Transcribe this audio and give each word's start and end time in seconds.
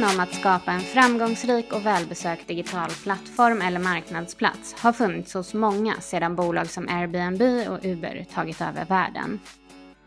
Drömmen 0.00 0.16
om 0.16 0.22
att 0.22 0.34
skapa 0.34 0.72
en 0.72 0.80
framgångsrik 0.80 1.72
och 1.72 1.86
välbesökt 1.86 2.48
digital 2.48 2.90
plattform 2.90 3.62
eller 3.62 3.78
marknadsplats 3.78 4.74
har 4.78 4.92
funnits 4.92 5.34
hos 5.34 5.54
många 5.54 6.00
sedan 6.00 6.36
bolag 6.36 6.66
som 6.66 6.88
Airbnb 6.88 7.68
och 7.68 7.84
Uber 7.84 8.26
tagit 8.34 8.60
över 8.60 8.84
världen. 8.84 9.40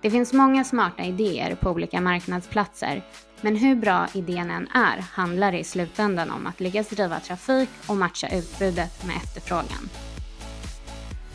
Det 0.02 0.12
finns 0.12 0.34
många 0.34 0.64
smarta 0.64 1.04
idéer 1.04 1.56
på 1.56 1.70
olika 1.70 2.02
marknadsplatser, 2.02 3.02
men 3.42 3.56
hur 3.56 3.76
bra 3.76 4.08
idén 4.14 4.52
än 4.52 4.68
är 4.68 4.98
handlar 5.12 5.52
det 5.52 5.60
i 5.60 5.64
slutändan 5.64 6.32
om 6.32 6.48
att 6.48 6.60
lyckas 6.60 6.90
driva 6.90 7.20
trafik 7.20 7.70
och 7.88 7.98
matcha 7.98 8.28
utbudet 8.28 9.06
med 9.06 9.16
efterfrågan. 9.16 9.90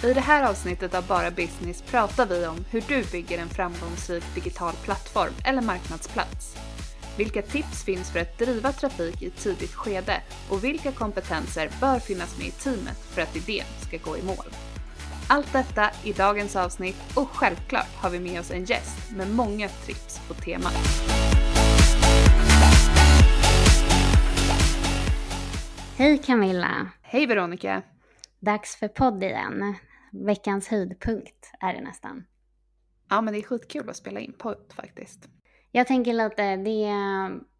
I 0.04 0.12
det 0.12 0.20
här 0.20 0.50
avsnittet 0.50 0.94
av 0.94 1.06
Bara 1.06 1.30
Business 1.30 1.82
pratar 1.82 2.26
vi 2.26 2.46
om 2.46 2.64
hur 2.70 2.84
du 2.88 3.04
bygger 3.12 3.38
en 3.38 3.48
framgångsrik 3.48 4.34
digital 4.34 4.74
plattform 4.84 5.32
eller 5.44 5.62
marknadsplats. 5.62 6.67
Vilka 7.18 7.42
tips 7.42 7.84
finns 7.84 8.10
för 8.10 8.20
att 8.20 8.38
driva 8.38 8.72
trafik 8.72 9.22
i 9.22 9.30
tidigt 9.30 9.74
skede 9.74 10.22
och 10.50 10.64
vilka 10.64 10.92
kompetenser 10.92 11.70
bör 11.80 11.98
finnas 11.98 12.38
med 12.38 12.46
i 12.46 12.50
teamet 12.50 12.98
för 12.98 13.22
att 13.22 13.36
idén 13.36 13.66
ska 13.80 13.96
gå 13.96 14.16
i 14.16 14.22
mål? 14.22 14.46
Allt 15.28 15.52
detta 15.52 15.90
i 16.04 16.12
dagens 16.12 16.56
avsnitt 16.56 16.96
och 17.14 17.28
självklart 17.28 17.94
har 17.94 18.10
vi 18.10 18.20
med 18.20 18.40
oss 18.40 18.50
en 18.50 18.64
gäst 18.64 19.10
med 19.10 19.30
många 19.30 19.68
tips 19.68 20.20
på 20.28 20.34
temat. 20.34 20.74
Hej 25.96 26.18
Camilla! 26.18 26.90
Hej 27.02 27.26
Veronica! 27.26 27.82
Dags 28.40 28.76
för 28.76 28.88
podd 28.88 29.22
igen. 29.22 29.74
Veckans 30.12 30.68
höjdpunkt 30.68 31.52
är 31.60 31.74
det 31.74 31.80
nästan. 31.80 32.24
Ja 33.10 33.20
men 33.20 33.34
det 33.34 33.40
är 33.40 33.42
skitkul 33.42 33.90
att 33.90 33.96
spela 33.96 34.20
in 34.20 34.32
podd 34.38 34.72
faktiskt. 34.76 35.37
Jag 35.72 35.86
tänker 35.86 36.14
lite, 36.14 36.56
det, 36.56 36.92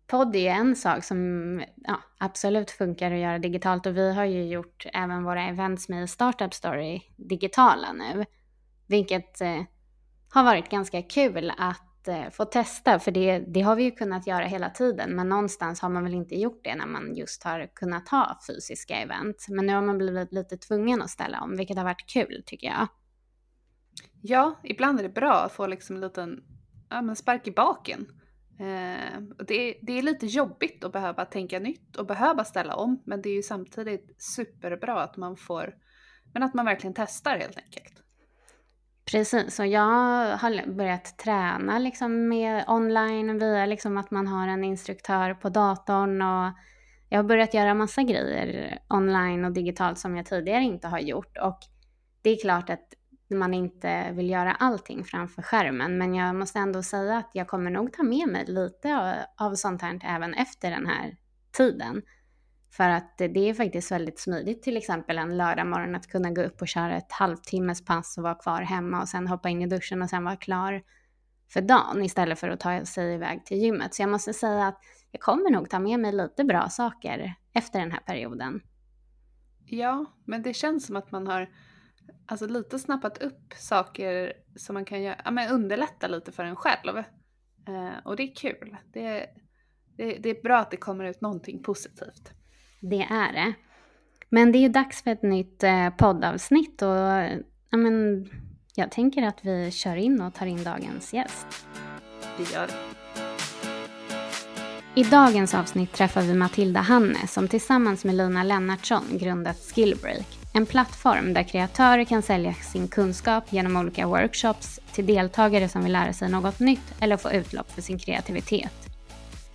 podd 0.06 0.36
är 0.36 0.40
ju 0.40 0.46
en 0.46 0.76
sak 0.76 1.04
som 1.04 1.62
ja, 1.76 2.02
absolut 2.18 2.70
funkar 2.70 3.12
att 3.12 3.18
göra 3.18 3.38
digitalt 3.38 3.86
och 3.86 3.96
vi 3.96 4.14
har 4.14 4.24
ju 4.24 4.44
gjort 4.44 4.86
även 4.92 5.24
våra 5.24 5.42
events 5.42 5.88
med 5.88 6.10
Startup 6.10 6.54
Story 6.54 7.00
digitala 7.16 7.92
nu. 7.92 8.24
Vilket 8.86 9.40
eh, 9.40 9.62
har 10.30 10.44
varit 10.44 10.70
ganska 10.70 11.02
kul 11.02 11.52
att 11.58 12.08
eh, 12.08 12.30
få 12.30 12.44
testa 12.44 12.98
för 12.98 13.10
det, 13.10 13.38
det 13.38 13.60
har 13.60 13.76
vi 13.76 13.82
ju 13.82 13.90
kunnat 13.90 14.26
göra 14.26 14.44
hela 14.44 14.70
tiden 14.70 15.16
men 15.16 15.28
någonstans 15.28 15.80
har 15.80 15.88
man 15.88 16.04
väl 16.04 16.14
inte 16.14 16.34
gjort 16.34 16.60
det 16.64 16.74
när 16.74 16.86
man 16.86 17.14
just 17.14 17.44
har 17.44 17.70
kunnat 17.74 18.08
ha 18.08 18.38
fysiska 18.46 18.96
event. 18.96 19.46
Men 19.48 19.66
nu 19.66 19.74
har 19.74 19.82
man 19.82 19.98
blivit 19.98 20.32
lite 20.32 20.56
tvungen 20.56 21.02
att 21.02 21.10
ställa 21.10 21.40
om 21.40 21.56
vilket 21.56 21.76
har 21.76 21.84
varit 21.84 22.06
kul 22.06 22.42
tycker 22.46 22.66
jag. 22.66 22.88
Ja, 24.22 24.60
ibland 24.64 24.98
är 24.98 25.02
det 25.02 25.08
bra 25.08 25.34
att 25.34 25.52
få 25.52 25.66
liksom 25.66 25.96
en 25.96 26.02
liten 26.02 26.42
ja, 26.90 27.02
men 27.02 27.16
spark 27.16 27.46
i 27.46 27.50
baken. 27.50 28.06
Eh, 28.60 29.20
det, 29.46 29.78
det 29.82 29.98
är 29.98 30.02
lite 30.02 30.26
jobbigt 30.26 30.84
att 30.84 30.92
behöva 30.92 31.24
tänka 31.24 31.58
nytt 31.58 31.96
och 31.96 32.06
behöva 32.06 32.44
ställa 32.44 32.74
om, 32.74 33.02
men 33.06 33.22
det 33.22 33.28
är 33.28 33.34
ju 33.34 33.42
samtidigt 33.42 34.22
superbra 34.22 35.02
att 35.02 35.16
man 35.16 35.36
får, 35.36 35.74
men 36.32 36.42
att 36.42 36.54
man 36.54 36.64
verkligen 36.64 36.94
testar 36.94 37.38
helt 37.38 37.58
enkelt. 37.58 38.02
Precis, 39.10 39.60
och 39.60 39.66
jag 39.66 40.36
har 40.36 40.74
börjat 40.74 41.18
träna 41.18 41.78
liksom 41.78 42.28
med 42.28 42.64
online 42.68 43.38
via 43.38 43.66
liksom 43.66 43.96
att 43.98 44.10
man 44.10 44.26
har 44.26 44.48
en 44.48 44.64
instruktör 44.64 45.34
på 45.34 45.48
datorn 45.48 46.22
och 46.22 46.52
jag 47.08 47.18
har 47.18 47.24
börjat 47.24 47.54
göra 47.54 47.74
massa 47.74 48.02
grejer 48.02 48.78
online 48.88 49.44
och 49.44 49.52
digitalt 49.52 49.98
som 49.98 50.16
jag 50.16 50.26
tidigare 50.26 50.62
inte 50.62 50.88
har 50.88 50.98
gjort 50.98 51.38
och 51.38 51.58
det 52.22 52.30
är 52.30 52.40
klart 52.40 52.70
att 52.70 52.94
när 53.28 53.38
man 53.38 53.54
inte 53.54 54.12
vill 54.12 54.30
göra 54.30 54.52
allting 54.52 55.04
framför 55.04 55.42
skärmen. 55.42 55.98
Men 55.98 56.14
jag 56.14 56.34
måste 56.34 56.58
ändå 56.58 56.82
säga 56.82 57.16
att 57.16 57.30
jag 57.32 57.48
kommer 57.48 57.70
nog 57.70 57.92
ta 57.92 58.02
med 58.02 58.28
mig 58.28 58.44
lite 58.46 59.16
av 59.36 59.54
sånt 59.54 59.82
här 59.82 60.00
även 60.04 60.34
efter 60.34 60.70
den 60.70 60.86
här 60.86 61.16
tiden. 61.52 62.02
För 62.70 62.88
att 62.88 63.18
det 63.18 63.48
är 63.48 63.54
faktiskt 63.54 63.92
väldigt 63.92 64.18
smidigt 64.18 64.62
till 64.62 64.76
exempel 64.76 65.18
en 65.18 65.36
lördagmorgon 65.36 65.94
att 65.94 66.06
kunna 66.06 66.30
gå 66.30 66.42
upp 66.42 66.60
och 66.60 66.68
köra 66.68 66.96
ett 66.96 67.12
halvtimmes 67.12 67.84
pass 67.84 68.18
och 68.18 68.22
vara 68.22 68.34
kvar 68.34 68.60
hemma 68.60 69.00
och 69.00 69.08
sen 69.08 69.26
hoppa 69.26 69.48
in 69.48 69.62
i 69.62 69.66
duschen 69.66 70.02
och 70.02 70.10
sen 70.10 70.24
vara 70.24 70.36
klar 70.36 70.82
för 71.52 71.60
dagen 71.60 72.02
istället 72.04 72.38
för 72.38 72.48
att 72.48 72.60
ta 72.60 72.84
sig 72.84 73.14
iväg 73.14 73.46
till 73.46 73.58
gymmet. 73.58 73.94
Så 73.94 74.02
jag 74.02 74.10
måste 74.10 74.32
säga 74.32 74.66
att 74.66 74.80
jag 75.10 75.20
kommer 75.20 75.50
nog 75.50 75.70
ta 75.70 75.78
med 75.78 76.00
mig 76.00 76.12
lite 76.12 76.44
bra 76.44 76.68
saker 76.68 77.34
efter 77.52 77.80
den 77.80 77.92
här 77.92 78.00
perioden. 78.00 78.60
Ja, 79.64 80.04
men 80.24 80.42
det 80.42 80.54
känns 80.54 80.86
som 80.86 80.96
att 80.96 81.10
man 81.10 81.26
har 81.26 81.48
alltså 82.26 82.46
lite 82.46 82.78
snappat 82.78 83.18
upp 83.18 83.54
saker 83.56 84.32
som 84.56 84.74
man 84.74 84.84
kan 84.84 85.02
göra, 85.02 85.20
ja, 85.24 85.30
men 85.30 85.50
underlätta 85.50 86.08
lite 86.08 86.32
för 86.32 86.44
en 86.44 86.56
själv. 86.56 86.98
Eh, 87.68 87.98
och 88.04 88.16
det 88.16 88.22
är 88.22 88.34
kul. 88.34 88.76
Det, 88.92 89.26
det, 89.96 90.18
det 90.18 90.28
är 90.28 90.42
bra 90.42 90.58
att 90.58 90.70
det 90.70 90.76
kommer 90.76 91.04
ut 91.04 91.20
någonting 91.20 91.62
positivt. 91.62 92.32
Det 92.80 93.02
är 93.02 93.32
det. 93.32 93.54
Men 94.28 94.52
det 94.52 94.58
är 94.58 94.60
ju 94.60 94.68
dags 94.68 95.02
för 95.02 95.10
ett 95.10 95.22
nytt 95.22 95.62
eh, 95.62 95.90
poddavsnitt 95.90 96.82
och 96.82 96.88
ja, 97.70 97.76
men, 97.76 98.26
jag 98.74 98.90
tänker 98.90 99.22
att 99.22 99.44
vi 99.44 99.70
kör 99.70 99.96
in 99.96 100.20
och 100.20 100.34
tar 100.34 100.46
in 100.46 100.64
dagens 100.64 101.14
gäst. 101.14 101.46
Vi 102.38 102.54
gör 102.54 102.66
det. 102.66 102.74
I 104.94 105.04
dagens 105.04 105.54
avsnitt 105.54 105.92
träffar 105.92 106.22
vi 106.22 106.34
Matilda 106.34 106.80
Hanne 106.80 107.26
som 107.26 107.48
tillsammans 107.48 108.04
med 108.04 108.14
Lina 108.14 108.42
Lennartsson 108.42 109.04
grundat 109.12 109.56
Skillbreak. 109.56 110.26
En 110.58 110.66
plattform 110.66 111.34
där 111.34 111.42
kreatörer 111.42 112.04
kan 112.04 112.22
sälja 112.22 112.54
sin 112.54 112.88
kunskap 112.88 113.52
genom 113.52 113.76
olika 113.76 114.06
workshops 114.06 114.80
till 114.92 115.06
deltagare 115.06 115.68
som 115.68 115.82
vill 115.82 115.92
lära 115.92 116.12
sig 116.12 116.28
något 116.28 116.60
nytt 116.60 116.94
eller 117.00 117.16
få 117.16 117.32
utlopp 117.32 117.70
för 117.70 117.82
sin 117.82 117.98
kreativitet. 117.98 118.72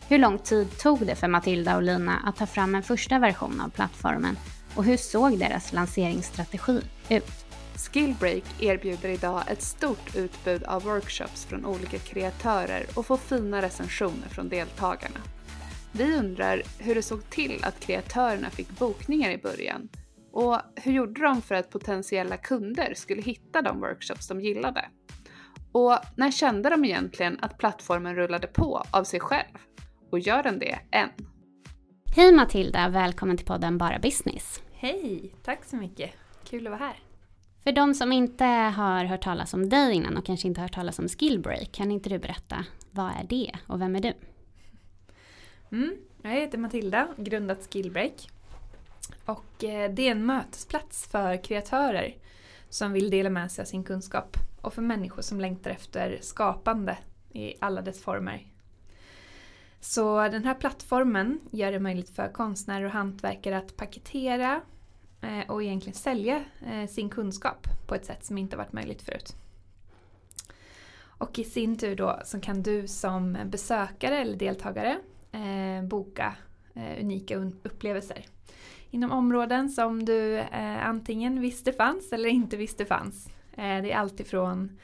Hur 0.08 0.18
lång 0.18 0.40
tid 0.40 0.78
tog 0.78 1.06
det 1.06 1.16
för 1.16 1.28
Matilda 1.28 1.76
och 1.76 1.84
Lina 1.84 2.20
att 2.26 2.36
ta 2.36 2.46
fram 2.46 2.76
en 2.76 2.84
första 2.84 3.20
version 3.20 3.62
av 3.62 3.70
plattformen 3.70 4.38
och 4.76 4.84
hur 4.84 4.98
såg 4.98 5.40
deras 5.40 5.74
lanseringsstrategi 5.74 6.82
ut? 7.10 7.46
Skillbreak 7.76 8.44
erbjuder 8.60 9.10
idag 9.10 9.44
ett 9.48 9.62
stort 9.62 10.16
utbud 10.16 10.64
av 10.64 10.84
workshops 10.84 11.46
från 11.46 11.66
olika 11.66 11.98
kreatörer 11.98 12.86
och 12.94 13.06
får 13.06 13.18
fina 13.18 13.62
recensioner 13.62 14.30
från 14.30 14.50
deltagarna. 14.50 15.20
Vi 15.92 16.18
undrar 16.18 16.62
hur 16.78 16.96
det 16.96 17.02
såg 17.02 17.30
till 17.30 17.60
att 17.64 17.80
kreatörerna 17.80 18.50
fick 18.50 18.80
bokningar 18.80 19.32
i 19.32 19.38
början 19.38 19.90
och 20.34 20.58
hur 20.76 20.94
gjorde 20.94 21.22
de 21.22 21.42
för 21.42 21.56
att 21.56 21.70
potentiella 21.70 22.38
kunder 22.38 22.94
skulle 22.96 23.22
hitta 23.22 23.62
de 23.62 23.80
workshops 23.80 24.28
de 24.28 24.42
gillade? 24.42 24.86
Och 25.72 25.98
när 26.16 26.32
kände 26.32 26.70
de 26.70 26.86
egentligen 26.86 27.38
att 27.42 27.58
plattformen 27.58 28.16
rullade 28.16 28.48
på 28.48 28.84
av 28.92 29.04
sig 29.04 29.20
själv? 29.20 29.58
Och 30.10 30.20
gör 30.20 30.44
den 30.44 30.60
det 30.60 30.80
än? 30.92 31.10
Hej 32.16 32.32
Matilda, 32.32 32.90
välkommen 32.90 33.38
till 33.38 33.46
podden 33.46 33.78
Bara 33.78 34.00
Business. 34.00 34.62
Hej, 34.74 35.34
tack 35.44 35.66
så 35.66 35.76
mycket. 35.76 36.12
Kul 36.44 36.68
att 36.68 36.72
vara 36.72 36.84
här. 36.84 37.00
För 37.64 37.72
de 37.72 37.94
som 37.94 38.12
inte 38.12 38.46
har 38.46 39.06
hört 39.06 39.24
talas 39.24 39.54
om 39.54 39.70
dig 39.70 39.96
innan 39.96 40.18
och 40.18 40.26
kanske 40.26 40.48
inte 40.48 40.62
har 40.62 40.68
hört 40.68 40.76
talas 40.76 41.00
om 41.00 41.08
Skillbreak, 41.08 41.72
kan 41.72 41.92
inte 41.92 42.10
du 42.10 42.20
berätta 42.20 42.66
vad 42.92 43.06
är 43.06 43.24
det 43.30 43.52
och 43.68 43.82
vem 43.82 43.96
är 43.96 44.02
du? 44.02 44.14
Mm, 45.72 45.96
jag 46.22 46.32
heter 46.32 46.58
Matilda, 46.58 47.08
grundat 47.18 47.68
Skillbreak. 47.74 48.30
Och 49.26 49.64
eh, 49.64 49.92
det 49.92 50.08
är 50.08 50.12
en 50.12 50.26
mötesplats 50.26 51.08
för 51.08 51.44
kreatörer 51.44 52.16
som 52.70 52.94
vill 52.94 53.10
dela 53.10 53.30
med 53.30 53.52
sig 53.52 53.62
av 53.62 53.66
sin 53.66 53.84
kunskap 53.84 54.38
och 54.62 54.74
för 54.74 54.82
människor 54.82 55.22
som 55.22 55.40
längtar 55.40 55.72
efter 55.72 56.20
skapande 56.22 56.98
i 57.32 57.54
alla 57.60 57.82
dess 57.82 58.02
former. 58.02 58.48
Så 59.80 60.22
den 60.30 60.44
här 60.44 60.54
plattformen 60.54 61.40
gör 61.52 61.72
det 61.72 61.80
möjligt 61.80 62.10
för 62.10 62.34
konstnärer 62.34 62.86
och 62.86 62.92
hantverkare 62.92 63.58
att 63.58 63.78
paketera 63.78 64.62
eh, 65.22 65.50
och 65.50 65.64
egentligen 65.64 65.96
sälja 65.96 66.44
eh, 66.66 66.90
sin 66.90 67.10
kunskap 67.10 67.68
på 67.88 67.96
ett 67.96 68.06
sätt 68.06 68.26
som 68.26 68.38
inte 68.38 68.58
varit 68.58 68.74
möjligt 68.74 69.02
förut. 69.02 69.36
Och 71.18 71.40
i 71.40 71.44
sin 71.44 71.78
tur 71.78 71.96
då 71.96 72.20
så 72.26 72.40
kan 72.40 72.64
du 72.64 72.88
som 72.88 73.38
besökare 73.46 74.18
eller 74.18 74.38
deltagare 74.38 75.00
boka 75.84 76.36
unika 77.00 77.36
upplevelser 77.64 78.26
inom 78.94 79.12
områden 79.12 79.70
som 79.70 80.06
du 80.06 80.38
eh, 80.38 80.88
antingen 80.88 81.42
visste 81.42 81.74
fanns 81.74 82.14
eller 82.14 82.30
inte 82.30 82.58
visste 82.58 82.86
fanns. 82.86 83.28
Eh, 83.52 83.82
det 83.82 83.92
är 83.92 83.98
alltifrån 83.98 84.80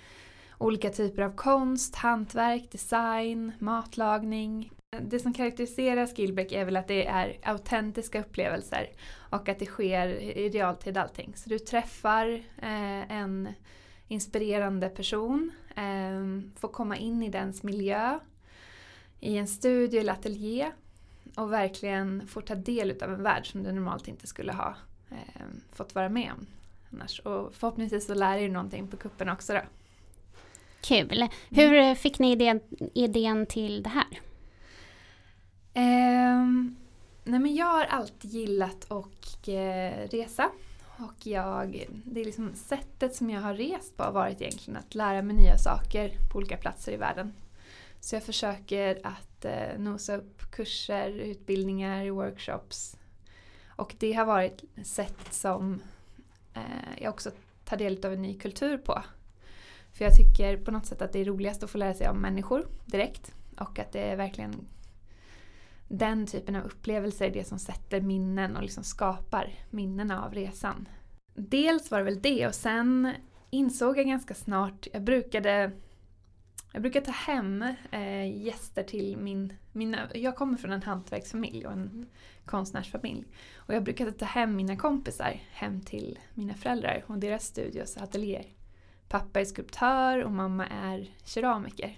olika 0.58 0.90
typer 0.90 1.22
av 1.22 1.36
konst, 1.36 1.96
hantverk, 1.96 2.72
design, 2.72 3.52
matlagning. 3.60 4.72
Det 5.02 5.20
som 5.20 5.34
karaktäriserar 5.34 6.08
Skillbeck 6.08 6.52
är 6.52 6.66
väl 6.66 6.78
att 6.78 6.88
det 6.88 7.08
är 7.08 7.38
autentiska 7.44 8.20
upplevelser 8.20 8.90
och 9.30 9.50
att 9.50 9.60
det 9.60 9.66
sker 9.66 10.08
i 10.08 10.50
realtid 10.50 10.98
allting. 10.98 11.34
Så 11.36 11.50
du 11.50 11.60
träffar 11.60 12.28
eh, 12.58 13.12
en 13.12 13.50
inspirerande 14.08 14.90
person, 14.90 15.52
eh, 15.76 16.60
får 16.60 16.68
komma 16.68 16.98
in 16.98 17.24
i 17.24 17.30
dens 17.30 17.64
miljö 17.64 18.20
i 19.20 19.38
en 19.38 19.48
studio 19.48 20.00
eller 20.00 20.14
ateljé 20.14 20.72
och 21.36 21.52
verkligen 21.52 22.28
får 22.28 22.42
ta 22.42 22.56
del 22.56 23.04
av 23.04 23.14
en 23.14 23.24
värld 23.24 23.52
som 23.52 23.64
du 23.64 23.72
normalt 23.72 24.08
inte 24.08 24.28
skulle 24.28 24.54
ha 24.54 24.76
eh, 25.12 25.46
fått 25.74 25.96
vara 25.96 26.10
med 26.10 26.32
om 26.38 26.48
annars. 26.94 27.20
Och 27.20 27.54
förhoppningsvis 27.54 28.08
så 28.08 28.14
lär 28.14 28.38
er 28.38 28.50
någonting 28.50 28.88
på 28.88 28.98
kuppen 28.98 29.30
också 29.30 29.54
då. 29.54 29.62
Kul! 30.82 31.28
Hur 31.50 31.96
fick 31.96 32.20
ni 32.20 32.32
idén, 32.32 32.60
idén 32.94 33.46
till 33.46 33.84
det 33.84 33.90
här? 33.90 34.20
Eh, 35.74 36.46
nej 37.24 37.40
men 37.40 37.56
jag 37.56 37.66
har 37.66 37.86
alltid 37.86 38.32
gillat 38.32 38.92
att 38.92 39.48
eh, 39.48 40.10
resa. 40.12 40.50
Och 40.98 41.28
jag, 41.28 41.86
det 41.90 42.22
är 42.22 42.26
liksom 42.26 42.56
sättet 42.56 43.16
som 43.16 43.30
jag 43.30 43.42
har 43.42 43.54
rest 43.54 43.98
på 43.98 44.04
har 44.04 44.12
varit 44.12 44.42
egentligen 44.42 44.80
att 44.80 44.96
lära 44.96 45.22
mig 45.22 45.36
nya 45.36 45.58
saker 45.58 46.12
på 46.32 46.38
olika 46.38 46.58
platser 46.58 46.92
i 46.92 46.98
världen. 46.98 47.34
Så 48.00 48.16
jag 48.16 48.24
försöker 48.24 49.00
att 49.04 49.29
eh, 49.46 49.80
nosa 49.80 50.18
upp 50.18 50.52
kurser, 50.52 51.10
utbildningar, 51.10 52.10
workshops. 52.10 52.98
Och 53.68 53.96
det 54.00 54.14
har 54.14 54.26
varit 54.26 54.64
ett 54.76 54.88
sätt 54.88 55.34
som 55.34 55.82
eh, 56.54 57.02
jag 57.02 57.14
också 57.14 57.32
tar 57.66 57.78
del 57.78 58.06
av 58.06 58.14
en 58.14 58.22
ny 58.22 58.40
kultur 58.40 58.78
på. 58.78 59.04
För 59.94 60.06
jag 60.06 60.16
tycker 60.16 60.58
på 60.58 60.72
något 60.72 60.86
sätt 60.86 61.02
att 61.02 61.14
det 61.14 61.20
är 61.20 61.26
roligast 61.26 61.64
att 61.64 61.70
få 61.70 61.78
lära 61.78 61.94
sig 61.94 62.10
om 62.10 62.22
människor 62.22 62.68
direkt. 62.86 63.36
Och 63.58 63.80
att 63.80 63.92
det 63.92 64.00
är 64.00 64.16
verkligen 64.16 64.68
den 65.88 66.28
typen 66.28 66.56
av 66.56 66.66
upplevelser 66.66 67.26
är 67.26 67.32
det 67.32 67.48
som 67.48 67.60
sätter 67.60 68.02
minnen 68.02 68.56
och 68.56 68.64
liksom 68.64 68.84
skapar 68.84 69.54
minnena 69.70 70.26
av 70.26 70.34
resan. 70.34 70.88
Dels 71.34 71.92
var 71.92 71.98
det 71.98 72.04
väl 72.04 72.22
det 72.22 72.48
och 72.48 72.56
sen 72.56 73.14
insåg 73.50 73.98
jag 73.98 74.06
ganska 74.06 74.34
snart, 74.34 74.88
jag 74.94 75.02
brukade 75.02 75.72
jag 76.72 76.82
brukar 76.82 77.02
ta 77.02 77.12
hem 77.12 77.66
eh, 77.92 78.44
gäster 78.44 78.84
till 78.84 79.18
min, 79.18 79.54
mina, 79.72 80.10
jag 80.14 80.36
kommer 80.36 80.58
från 80.58 80.72
en 80.72 80.84
hantverksfamilj 80.84 81.66
och 81.66 81.74
en 81.74 82.06
konstnärsfamilj. 82.46 83.26
Och 83.56 83.74
jag 83.74 83.84
brukar 83.84 84.12
ta 84.12 84.26
hem 84.26 84.56
mina 84.56 84.76
kompisar 84.76 85.42
hem 85.52 85.82
till 85.82 86.20
mina 86.34 86.54
föräldrar 86.54 87.04
och 87.08 87.18
deras 87.18 87.46
studios 87.46 87.96
och 87.96 88.04
ateljéer. 88.04 88.46
Pappa 89.08 89.40
är 89.40 89.46
skulptör 89.46 90.24
och 90.24 90.32
mamma 90.32 90.68
är 90.68 91.14
keramiker. 91.24 91.98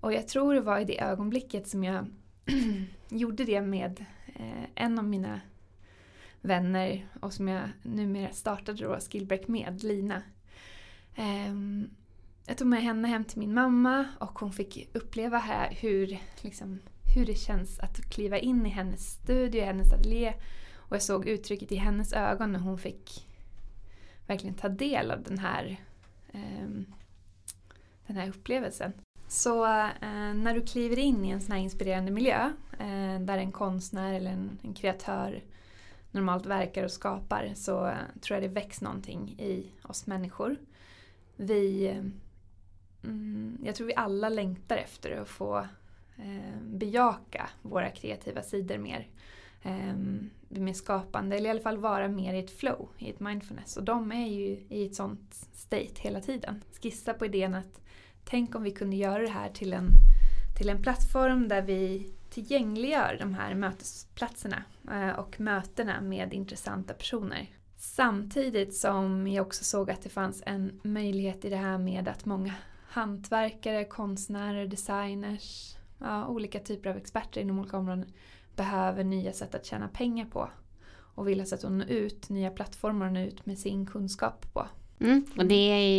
Och 0.00 0.12
jag 0.12 0.28
tror 0.28 0.54
det 0.54 0.60
var 0.60 0.78
i 0.78 0.84
det 0.84 1.00
ögonblicket 1.00 1.68
som 1.68 1.84
jag 1.84 2.06
gjorde 3.08 3.44
det 3.44 3.60
med 3.60 4.04
eh, 4.26 4.64
en 4.74 4.98
av 4.98 5.04
mina 5.04 5.40
vänner 6.40 7.08
och 7.20 7.32
som 7.32 7.48
jag 7.48 7.68
numera 7.82 8.32
startade 8.32 8.84
då 8.84 8.98
Skillbreak 9.00 9.48
med, 9.48 9.84
Lina. 9.84 10.22
Um, 11.16 11.90
jag 12.48 12.58
tog 12.58 12.66
med 12.66 12.82
henne 12.82 13.08
hem 13.08 13.24
till 13.24 13.38
min 13.38 13.54
mamma 13.54 14.04
och 14.18 14.38
hon 14.38 14.52
fick 14.52 14.88
uppleva 14.92 15.38
här 15.38 15.70
hur, 15.80 16.18
liksom, 16.40 16.78
hur 17.14 17.26
det 17.26 17.34
känns 17.34 17.78
att 17.78 18.10
kliva 18.10 18.38
in 18.38 18.66
i 18.66 18.68
hennes 18.68 19.12
studio, 19.12 19.62
i 19.62 19.64
hennes 19.64 19.92
ateljé. 19.92 20.34
Och 20.76 20.96
jag 20.96 21.02
såg 21.02 21.26
uttrycket 21.26 21.72
i 21.72 21.76
hennes 21.76 22.12
ögon 22.12 22.52
när 22.52 22.58
hon 22.58 22.78
fick 22.78 23.26
verkligen 24.26 24.54
ta 24.54 24.68
del 24.68 25.10
av 25.10 25.22
den 25.22 25.38
här, 25.38 25.76
eh, 26.32 26.68
den 28.06 28.16
här 28.16 28.28
upplevelsen. 28.28 28.92
Så 29.28 29.64
eh, 29.64 30.34
när 30.34 30.54
du 30.54 30.62
kliver 30.62 30.98
in 30.98 31.24
i 31.24 31.30
en 31.30 31.40
sån 31.40 31.52
här 31.52 31.62
inspirerande 31.62 32.10
miljö 32.10 32.52
eh, 32.78 33.20
där 33.20 33.38
en 33.38 33.52
konstnär 33.52 34.14
eller 34.14 34.30
en, 34.30 34.58
en, 34.62 34.74
kreatör 34.74 35.44
normalt 36.10 36.46
verkar 36.46 36.84
och 36.84 36.90
skapar 36.90 37.52
så 37.54 37.86
eh, 37.86 37.94
tror 38.20 38.40
jag 38.40 38.50
det 38.50 38.54
väcks 38.54 38.80
någonting 38.80 39.30
i 39.38 39.72
oss 39.82 40.06
människor. 40.06 40.56
Vi 41.36 41.94
Mm, 43.08 43.58
jag 43.64 43.74
tror 43.74 43.86
vi 43.86 43.94
alla 43.94 44.28
längtar 44.28 44.76
efter 44.76 45.20
att 45.20 45.28
få 45.28 45.58
eh, 46.16 46.62
bejaka 46.62 47.50
våra 47.62 47.90
kreativa 47.90 48.42
sidor 48.42 48.78
mer. 48.78 49.08
Eh, 49.62 49.94
mer 50.48 50.72
skapande 50.72 51.36
eller 51.36 51.46
i 51.46 51.50
alla 51.50 51.60
fall 51.60 51.78
vara 51.78 52.08
mer 52.08 52.34
i 52.34 52.38
ett 52.38 52.58
flow, 52.58 52.88
i 52.98 53.10
ett 53.10 53.20
mindfulness. 53.20 53.76
Och 53.76 53.84
de 53.84 54.12
är 54.12 54.26
ju 54.26 54.58
i 54.68 54.86
ett 54.86 54.94
sånt 54.94 55.34
state 55.52 55.94
hela 55.96 56.20
tiden. 56.20 56.62
Skissa 56.82 57.14
på 57.14 57.26
idén 57.26 57.54
att 57.54 57.80
tänk 58.24 58.54
om 58.54 58.62
vi 58.62 58.70
kunde 58.70 58.96
göra 58.96 59.22
det 59.22 59.28
här 59.28 59.50
till 59.50 59.72
en, 59.72 59.88
till 60.58 60.68
en 60.68 60.82
plattform 60.82 61.48
där 61.48 61.62
vi 61.62 62.12
tillgängliggör 62.30 63.16
de 63.20 63.34
här 63.34 63.54
mötesplatserna 63.54 64.62
eh, 64.90 65.18
och 65.18 65.40
mötena 65.40 66.00
med 66.00 66.34
intressanta 66.34 66.94
personer. 66.94 67.50
Samtidigt 67.76 68.76
som 68.76 69.26
jag 69.26 69.46
också 69.46 69.64
såg 69.64 69.90
att 69.90 70.02
det 70.02 70.08
fanns 70.08 70.42
en 70.46 70.80
möjlighet 70.82 71.44
i 71.44 71.50
det 71.50 71.56
här 71.56 71.78
med 71.78 72.08
att 72.08 72.24
många 72.24 72.54
hantverkare, 72.88 73.84
konstnärer, 73.84 74.66
designers, 74.66 75.76
ja, 75.98 76.26
olika 76.26 76.60
typer 76.60 76.90
av 76.90 76.96
experter 76.96 77.40
inom 77.40 77.58
olika 77.58 77.78
områden 77.78 78.12
behöver 78.56 79.04
nya 79.04 79.32
sätt 79.32 79.54
att 79.54 79.66
tjäna 79.66 79.88
pengar 79.88 80.26
på. 80.26 80.48
Och 80.90 81.28
vill 81.28 81.40
ha 81.40 81.46
sätt 81.46 81.64
att 81.64 81.72
nå 81.72 81.84
ut, 81.84 82.28
nya 82.28 82.50
plattformar 82.50 83.06
att 83.06 83.12
nå 83.12 83.20
ut 83.20 83.46
med 83.46 83.58
sin 83.58 83.86
kunskap 83.86 84.52
på. 84.52 84.66
Mm, 85.00 85.26
och 85.36 85.46
det, 85.46 85.54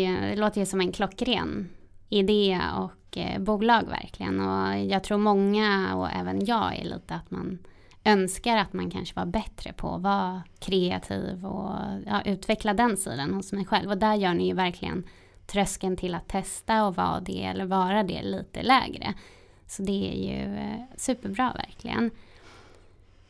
är, 0.05 0.21
det 0.29 0.35
låter 0.35 0.59
ju 0.59 0.65
som 0.65 0.81
en 0.81 0.91
klockren 0.91 1.69
idé 2.09 2.59
och 2.77 3.17
eh, 3.17 3.41
bolag 3.41 3.83
verkligen. 3.87 4.39
Och 4.39 4.79
jag 4.79 5.03
tror 5.03 5.17
många 5.17 5.95
och 5.95 6.09
även 6.09 6.45
jag 6.45 6.79
är 6.79 6.83
lite 6.83 7.15
att 7.15 7.31
man 7.31 7.59
önskar 8.03 8.57
att 8.57 8.73
man 8.73 8.91
kanske 8.91 9.15
var 9.15 9.25
bättre 9.25 9.73
på 9.73 9.95
att 9.95 10.01
vara 10.01 10.43
kreativ 10.59 11.45
och 11.45 11.75
ja, 12.05 12.21
utveckla 12.25 12.73
den 12.73 12.97
sidan 12.97 13.33
hos 13.33 13.53
mig 13.53 13.65
själv. 13.65 13.89
Och 13.89 13.97
där 13.97 14.15
gör 14.15 14.33
ni 14.33 14.47
ju 14.47 14.53
verkligen 14.53 15.03
tröskeln 15.49 15.97
till 15.97 16.15
att 16.15 16.27
testa 16.27 16.85
och 16.85 16.95
vara 16.95 17.19
det 17.19 17.43
eller 17.43 17.65
vara 17.65 18.03
det 18.03 18.21
lite 18.21 18.63
lägre. 18.63 19.13
Så 19.67 19.81
det 19.81 20.11
är 20.11 20.15
ju 20.15 20.55
eh, 20.55 20.81
superbra 20.97 21.53
verkligen. 21.57 22.11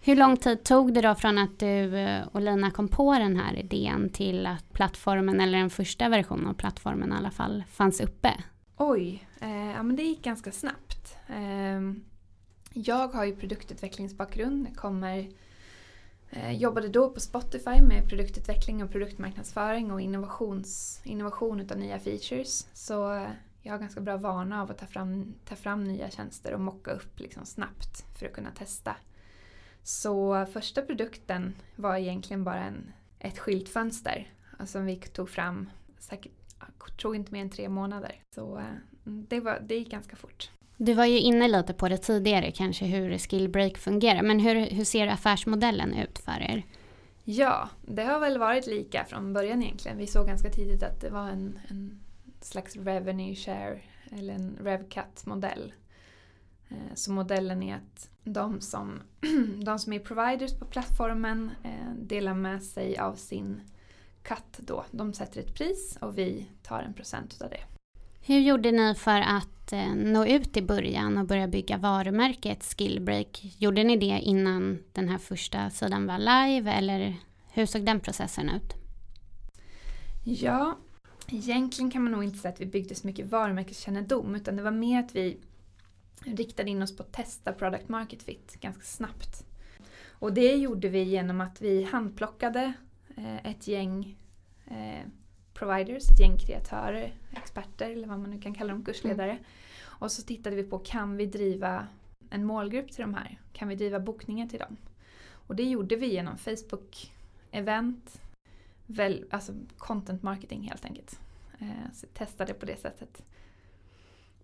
Hur 0.01 0.15
lång 0.15 0.37
tid 0.37 0.63
tog 0.63 0.93
det 0.93 1.01
då 1.01 1.15
från 1.15 1.37
att 1.37 1.59
du 1.59 1.97
eh, 1.97 2.27
och 2.27 2.41
Lina 2.41 2.71
kom 2.71 2.87
på 2.87 3.13
den 3.13 3.35
här 3.35 3.55
idén 3.55 4.09
till 4.09 4.45
att 4.45 4.73
plattformen, 4.73 5.41
eller 5.41 5.57
den 5.57 5.69
första 5.69 6.09
versionen 6.09 6.47
av 6.47 6.53
plattformen 6.53 7.13
i 7.13 7.15
alla 7.15 7.31
fall, 7.31 7.63
fanns 7.71 8.01
uppe? 8.01 8.33
Oj, 8.77 9.27
eh, 9.39 9.71
ja 9.71 9.83
men 9.83 9.95
det 9.95 10.03
gick 10.03 10.23
ganska 10.23 10.51
snabbt. 10.51 11.17
Eh, 11.27 11.81
jag 12.73 13.07
har 13.07 13.25
ju 13.25 13.35
produktutvecklingsbakgrund, 13.35 14.77
kommer 14.77 15.19
eh, 15.19 15.25
Eh, 16.31 16.51
jobbade 16.51 16.89
då 16.89 17.09
på 17.09 17.19
Spotify 17.19 17.81
med 17.81 18.09
produktutveckling 18.09 18.83
och 18.83 18.91
produktmarknadsföring 18.91 19.91
och 19.91 20.01
innovations, 20.01 21.01
innovation 21.03 21.67
av 21.71 21.77
nya 21.77 21.99
features. 21.99 22.67
Så 22.73 23.13
eh, 23.13 23.29
jag 23.61 23.73
har 23.73 23.79
ganska 23.79 24.01
bra 24.01 24.17
vana 24.17 24.61
av 24.61 24.71
att 24.71 24.77
ta 24.77 24.85
fram, 24.85 25.33
ta 25.45 25.55
fram 25.55 25.83
nya 25.83 26.09
tjänster 26.09 26.53
och 26.53 26.59
mocka 26.59 26.91
upp 26.91 27.19
liksom 27.19 27.45
snabbt 27.45 28.05
för 28.19 28.25
att 28.25 28.33
kunna 28.33 28.51
testa. 28.51 28.95
Så 29.83 30.35
eh, 30.35 30.45
första 30.45 30.81
produkten 30.81 31.55
var 31.75 31.95
egentligen 31.95 32.43
bara 32.43 32.63
en, 32.63 32.91
ett 33.19 33.39
skyltfönster 33.39 34.33
alltså, 34.57 34.77
som 34.77 34.85
vi 34.85 34.95
tog 34.95 35.29
fram, 35.29 35.69
säkert, 35.99 36.31
jag 36.59 36.97
tror 36.97 37.15
inte 37.15 37.33
mer 37.33 37.41
än 37.41 37.49
tre 37.49 37.69
månader. 37.69 38.23
Så 38.35 38.63
det, 39.03 39.39
var, 39.39 39.59
det 39.59 39.75
gick 39.75 39.91
ganska 39.91 40.15
fort. 40.15 40.49
Du 40.81 40.93
var 40.93 41.05
ju 41.05 41.19
inne 41.19 41.47
lite 41.47 41.73
på 41.73 41.89
det 41.89 41.97
tidigare 41.97 42.51
kanske 42.51 42.85
hur 42.85 43.17
Skillbreak 43.17 43.77
fungerar, 43.77 44.21
men 44.21 44.39
hur, 44.39 44.55
hur 44.55 44.83
ser 44.83 45.07
affärsmodellen 45.07 45.93
ut 45.93 46.19
för 46.19 46.41
er? 46.41 46.65
Ja, 47.23 47.69
det 47.81 48.03
har 48.03 48.19
väl 48.19 48.37
varit 48.37 48.67
lika 48.67 49.05
från 49.05 49.33
början 49.33 49.63
egentligen. 49.63 49.97
Vi 49.97 50.07
såg 50.07 50.27
ganska 50.27 50.49
tidigt 50.49 50.83
att 50.83 51.01
det 51.01 51.09
var 51.09 51.29
en, 51.29 51.59
en 51.67 51.99
slags 52.41 52.75
revenue 52.75 53.35
share 53.35 53.79
eller 54.11 54.33
en 54.33 54.57
RevCut-modell. 54.63 55.73
Eh, 56.69 56.95
så 56.95 57.11
modellen 57.11 57.63
är 57.63 57.75
att 57.75 58.09
de 58.23 58.61
som, 58.61 59.01
de 59.63 59.79
som 59.79 59.93
är 59.93 59.99
providers 59.99 60.53
på 60.53 60.65
plattformen 60.65 61.51
eh, 61.63 61.93
delar 62.01 62.33
med 62.33 62.63
sig 62.63 62.97
av 62.97 63.15
sin 63.15 63.61
cut 64.23 64.57
då. 64.57 64.85
De 64.91 65.13
sätter 65.13 65.39
ett 65.39 65.55
pris 65.55 65.97
och 66.01 66.17
vi 66.17 66.49
tar 66.63 66.81
en 66.81 66.93
procent 66.93 67.41
av 67.41 67.49
det. 67.49 67.63
Hur 68.21 68.39
gjorde 68.39 68.71
ni 68.71 68.95
för 68.95 69.21
att 69.21 69.58
eh, 69.73 69.95
nå 69.95 70.25
ut 70.25 70.57
i 70.57 70.61
början 70.61 71.17
och 71.17 71.25
börja 71.25 71.47
bygga 71.47 71.77
varumärket 71.77 72.63
Skillbreak? 72.63 73.41
Gjorde 73.57 73.83
ni 73.83 73.97
det 73.97 74.19
innan 74.23 74.79
den 74.93 75.09
här 75.09 75.17
första 75.17 75.69
sidan 75.69 76.07
var 76.07 76.17
live 76.17 76.71
eller 76.71 77.15
hur 77.51 77.65
såg 77.65 77.85
den 77.85 77.99
processen 77.99 78.49
ut? 78.49 78.73
Ja, 80.23 80.77
egentligen 81.27 81.91
kan 81.91 82.03
man 82.03 82.11
nog 82.11 82.23
inte 82.23 82.37
säga 82.37 82.53
att 82.53 82.61
vi 82.61 82.65
byggde 82.65 82.95
så 82.95 83.07
mycket 83.07 83.31
varumärkeskännedom 83.31 84.35
utan 84.35 84.55
det 84.55 84.63
var 84.63 84.71
mer 84.71 84.99
att 84.99 85.15
vi 85.15 85.37
riktade 86.25 86.69
in 86.69 86.81
oss 86.81 86.97
på 86.97 87.03
att 87.03 87.11
testa 87.11 87.53
product 87.53 87.89
market 87.89 88.23
fit 88.23 88.57
ganska 88.61 88.83
snabbt. 88.83 89.45
Och 90.09 90.33
det 90.33 90.55
gjorde 90.55 90.89
vi 90.89 91.03
genom 91.03 91.41
att 91.41 91.61
vi 91.61 91.83
handplockade 91.83 92.73
eh, 93.15 93.45
ett 93.45 93.67
gäng 93.67 94.17
eh, 94.65 95.05
providers, 95.59 96.11
ett 96.11 96.19
gäng 96.19 96.37
kreatörer, 96.37 97.13
experter 97.31 97.89
eller 97.89 98.07
vad 98.07 98.19
man 98.19 98.29
nu 98.29 98.41
kan 98.41 98.53
kalla 98.53 98.73
dem, 98.73 98.83
kursledare. 98.83 99.31
Mm. 99.31 99.43
Och 99.81 100.11
så 100.11 100.21
tittade 100.21 100.55
vi 100.55 100.63
på 100.63 100.79
kan 100.79 101.17
vi 101.17 101.25
driva 101.25 101.87
en 102.29 102.45
målgrupp 102.45 102.91
till 102.91 103.01
de 103.01 103.13
här? 103.13 103.39
Kan 103.53 103.67
vi 103.67 103.75
driva 103.75 103.99
bokningar 103.99 104.47
till 104.47 104.59
dem? 104.59 104.77
Och 105.31 105.55
det 105.55 105.63
gjorde 105.63 105.95
vi 105.95 106.13
genom 106.13 106.35
Facebook-event, 106.37 108.19
väl, 108.85 109.25
alltså 109.29 109.53
content 109.77 110.23
marketing 110.23 110.61
helt 110.61 110.85
enkelt. 110.85 111.19
Eh, 111.59 111.91
så 111.93 112.07
testade 112.13 112.53
på 112.53 112.65
det 112.65 112.79
sättet. 112.79 113.23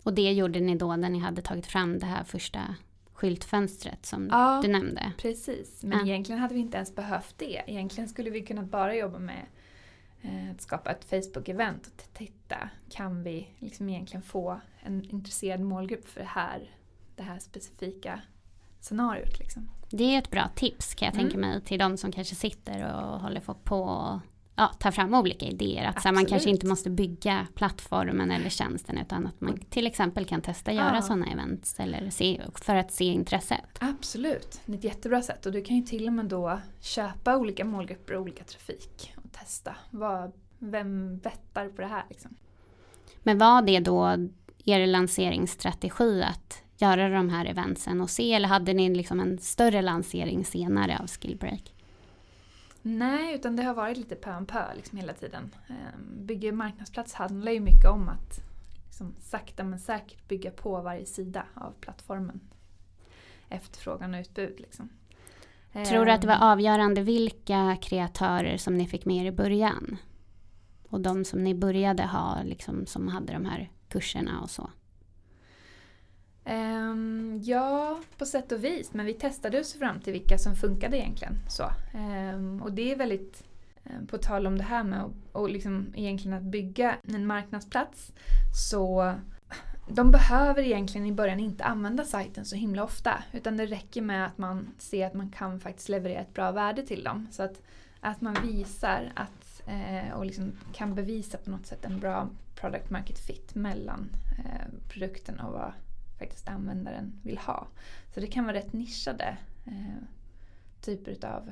Och 0.03 0.13
det 0.13 0.31
gjorde 0.31 0.59
ni 0.59 0.75
då 0.75 0.95
när 0.95 1.09
ni 1.09 1.19
hade 1.19 1.41
tagit 1.41 1.65
fram 1.65 1.99
det 1.99 2.05
här 2.05 2.23
första 2.23 2.75
skyltfönstret 3.13 4.05
som 4.05 4.27
ja, 4.31 4.59
du 4.63 4.67
nämnde? 4.67 5.11
precis. 5.17 5.83
Men 5.83 5.99
ja. 5.99 6.05
egentligen 6.05 6.41
hade 6.41 6.53
vi 6.53 6.59
inte 6.59 6.77
ens 6.77 6.95
behövt 6.95 7.35
det. 7.37 7.63
Egentligen 7.67 8.09
skulle 8.09 8.29
vi 8.29 8.41
kunnat 8.41 8.65
bara 8.65 8.95
jobba 8.95 9.19
med 9.19 9.45
att 10.51 10.61
skapa 10.61 10.91
ett 10.91 11.09
Facebook-event 11.09 11.87
och 11.87 12.13
titta, 12.13 12.69
kan 12.89 13.23
vi 13.23 13.47
liksom 13.59 13.89
egentligen 13.89 14.21
få 14.21 14.59
en 14.79 15.03
intresserad 15.03 15.59
målgrupp 15.59 16.07
för 16.07 16.19
det 16.19 16.27
här, 16.27 16.69
det 17.15 17.23
här 17.23 17.39
specifika 17.39 18.21
scenariot? 18.79 19.39
Liksom. 19.39 19.69
Det 19.89 20.03
är 20.03 20.17
ett 20.19 20.31
bra 20.31 20.49
tips 20.55 20.95
kan 20.95 21.05
jag 21.05 21.15
mm. 21.15 21.25
tänka 21.25 21.37
mig 21.37 21.61
till 21.61 21.79
de 21.79 21.97
som 21.97 22.11
kanske 22.11 22.35
sitter 22.35 22.93
och 22.93 23.19
håller 23.19 23.41
på 23.63 23.81
och 23.81 24.19
ja, 24.55 24.71
ta 24.79 24.91
fram 24.91 25.13
olika 25.13 25.45
idéer. 25.45 25.85
Att 25.85 26.01
så 26.01 26.11
man 26.11 26.25
kanske 26.25 26.49
inte 26.49 26.65
måste 26.65 26.89
bygga 26.89 27.47
plattformen 27.55 28.31
eller 28.31 28.49
tjänsten 28.49 28.97
utan 28.97 29.27
att 29.27 29.41
man 29.41 29.59
till 29.69 29.87
exempel 29.87 30.25
kan 30.25 30.41
testa 30.41 30.71
att 30.71 30.77
göra 30.77 30.95
ja. 30.95 31.01
sådana 31.01 31.25
events 31.25 31.79
eller 31.79 32.09
se, 32.09 32.41
för 32.55 32.75
att 32.75 32.91
se 32.91 33.05
intresset. 33.05 33.77
Absolut, 33.79 34.61
det 34.65 34.73
är 34.73 34.77
ett 34.77 34.83
jättebra 34.83 35.21
sätt 35.21 35.45
och 35.45 35.51
du 35.51 35.63
kan 35.63 35.75
ju 35.75 35.81
till 35.81 36.07
och 36.07 36.13
med 36.13 36.25
då 36.25 36.59
köpa 36.81 37.37
olika 37.37 37.65
målgrupper 37.65 38.13
och 38.13 38.21
olika 38.21 38.43
trafik. 38.43 39.14
Vad, 39.95 40.31
vem 40.59 41.17
bettar 41.17 41.69
på 41.69 41.81
det 41.81 41.87
här 41.87 42.03
liksom? 42.09 42.35
Men 43.23 43.37
var 43.37 43.61
det 43.61 43.79
då 43.79 44.27
er 44.65 44.87
lanseringsstrategi 44.87 46.23
att 46.23 46.63
göra 46.77 47.09
de 47.09 47.29
här 47.29 47.45
eventsen 47.45 48.01
och 48.01 48.09
se 48.09 48.33
eller 48.33 48.47
hade 48.47 48.73
ni 48.73 48.95
liksom 48.95 49.19
en 49.19 49.37
större 49.37 49.81
lansering 49.81 50.45
senare 50.45 50.99
av 50.99 51.07
Skillbreak? 51.07 51.73
Nej, 52.81 53.35
utan 53.35 53.55
det 53.55 53.63
har 53.63 53.73
varit 53.73 53.97
lite 53.97 54.15
pö 54.15 54.37
om 54.37 54.45
pö 54.45 54.73
liksom 54.75 54.97
hela 54.97 55.13
tiden. 55.13 55.51
Ehm, 55.67 56.25
bygga 56.25 56.51
marknadsplats 56.51 57.13
handlar 57.13 57.51
ju 57.51 57.59
mycket 57.59 57.89
om 57.89 58.09
att 58.09 58.39
liksom, 58.85 59.15
sakta 59.21 59.63
men 59.63 59.79
säkert 59.79 60.27
bygga 60.27 60.51
på 60.51 60.81
varje 60.81 61.05
sida 61.05 61.45
av 61.53 61.73
plattformen. 61.79 62.39
Efterfrågan 63.49 64.13
och 64.13 64.19
utbud. 64.19 64.59
Liksom. 64.59 64.89
Tror 65.83 66.05
du 66.05 66.11
att 66.11 66.21
det 66.21 66.27
var 66.27 66.35
ehm. 66.35 66.41
avgörande 66.41 67.01
vilka 67.01 67.77
kreatörer 67.81 68.57
som 68.57 68.77
ni 68.77 68.87
fick 68.87 69.05
med 69.05 69.25
er 69.25 69.25
i 69.25 69.31
början? 69.31 69.97
Och 70.89 71.01
de 71.01 71.25
som 71.25 71.43
ni 71.43 71.55
började 71.55 72.03
ha, 72.03 72.37
liksom, 72.43 72.85
som 72.85 73.07
hade 73.07 73.33
de 73.33 73.45
här 73.45 73.71
kurserna 73.89 74.41
och 74.41 74.49
så? 74.49 74.69
Um, 76.45 77.41
ja, 77.43 77.99
på 78.17 78.25
sätt 78.25 78.51
och 78.51 78.63
vis. 78.63 78.93
Men 78.93 79.05
vi 79.05 79.13
testade 79.13 79.59
oss 79.59 79.73
fram 79.73 79.99
till 79.99 80.13
vilka 80.13 80.37
som 80.37 80.55
funkade 80.55 80.97
egentligen. 80.97 81.33
Så. 81.49 81.63
Um, 82.33 82.61
och 82.61 82.71
det 82.71 82.91
är 82.91 82.95
väldigt, 82.95 83.43
um, 83.83 84.07
på 84.07 84.17
tal 84.17 84.47
om 84.47 84.57
det 84.57 84.63
här 84.63 84.83
med 84.83 85.03
att 85.03 85.11
och 85.31 85.49
liksom 85.49 85.93
egentligen 85.95 86.37
att 86.37 86.43
bygga 86.43 86.95
en 87.03 87.27
marknadsplats. 87.27 88.11
Så 88.69 89.13
de 89.87 90.11
behöver 90.11 90.61
egentligen 90.61 91.07
i 91.07 91.11
början 91.11 91.39
inte 91.39 91.63
använda 91.63 92.03
sajten 92.03 92.45
så 92.45 92.55
himla 92.55 92.83
ofta. 92.83 93.23
Utan 93.31 93.57
det 93.57 93.65
räcker 93.65 94.01
med 94.01 94.25
att 94.25 94.37
man 94.37 94.69
ser 94.77 95.07
att 95.07 95.13
man 95.13 95.29
kan 95.29 95.59
faktiskt 95.59 95.89
leverera 95.89 96.21
ett 96.21 96.33
bra 96.33 96.51
värde 96.51 96.85
till 96.85 97.03
dem. 97.03 97.27
Så 97.31 97.43
att, 97.43 97.61
att 97.99 98.21
man 98.21 98.35
visar 98.43 99.11
att, 99.15 99.61
eh, 99.67 100.13
och 100.13 100.25
liksom 100.25 100.51
kan 100.73 100.95
bevisa 100.95 101.37
på 101.37 101.49
något 101.49 101.65
sätt 101.65 101.85
en 101.85 101.99
bra 101.99 102.29
product 102.55 102.89
market 102.89 103.19
fit 103.19 103.55
mellan 103.55 104.09
eh, 104.37 104.89
produkten 104.89 105.39
och 105.39 105.53
vad 105.53 105.73
faktiskt 106.19 106.47
användaren 106.47 107.19
vill 107.23 107.37
ha. 107.37 107.67
Så 108.13 108.19
det 108.19 108.27
kan 108.27 108.45
vara 108.45 108.55
rätt 108.55 108.73
nischade 108.73 109.37
eh, 109.65 110.03
typer 110.81 111.25
av 111.25 111.51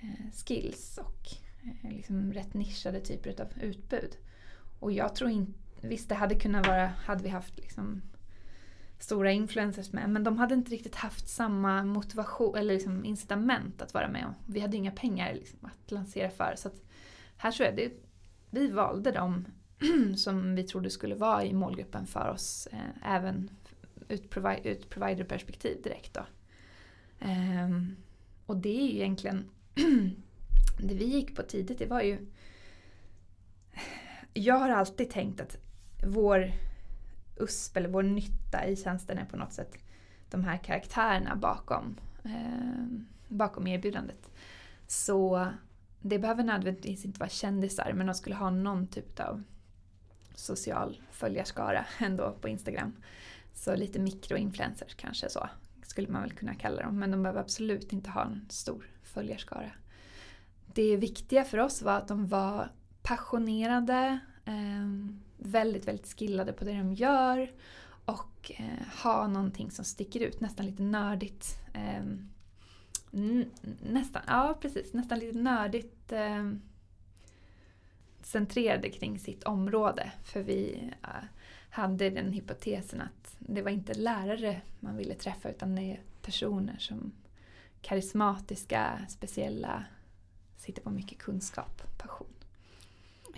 eh, 0.00 0.32
skills 0.46 0.98
och 0.98 1.28
eh, 1.62 1.90
liksom 1.90 2.32
rätt 2.32 2.54
nischade 2.54 3.00
typer 3.00 3.40
av 3.40 3.62
utbud. 3.62 4.16
Och 4.80 4.92
jag 4.92 5.14
tror 5.14 5.30
inte, 5.30 5.52
Mm. 5.78 5.90
visst 5.90 6.08
det 6.08 6.14
hade 6.14 6.34
kunnat 6.34 6.66
vara, 6.66 6.86
hade 6.86 7.22
vi 7.22 7.28
haft 7.28 7.58
liksom 7.58 8.02
stora 8.98 9.32
influencers 9.32 9.92
med, 9.92 10.10
men 10.10 10.24
de 10.24 10.38
hade 10.38 10.54
inte 10.54 10.70
riktigt 10.70 10.94
haft 10.94 11.28
samma 11.28 11.84
motivation 11.84 12.56
eller 12.56 12.74
liksom 12.74 13.04
incitament 13.04 13.82
att 13.82 13.94
vara 13.94 14.08
med. 14.08 14.34
Vi 14.46 14.60
hade 14.60 14.76
inga 14.76 14.90
pengar 14.90 15.34
liksom 15.34 15.58
att 15.62 15.90
lansera 15.90 16.30
för. 16.30 16.54
Så 16.56 16.70
här 17.36 17.52
tror 17.52 17.66
jag 17.66 17.76
det, 17.76 17.92
vi 18.50 18.68
valde 18.70 19.10
dem 19.12 19.44
som 20.16 20.54
vi 20.54 20.62
trodde 20.62 20.90
skulle 20.90 21.14
vara 21.14 21.44
i 21.44 21.52
målgruppen 21.52 22.06
för 22.06 22.28
oss 22.28 22.68
eh, 22.72 23.14
även 23.14 23.50
ut, 24.08 24.30
provi 24.30 24.60
ut 24.64 24.90
providerperspektiv 24.90 25.82
direkt. 25.82 26.14
Då. 26.14 26.26
Eh, 27.26 27.68
och 28.46 28.56
det 28.56 28.80
är 28.80 28.86
ju 28.86 28.94
egentligen 28.94 29.50
det 30.80 30.94
vi 30.94 31.04
gick 31.04 31.36
på 31.36 31.42
tidigt, 31.42 31.78
det 31.78 31.86
var 31.86 32.02
ju 32.02 32.26
jag 34.34 34.54
har 34.54 34.70
alltid 34.70 35.10
tänkt 35.10 35.40
att 35.40 35.58
vår 36.02 36.52
USP 37.36 37.76
eller 37.76 37.88
vår 37.88 38.02
nytta 38.02 38.66
i 38.66 38.76
tjänsten 38.76 39.18
är 39.18 39.24
på 39.24 39.36
något 39.36 39.52
sätt 39.52 39.78
de 40.30 40.44
här 40.44 40.56
karaktärerna 40.56 41.36
bakom, 41.36 41.96
eh, 42.24 42.86
bakom 43.28 43.66
erbjudandet. 43.66 44.30
Så 44.86 45.48
det 46.00 46.18
behöver 46.18 46.44
nödvändigtvis 46.44 47.04
inte 47.04 47.20
vara 47.20 47.30
kändisar 47.30 47.92
men 47.92 48.06
de 48.06 48.14
skulle 48.14 48.36
ha 48.36 48.50
någon 48.50 48.86
typ 48.86 49.20
av 49.20 49.42
social 50.34 51.00
följarskara 51.10 51.86
ändå 51.98 52.36
på 52.40 52.48
Instagram. 52.48 52.92
Så 53.54 53.76
lite 53.76 53.98
mikroinfluencers 53.98 54.94
kanske 54.94 55.30
så 55.30 55.48
skulle 55.82 56.08
man 56.08 56.22
väl 56.22 56.32
kunna 56.32 56.54
kalla 56.54 56.82
dem. 56.82 56.98
Men 56.98 57.10
de 57.10 57.22
behöver 57.22 57.40
absolut 57.40 57.92
inte 57.92 58.10
ha 58.10 58.24
en 58.24 58.46
stor 58.48 58.86
följarskara. 59.02 59.70
Det 60.66 60.96
viktiga 60.96 61.44
för 61.44 61.58
oss 61.58 61.82
var 61.82 61.96
att 61.96 62.08
de 62.08 62.26
var 62.26 62.72
passionerade, 63.02 64.18
eh, 64.44 64.86
väldigt, 65.38 65.88
väldigt 65.88 66.18
skillade 66.18 66.52
på 66.52 66.64
det 66.64 66.72
de 66.72 66.92
gör 66.92 67.50
och 68.04 68.52
eh, 68.56 69.02
ha 69.02 69.26
någonting 69.26 69.70
som 69.70 69.84
sticker 69.84 70.20
ut, 70.20 70.40
nästan 70.40 70.66
lite 70.66 70.82
nördigt. 70.82 71.58
Eh, 71.74 72.04
nästan, 73.82 74.22
ja 74.26 74.58
precis, 74.60 74.92
nästan 74.92 75.18
lite 75.18 75.38
nördigt 75.38 76.12
eh, 76.12 76.52
centrerade 78.22 78.90
kring 78.90 79.18
sitt 79.18 79.44
område. 79.44 80.12
För 80.24 80.42
vi 80.42 80.90
hade 81.70 82.10
den 82.10 82.32
hypotesen 82.32 83.00
att 83.00 83.36
det 83.38 83.62
var 83.62 83.70
inte 83.70 83.94
lärare 83.94 84.60
man 84.80 84.96
ville 84.96 85.14
träffa 85.14 85.50
utan 85.50 85.74
det 85.74 85.82
är 85.82 86.00
personer 86.22 86.76
som 86.78 87.12
karismatiska, 87.82 89.06
speciella, 89.08 89.84
sitter 90.56 90.82
på 90.82 90.90
mycket 90.90 91.18
kunskap, 91.18 91.98
passion. 91.98 92.37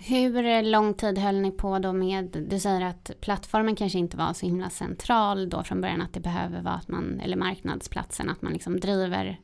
Hur 0.03 0.63
lång 0.63 0.93
tid 0.93 1.17
höll 1.17 1.41
ni 1.41 1.51
på 1.51 1.79
då 1.79 1.93
med, 1.93 2.45
du 2.49 2.59
säger 2.59 2.81
att 2.81 3.11
plattformen 3.21 3.75
kanske 3.75 3.99
inte 3.99 4.17
var 4.17 4.33
så 4.33 4.45
himla 4.45 4.69
central 4.69 5.49
då 5.49 5.63
från 5.63 5.81
början 5.81 6.01
att 6.01 6.13
det 6.13 6.19
behöver 6.19 6.61
vara 6.61 6.73
att 6.73 6.87
man, 6.87 7.19
eller 7.19 7.37
marknadsplatsen, 7.37 8.29
att 8.29 8.41
man 8.41 8.53
liksom 8.53 8.79
driver 8.79 9.39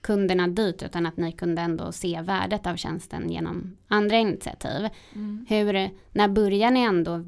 kunderna 0.00 0.48
dit 0.48 0.82
utan 0.82 1.06
att 1.06 1.16
ni 1.16 1.32
kunde 1.32 1.62
ändå 1.62 1.92
se 1.92 2.20
värdet 2.22 2.66
av 2.66 2.76
tjänsten 2.76 3.30
genom 3.30 3.76
andra 3.88 4.16
initiativ. 4.16 4.88
Mm. 5.14 5.46
Hur, 5.48 5.90
när 6.12 6.28
började 6.28 6.74
ni 6.74 6.80
ändå, 6.80 7.24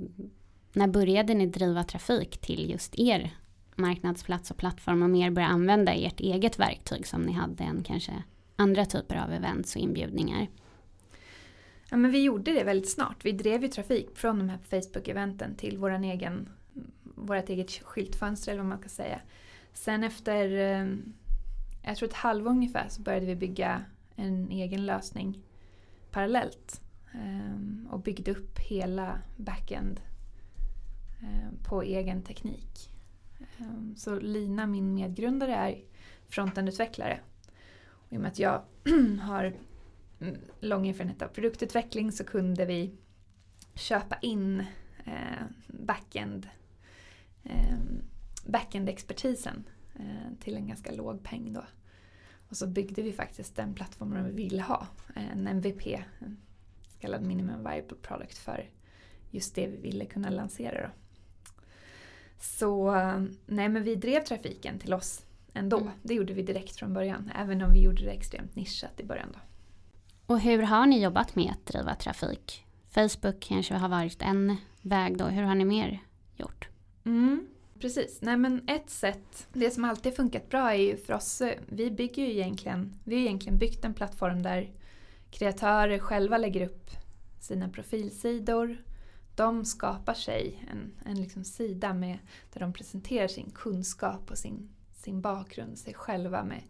när 0.73 0.89
började 0.89 1.35
ni 1.35 1.47
driva 1.47 1.85
trafik 1.85 2.39
till 2.41 2.71
just 2.71 2.99
er 2.99 3.31
marknadsplats 3.75 4.51
och 4.51 4.57
plattform 4.57 5.03
och 5.03 5.11
mer 5.11 5.31
börja 5.31 5.49
använda 5.49 5.93
ert 5.93 6.21
eget 6.21 6.59
verktyg 6.59 7.07
som 7.07 7.23
ni 7.23 7.33
hade 7.33 7.65
än 7.65 7.83
kanske 7.83 8.13
andra 8.57 8.85
typer 8.85 9.17
av 9.17 9.33
events 9.33 9.77
och 9.77 9.83
inbjudningar? 9.83 10.49
Ja, 11.91 11.97
men 11.97 12.11
vi 12.11 12.23
gjorde 12.23 12.53
det 12.53 12.65
väldigt 12.65 12.91
snart. 12.91 13.25
Vi 13.25 13.33
drev 13.33 13.63
ju 13.63 13.69
trafik 13.69 14.17
från 14.17 14.39
de 14.39 14.49
här 14.49 14.59
Facebook-eventen 14.71 15.57
till 15.57 15.79
våran 15.79 16.05
egen, 16.05 16.49
vårt 17.03 17.49
eget 17.49 17.71
skyltfönster 17.71 18.53
eller 18.53 18.63
vad 18.63 18.69
man 18.69 18.79
ska 18.79 18.89
säga. 18.89 19.21
Sen 19.73 20.05
efter, 20.05 20.51
eh, 20.51 20.87
jag 21.83 21.97
tror 21.97 22.09
ett 22.09 22.15
halvår 22.15 22.51
ungefär, 22.51 22.89
så 22.89 23.03
började 23.03 23.27
vi 23.27 23.37
bygga 23.37 23.85
en 24.17 24.51
egen 24.51 24.87
lösning 24.87 25.43
parallellt. 26.11 26.81
Eh, 27.15 27.93
och 27.93 28.01
byggde 28.01 28.31
upp 28.31 28.59
hela 28.59 29.19
backend 29.37 30.01
eh, 31.21 31.69
på 31.69 31.83
egen 31.83 32.23
teknik. 32.23 32.91
Så 33.97 34.21
Lina, 34.21 34.67
min 34.67 34.95
medgrundare, 34.95 35.55
är 35.55 35.83
frontendutvecklare. 36.29 37.21
Och 37.87 38.13
I 38.13 38.17
och 38.17 38.21
med 38.21 38.31
att 38.31 38.39
jag 38.39 38.63
har 39.21 39.55
lång 40.61 40.89
erfarenhet 40.89 41.23
av 41.23 41.29
produktutveckling 41.29 42.13
så 42.13 42.25
kunde 42.25 42.65
vi 42.65 42.95
köpa 43.75 44.19
in 44.23 44.61
eh, 45.05 45.45
backend, 45.67 46.49
eh, 47.45 47.79
backend-expertisen 48.45 49.65
eh, 49.95 50.39
till 50.41 50.57
en 50.57 50.67
ganska 50.67 50.93
låg 50.93 51.23
peng 51.23 51.53
då. 51.53 51.65
Och 52.49 52.57
så 52.57 52.67
byggde 52.67 53.03
vi 53.03 53.13
faktiskt 53.13 53.57
den 53.57 53.75
plattformen 53.75 54.25
vi 54.25 54.33
ville 54.33 54.63
ha, 54.63 54.87
en 55.15 55.47
MVP, 55.47 55.87
en 56.19 56.37
så 56.89 56.99
kallad 56.99 57.23
minimum 57.23 57.65
viable 57.65 57.97
product 58.03 58.39
för 58.39 58.71
just 59.31 59.55
det 59.55 59.67
vi 59.67 59.77
ville 59.77 60.05
kunna 60.05 60.31
lansera. 60.31 60.83
Då. 60.83 60.91
Så 62.39 62.93
nej 63.47 63.69
men 63.69 63.83
vi 63.83 63.95
drev 63.95 64.25
trafiken 64.25 64.79
till 64.79 64.95
oss 64.95 65.27
ändå. 65.55 65.81
Mm. 65.81 65.93
Det 66.03 66.15
gjorde 66.15 66.33
vi 66.33 66.43
direkt 66.43 66.77
från 66.77 66.93
början, 66.93 67.31
även 67.37 67.63
om 67.63 67.73
vi 67.73 67.83
gjorde 67.83 68.05
det 68.05 68.11
extremt 68.11 68.57
nischat 68.57 69.01
i 69.01 69.05
början 69.05 69.29
då. 69.33 69.39
Och 70.31 70.41
hur 70.41 70.63
har 70.63 70.87
ni 70.87 71.03
jobbat 71.03 71.37
med 71.37 71.51
att 71.51 71.67
driva 71.67 71.95
trafik? 71.95 72.67
Facebook 72.91 73.41
kanske 73.41 73.75
har 73.75 73.89
varit 73.89 74.23
en 74.23 74.57
väg 74.83 75.19
då. 75.19 75.25
Hur 75.25 75.43
har 75.43 75.55
ni 75.55 75.65
mer 75.65 75.99
gjort? 76.37 76.69
Mm, 77.05 77.47
precis. 77.81 78.19
Nej 78.23 78.37
men 78.37 78.69
ett 78.69 78.91
sätt, 78.91 79.49
det 79.53 79.71
som 79.71 79.85
alltid 79.85 80.17
funkat 80.17 80.49
bra 80.49 80.71
är 80.71 80.79
ju 80.79 80.97
för 80.97 81.13
oss, 81.13 81.43
vi 81.67 81.91
bygger 81.91 82.27
ju 82.27 82.33
egentligen, 82.33 82.95
vi 83.05 83.15
har 83.15 83.23
egentligen 83.23 83.59
byggt 83.59 83.85
en 83.85 83.95
plattform 83.95 84.43
där 84.43 84.71
kreatörer 85.31 85.99
själva 85.99 86.39
lägger 86.39 86.67
upp 86.67 86.91
sina 87.41 87.69
profilsidor. 87.69 88.85
De 89.37 89.65
skapar 89.65 90.15
sig 90.15 90.69
en, 90.71 90.93
en 91.11 91.21
liksom 91.21 91.45
sida 91.45 91.95
med, 91.95 92.19
där 92.53 92.61
de 92.61 92.73
presenterar 92.73 93.29
sin 93.29 93.51
kunskap 93.51 94.31
och 94.31 94.39
sin, 94.39 94.69
sin 94.93 95.21
bakgrund, 95.21 95.79
sig 95.79 95.95
själva 95.95 96.45
med 96.45 96.63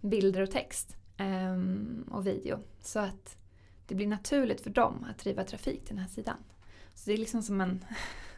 bilder 0.00 0.40
och 0.40 0.50
text 0.50 0.96
Ehm, 1.22 2.04
och 2.10 2.26
video. 2.26 2.58
Så 2.80 2.98
att 2.98 3.36
det 3.86 3.94
blir 3.94 4.06
naturligt 4.06 4.60
för 4.60 4.70
dem 4.70 5.06
att 5.10 5.18
driva 5.18 5.44
trafik 5.44 5.84
till 5.84 5.96
den 5.96 6.04
här 6.04 6.10
sidan. 6.10 6.36
Så 6.94 7.10
det 7.10 7.14
är 7.14 7.18
liksom 7.18 7.42
som 7.42 7.60
en... 7.60 7.84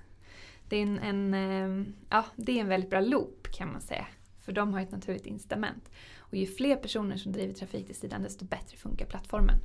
det, 0.68 0.76
är 0.76 0.82
en, 0.82 0.98
en 0.98 1.34
ehm, 1.34 1.94
ja, 2.10 2.24
det 2.36 2.52
är 2.52 2.60
en 2.60 2.68
väldigt 2.68 2.90
bra 2.90 3.00
loop 3.00 3.48
kan 3.52 3.72
man 3.72 3.80
säga. 3.80 4.06
För 4.40 4.52
de 4.52 4.72
har 4.72 4.80
ett 4.80 4.92
naturligt 4.92 5.26
incitament. 5.26 5.90
Och 6.16 6.34
ju 6.34 6.46
fler 6.46 6.76
personer 6.76 7.16
som 7.16 7.32
driver 7.32 7.54
trafik 7.54 7.86
till 7.86 7.94
sidan 7.94 8.22
desto 8.22 8.44
bättre 8.44 8.76
funkar 8.76 9.06
plattformen. 9.06 9.58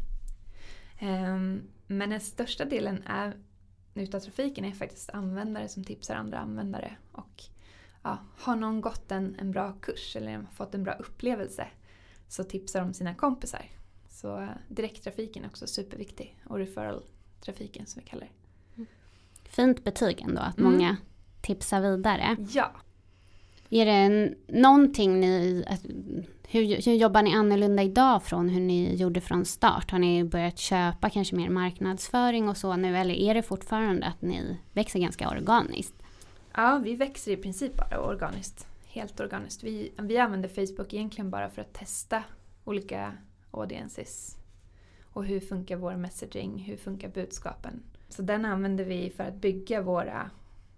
Um, 1.02 1.62
men 1.88 2.10
den 2.10 2.20
största 2.20 2.66
delen 2.66 3.04
är, 3.06 3.38
utav 3.94 4.20
trafiken 4.20 4.66
är 4.66 4.72
faktiskt 4.72 5.10
användare 5.10 5.68
som 5.68 5.84
tipsar 5.84 6.16
andra 6.16 6.40
användare. 6.40 6.96
Och 7.12 7.44
ja, 8.04 8.18
har 8.38 8.56
någon 8.56 8.82
gått 8.82 9.12
en, 9.12 9.36
en 9.40 9.52
bra 9.52 9.74
kurs 9.82 10.16
eller 10.16 10.46
fått 10.54 10.76
en 10.76 10.84
bra 10.84 10.94
upplevelse 10.94 11.68
så 12.30 12.44
tipsar 12.44 12.82
de 12.82 12.94
sina 12.94 13.16
kompisar. 13.16 13.66
Så 14.10 14.42
eh, 14.42 14.50
direkttrafiken 14.68 15.44
är 15.44 15.48
också 15.48 15.68
superviktig 15.68 16.38
och 16.46 16.58
referral-trafiken 16.58 17.86
som 17.86 18.02
vi 18.04 18.10
kallar 18.10 18.28
det. 18.76 18.86
Fint 19.50 19.84
betyg 19.84 20.22
ändå 20.22 20.42
att 20.42 20.58
mm. 20.58 20.72
många 20.72 20.98
tipsar 21.42 21.82
vidare. 21.82 22.38
Ja. 22.54 22.72
Är 23.70 23.86
det 23.86 24.34
någonting 24.48 25.20
ni, 25.20 25.66
hur, 26.48 26.86
hur 26.86 26.94
jobbar 26.94 27.22
ni 27.22 27.34
annorlunda 27.34 27.84
idag 27.84 28.24
från 28.24 28.50
hur 28.50 28.62
ni 28.62 28.96
gjorde 28.96 29.22
från 29.22 29.46
start? 29.46 29.92
Har 29.92 30.00
ni 30.00 30.24
börjat 30.24 30.58
köpa 30.58 31.10
kanske 31.10 31.36
mer 31.36 31.50
marknadsföring 31.50 32.50
och 32.50 32.58
så 32.58 32.76
nu 32.76 32.98
eller 32.98 33.14
är 33.14 33.34
det 33.34 33.44
fortfarande 33.44 34.06
att 34.06 34.22
ni 34.22 34.58
växer 34.74 35.00
ganska 35.00 35.30
organiskt? 35.30 35.96
Ja, 36.54 36.82
vi 36.84 36.96
växer 36.96 37.32
i 37.32 37.38
princip 37.38 37.78
bara 37.78 38.02
organiskt 38.02 38.69
helt 38.90 39.20
organiskt. 39.20 39.64
Vi, 39.64 39.94
vi 39.98 40.18
använder 40.18 40.50
Facebook 40.50 40.94
egentligen 40.94 41.30
bara 41.30 41.50
för 41.50 41.62
att 41.62 41.74
testa 41.74 42.24
olika 42.64 43.18
audiences. 43.52 44.38
Och 45.02 45.26
hur 45.26 45.40
funkar 45.40 45.76
vår 45.76 45.96
messaging? 45.96 46.60
Hur 46.60 46.78
funkar 46.78 47.10
budskapen? 47.10 47.84
Så 48.10 48.22
den 48.22 48.46
använder 48.46 48.84
vi 48.84 49.10
för 49.10 49.24
att 49.24 49.36
bygga 49.36 49.82
våra 49.82 50.30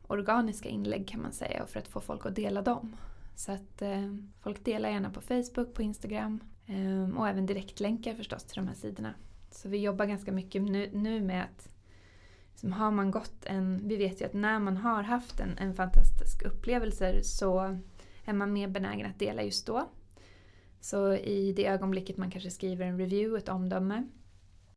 organiska 0.07 0.69
inlägg 0.69 1.07
kan 1.07 1.21
man 1.21 1.31
säga 1.31 1.63
och 1.63 1.69
för 1.69 1.79
att 1.79 1.87
få 1.87 2.01
folk 2.01 2.25
att 2.25 2.35
dela 2.35 2.61
dem. 2.61 2.95
Så 3.35 3.51
att 3.51 3.81
eh, 3.81 4.15
folk 4.39 4.65
delar 4.65 4.89
gärna 4.89 5.09
på 5.09 5.21
Facebook, 5.21 5.73
på 5.73 5.81
Instagram 5.81 6.39
eh, 6.65 7.17
och 7.17 7.27
även 7.27 7.45
direktlänkar 7.45 8.15
förstås 8.15 8.43
till 8.43 8.55
de 8.55 8.67
här 8.67 8.75
sidorna. 8.75 9.13
Så 9.51 9.69
vi 9.69 9.77
jobbar 9.77 10.05
ganska 10.05 10.31
mycket 10.31 10.61
nu, 10.61 10.89
nu 10.93 11.21
med 11.21 11.43
att 11.43 11.69
liksom, 12.51 12.71
har 12.71 12.91
man 12.91 13.11
gått 13.11 13.45
en, 13.45 13.87
vi 13.87 13.97
vet 13.97 14.21
ju 14.21 14.25
att 14.25 14.33
när 14.33 14.59
man 14.59 14.77
har 14.77 15.03
haft 15.03 15.39
en, 15.39 15.57
en 15.57 15.73
fantastisk 15.73 16.41
upplevelse 16.45 17.23
så 17.23 17.77
är 18.25 18.33
man 18.33 18.53
mer 18.53 18.67
benägen 18.67 19.09
att 19.09 19.19
dela 19.19 19.43
just 19.43 19.65
då. 19.65 19.89
Så 20.79 21.13
i 21.13 21.53
det 21.53 21.67
ögonblicket 21.67 22.17
man 22.17 22.31
kanske 22.31 22.51
skriver 22.51 22.85
en 22.85 22.97
review, 22.97 23.37
ett 23.37 23.49
omdöme, 23.49 24.03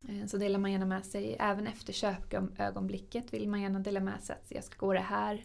eh, 0.09 0.25
så 0.27 0.37
delar 0.37 0.59
man 0.59 0.71
gärna 0.71 0.85
med 0.85 1.05
sig. 1.05 1.35
Även 1.39 1.67
efter 1.67 1.93
köpögonblicket 1.93 3.33
vill 3.33 3.49
man 3.49 3.61
gärna 3.61 3.79
dela 3.79 3.99
med 3.99 4.21
sig 4.21 4.35
att 4.35 4.51
jag 4.51 4.63
ska 4.63 4.85
gå 4.85 4.93
det 4.93 4.99
här, 4.99 5.43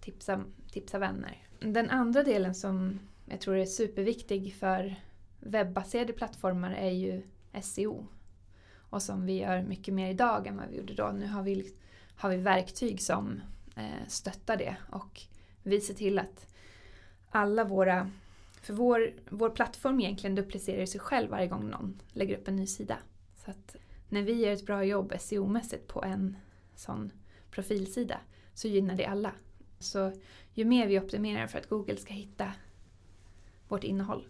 tipsa, 0.00 0.44
tipsa 0.72 0.98
vänner. 0.98 1.46
Den 1.60 1.90
andra 1.90 2.22
delen 2.22 2.54
som 2.54 2.98
jag 3.24 3.40
tror 3.40 3.56
är 3.56 3.66
superviktig 3.66 4.54
för 4.54 4.96
webbaserade 5.40 6.12
plattformar 6.12 6.72
är 6.72 6.90
ju 6.90 7.22
SEO. 7.62 8.06
Och 8.90 9.02
som 9.02 9.26
vi 9.26 9.40
gör 9.40 9.62
mycket 9.62 9.94
mer 9.94 10.10
idag 10.10 10.46
än 10.46 10.56
vad 10.56 10.68
vi 10.68 10.76
gjorde 10.76 10.94
då. 10.94 11.12
Nu 11.18 11.26
har 11.26 11.42
vi, 11.42 11.74
har 12.16 12.30
vi 12.30 12.36
verktyg 12.36 13.02
som 13.02 13.40
eh, 13.76 14.08
stöttar 14.08 14.56
det 14.56 14.76
och 14.90 15.20
vi 15.62 15.80
ser 15.80 15.94
till 15.94 16.18
att 16.18 16.55
alla 17.30 17.64
våra... 17.64 18.10
För 18.62 18.74
vår, 18.74 19.12
vår 19.30 19.50
plattform 19.50 20.00
egentligen 20.00 20.34
duplicerar 20.34 20.86
sig 20.86 21.00
själv 21.00 21.30
varje 21.30 21.46
gång 21.46 21.70
någon 21.70 22.00
lägger 22.12 22.38
upp 22.38 22.48
en 22.48 22.56
ny 22.56 22.66
sida. 22.66 22.98
Så 23.44 23.50
att 23.50 23.76
när 24.08 24.22
vi 24.22 24.32
gör 24.32 24.52
ett 24.52 24.66
bra 24.66 24.84
jobb 24.84 25.12
SEO-mässigt 25.12 25.86
på 25.86 26.02
en 26.02 26.36
sån 26.74 27.10
profilsida 27.50 28.20
så 28.54 28.68
gynnar 28.68 28.94
det 28.94 29.06
alla. 29.06 29.32
Så 29.78 30.12
ju 30.52 30.64
mer 30.64 30.86
vi 30.86 31.00
optimerar 31.00 31.46
för 31.46 31.58
att 31.58 31.68
Google 31.68 31.96
ska 31.96 32.14
hitta 32.14 32.52
vårt 33.68 33.84
innehåll 33.84 34.26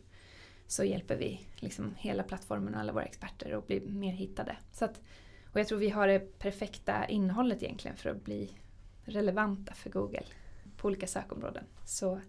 så 0.66 0.84
hjälper 0.84 1.16
vi 1.16 1.40
liksom 1.56 1.94
hela 1.98 2.22
plattformen 2.22 2.74
och 2.74 2.80
alla 2.80 2.92
våra 2.92 3.04
experter 3.04 3.58
att 3.58 3.66
bli 3.66 3.80
mer 3.80 4.12
hittade. 4.12 4.56
Så 4.72 4.84
att, 4.84 5.00
och 5.52 5.60
jag 5.60 5.68
tror 5.68 5.78
vi 5.78 5.90
har 5.90 6.08
det 6.08 6.38
perfekta 6.38 7.06
innehållet 7.08 7.62
egentligen 7.62 7.96
för 7.96 8.10
att 8.10 8.24
bli 8.24 8.58
relevanta 9.04 9.74
för 9.74 9.90
Google 9.90 10.26
på 10.76 10.88
olika 10.88 11.06
sökområden. 11.06 11.64
Så 11.84 12.20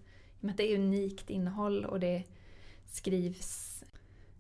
att 0.41 0.57
det 0.57 0.73
är 0.73 0.79
unikt 0.79 1.29
innehåll 1.29 1.85
och 1.85 1.99
det 1.99 2.23
skrivs... 2.85 3.83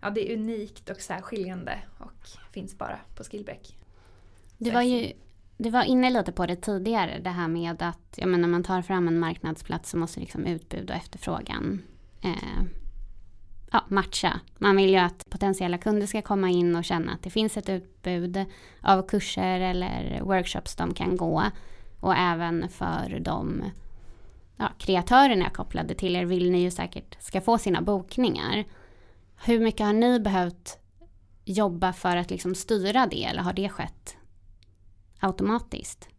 Ja, 0.01 0.09
det 0.09 0.31
är 0.31 0.37
unikt 0.37 0.89
och 0.89 1.01
särskiljande 1.01 1.79
och 1.97 2.27
finns 2.51 2.77
bara 2.77 2.99
på 3.15 3.23
Skillback. 3.23 3.77
Det 4.57 4.71
var 4.71 4.81
ju 4.81 5.13
Du 5.57 5.69
var 5.69 5.83
inne 5.83 6.09
lite 6.09 6.31
på 6.31 6.45
det 6.45 6.55
tidigare, 6.55 7.19
det 7.19 7.29
här 7.29 7.47
med 7.47 7.81
att 7.81 8.15
ja, 8.15 8.27
men 8.27 8.41
när 8.41 8.47
man 8.47 8.63
tar 8.63 8.81
fram 8.81 9.07
en 9.07 9.19
marknadsplats 9.19 9.89
så 9.89 9.97
måste 9.97 10.19
liksom 10.19 10.45
utbud 10.45 10.89
och 10.89 10.95
efterfrågan 10.95 11.81
eh, 12.21 12.63
ja, 13.71 13.85
matcha. 13.87 14.39
Man 14.57 14.75
vill 14.75 14.89
ju 14.89 14.97
att 14.97 15.29
potentiella 15.29 15.77
kunder 15.77 16.07
ska 16.07 16.21
komma 16.21 16.49
in 16.49 16.75
och 16.75 16.85
känna 16.85 17.11
att 17.11 17.23
det 17.23 17.29
finns 17.29 17.57
ett 17.57 17.69
utbud 17.69 18.45
av 18.81 19.07
kurser 19.07 19.59
eller 19.59 20.21
workshops 20.21 20.75
de 20.75 20.93
kan 20.93 21.17
gå. 21.17 21.43
Och 21.99 22.15
även 22.15 22.69
för 22.69 23.19
de 23.19 23.63
ja, 24.57 24.71
kreatörerna 24.77 25.49
kopplade 25.49 25.95
till 25.95 26.15
er 26.15 26.25
vill 26.25 26.51
ni 26.51 26.61
ju 26.61 26.71
säkert 26.71 27.17
ska 27.19 27.41
få 27.41 27.57
sina 27.57 27.81
bokningar. 27.81 28.65
Hur 29.45 29.59
mycket 29.59 29.85
har 29.85 29.93
ni 29.93 30.19
behövt 30.19 30.79
jobba 31.45 31.93
för 31.93 32.17
att 32.17 32.29
liksom 32.29 32.55
styra 32.55 33.07
det 33.07 33.23
eller 33.23 33.41
har 33.41 33.53
det 33.53 33.69
skett 33.69 34.17
automatiskt? 35.19 36.09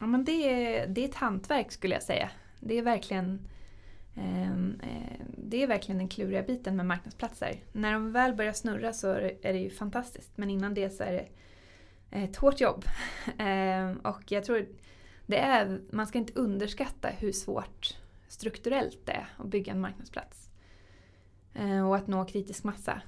Ja, 0.00 0.06
men 0.06 0.24
det, 0.24 0.32
är, 0.32 0.86
det 0.86 1.04
är 1.04 1.08
ett 1.08 1.14
hantverk 1.14 1.72
skulle 1.72 1.94
jag 1.94 2.02
säga. 2.02 2.30
Det 2.60 2.78
är 2.78 2.82
verkligen 2.82 3.48
ehm, 4.14 4.80
eh, 4.82 5.26
det 5.38 5.62
är 5.62 5.66
verkligen 5.66 5.98
den 5.98 6.08
kluriga 6.08 6.42
biten 6.42 6.76
med 6.76 6.86
marknadsplatser. 6.86 7.60
När 7.72 7.92
de 7.92 8.12
väl 8.12 8.34
börjar 8.34 8.52
snurra 8.52 8.92
så 8.92 9.12
är 9.42 9.52
det 9.52 9.58
ju 9.58 9.70
fantastiskt 9.70 10.32
men 10.36 10.50
innan 10.50 10.74
det 10.74 10.90
så 10.90 11.02
är 11.02 11.12
det 11.12 11.28
ett 12.10 12.36
hårt 12.36 12.60
jobb. 12.60 12.84
Ehm, 13.38 13.96
och 13.98 14.32
jag 14.32 14.44
tror 14.44 14.66
det 15.26 15.38
är, 15.38 15.80
man 15.90 16.06
ska 16.06 16.18
inte 16.18 16.32
underskatta 16.32 17.08
hur 17.08 17.32
svårt 17.32 17.96
strukturellt 18.28 19.00
det 19.04 19.12
är 19.12 19.28
att 19.36 19.46
bygga 19.46 19.72
en 19.72 19.80
marknadsplats. 19.80 20.50
Eh, 21.54 21.88
och 21.88 21.96
att 21.96 22.06
nå 22.06 22.24
kritisk 22.24 22.64
massa. 22.64 23.02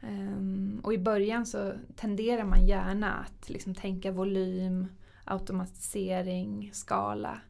Eh, 0.00 0.82
och 0.82 0.94
i 0.94 0.98
början 0.98 1.46
så 1.46 1.72
tenderar 1.96 2.44
man 2.44 2.66
gärna 2.66 3.12
att 3.12 3.50
liksom 3.50 3.74
tänka 3.74 4.12
volym, 4.12 4.86
automatisering, 5.24 6.70
skala. 6.72 7.40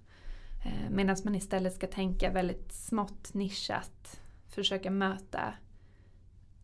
Eh, 0.65 0.91
medan 0.91 1.17
man 1.25 1.35
istället 1.35 1.75
ska 1.75 1.87
tänka 1.87 2.31
väldigt 2.31 2.73
smått 2.73 3.35
nischat. 3.35 4.21
Försöka 4.49 4.91
möta 4.91 5.55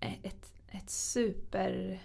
ett, 0.01 0.53
ett 0.69 0.91
super 0.91 2.03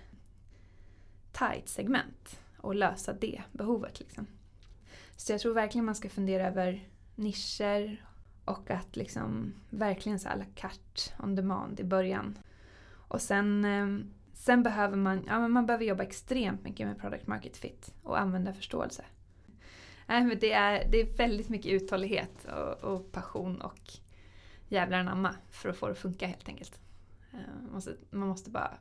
tight 1.31 1.69
segment 1.69 2.39
och 2.57 2.75
lösa 2.75 3.13
det 3.13 3.41
behovet. 3.51 3.99
Liksom. 3.99 4.27
Så 5.21 5.31
jag 5.31 5.41
tror 5.41 5.53
verkligen 5.53 5.85
man 5.85 5.95
ska 5.95 6.09
fundera 6.09 6.47
över 6.47 6.89
nischer 7.15 8.05
och 8.45 8.71
att 8.71 8.95
liksom 8.95 9.53
verkligen 9.69 10.19
så 10.19 10.29
à 10.29 10.35
la 10.35 10.45
carte 10.55 11.23
on 11.23 11.35
demand 11.35 11.79
i 11.79 11.83
början. 11.83 12.39
Och 13.07 13.21
sen, 13.21 13.65
eh, 13.65 14.05
sen 14.33 14.63
behöver 14.63 14.97
man, 14.97 15.23
ja, 15.27 15.47
man 15.47 15.65
behöver 15.65 15.85
jobba 15.85 16.03
extremt 16.03 16.63
mycket 16.63 16.87
med 16.87 16.99
product 16.99 17.27
market 17.27 17.57
fit 17.57 17.93
och 18.03 18.19
använda 18.19 18.53
förståelse. 18.53 19.05
Nej, 20.07 20.23
men 20.23 20.39
det, 20.39 20.51
är, 20.51 20.87
det 20.91 21.01
är 21.01 21.17
väldigt 21.17 21.49
mycket 21.49 21.71
uthållighet 21.71 22.45
och, 22.45 22.93
och 22.93 23.11
passion 23.11 23.61
och 23.61 23.93
jävlar 24.67 24.97
anamma 24.97 25.35
för 25.49 25.69
att 25.69 25.77
få 25.77 25.85
det 25.85 25.91
att 25.91 25.97
funka 25.97 26.27
helt 26.27 26.47
enkelt. 26.47 26.79
Eh, 27.33 27.39
man 27.63 27.71
måste, 27.71 27.95
man 28.09 28.27
måste 28.27 28.49
bara 28.49 28.77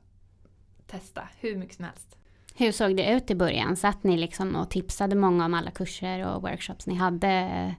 testa 0.86 1.28
hur 1.38 1.56
mycket 1.56 1.76
som 1.76 1.84
helst. 1.84 2.16
Hur 2.54 2.72
såg 2.72 2.96
det 2.96 3.12
ut 3.12 3.30
i 3.30 3.34
början? 3.34 3.76
Satt 3.76 4.04
ni 4.04 4.16
liksom 4.16 4.56
och 4.56 4.70
tipsade 4.70 5.16
många 5.16 5.44
om 5.44 5.54
alla 5.54 5.70
kurser 5.70 6.26
och 6.26 6.42
workshops 6.42 6.86
ni 6.86 6.94
hade 6.94 7.74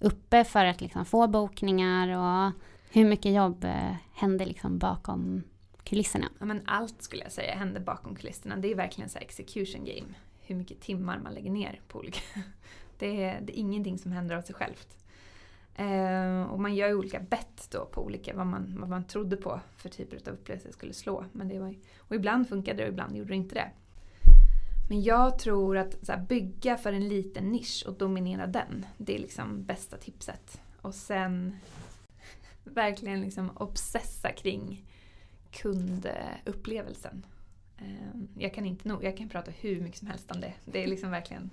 uppe 0.00 0.44
för 0.44 0.64
att 0.64 0.80
liksom 0.80 1.04
få 1.04 1.26
bokningar 1.26 2.08
och 2.08 2.52
hur 2.90 3.04
mycket 3.04 3.32
jobb 3.34 3.64
eh, 3.64 3.94
hände 4.14 4.44
liksom 4.44 4.78
bakom 4.78 5.42
kulisserna? 5.84 6.28
Ja, 6.38 6.46
men 6.46 6.62
allt 6.66 7.02
skulle 7.02 7.22
jag 7.22 7.32
säga 7.32 7.54
hände 7.54 7.80
bakom 7.80 8.16
kulisserna. 8.16 8.56
Det 8.56 8.70
är 8.70 8.74
verkligen 8.74 9.10
så 9.10 9.18
execution 9.18 9.84
game. 9.84 10.14
Hur 10.40 10.54
mycket 10.54 10.80
timmar 10.80 11.18
man 11.18 11.34
lägger 11.34 11.50
ner 11.50 11.80
på 11.88 11.98
olika... 11.98 12.20
Det 12.98 13.24
är, 13.24 13.40
det 13.40 13.58
är 13.58 13.60
ingenting 13.60 13.98
som 13.98 14.12
händer 14.12 14.36
av 14.36 14.42
sig 14.42 14.54
självt. 14.54 14.96
Eh, 15.74 16.42
och 16.42 16.60
man 16.60 16.74
gör 16.74 16.88
ju 16.88 16.94
olika 16.94 17.20
bett 17.20 17.68
då 17.70 17.84
på 17.84 18.04
olika, 18.04 18.36
vad 18.36 18.46
man, 18.46 18.76
vad 18.80 18.88
man 18.88 19.06
trodde 19.06 19.36
på 19.36 19.60
för 19.76 19.88
typer 19.88 20.28
av 20.28 20.34
upplevelser 20.34 20.72
skulle 20.72 20.92
slå. 20.92 21.24
Men 21.32 21.48
det 21.48 21.58
var, 21.58 21.74
och 21.98 22.14
ibland 22.14 22.48
funkade 22.48 22.78
det 22.78 22.82
och 22.82 22.88
ibland 22.88 23.16
gjorde 23.16 23.30
det 23.30 23.36
inte 23.36 23.54
det. 23.54 23.70
Men 24.88 25.02
jag 25.02 25.38
tror 25.38 25.76
att 25.76 26.08
här, 26.08 26.26
bygga 26.28 26.76
för 26.76 26.92
en 26.92 27.08
liten 27.08 27.52
nisch 27.52 27.84
och 27.86 27.94
dominera 27.94 28.46
den, 28.46 28.86
det 28.98 29.14
är 29.14 29.18
liksom 29.18 29.64
bästa 29.64 29.96
tipset. 29.96 30.60
Och 30.80 30.94
sen 30.94 31.56
verkligen 32.64 33.20
liksom 33.20 33.50
obsessa 33.56 34.32
kring 34.32 34.84
kundupplevelsen. 35.52 37.26
Ehm, 37.78 38.28
jag 38.38 38.54
kan 38.54 38.66
inte 38.66 38.88
nog, 38.88 39.04
jag 39.04 39.16
kan 39.16 39.28
prata 39.28 39.50
hur 39.50 39.80
mycket 39.80 39.98
som 39.98 40.08
helst 40.08 40.30
om 40.30 40.40
det. 40.40 40.52
Det 40.64 40.82
är 40.82 40.86
liksom 40.86 41.10
verkligen 41.10 41.50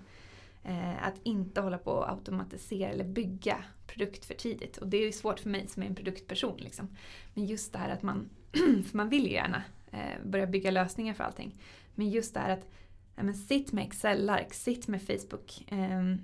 eh, 0.64 1.08
att 1.08 1.16
inte 1.24 1.62
hålla 1.62 1.78
på 1.78 1.92
och 1.92 2.10
automatisera 2.10 2.90
eller 2.90 3.04
bygga 3.04 3.64
produkt 3.88 4.26
för 4.26 4.34
tidigt. 4.34 4.78
Och 4.78 4.88
det 4.88 4.98
är 4.98 5.12
svårt 5.12 5.40
för 5.40 5.50
mig 5.50 5.68
som 5.68 5.84
är 5.84 5.88
en 5.88 5.96
produktperson. 5.96 6.58
Liksom. 6.58 6.88
Men 7.34 7.46
just 7.46 7.74
det 7.74 7.80
här 7.80 7.90
att 7.90 8.04
man, 8.04 8.30
för 8.90 8.98
man 8.98 9.10
vill 9.10 9.24
ju 9.26 9.32
gärna 9.34 9.64
eh, 9.92 10.26
börja 10.26 10.48
bygga 10.48 10.72
lösningar 10.72 11.14
för 11.14 11.24
allting. 11.24 11.56
Men 11.96 12.10
just 12.10 12.34
det 12.34 12.40
här 12.40 12.50
att 12.50 12.68
ja, 13.16 13.24
men 13.24 13.36
sitt 13.36 13.72
med 13.72 13.86
Excel-ark, 13.86 14.54
sitt 14.54 14.88
med 14.88 15.02
Facebook 15.02 15.72
eh, 15.72 16.16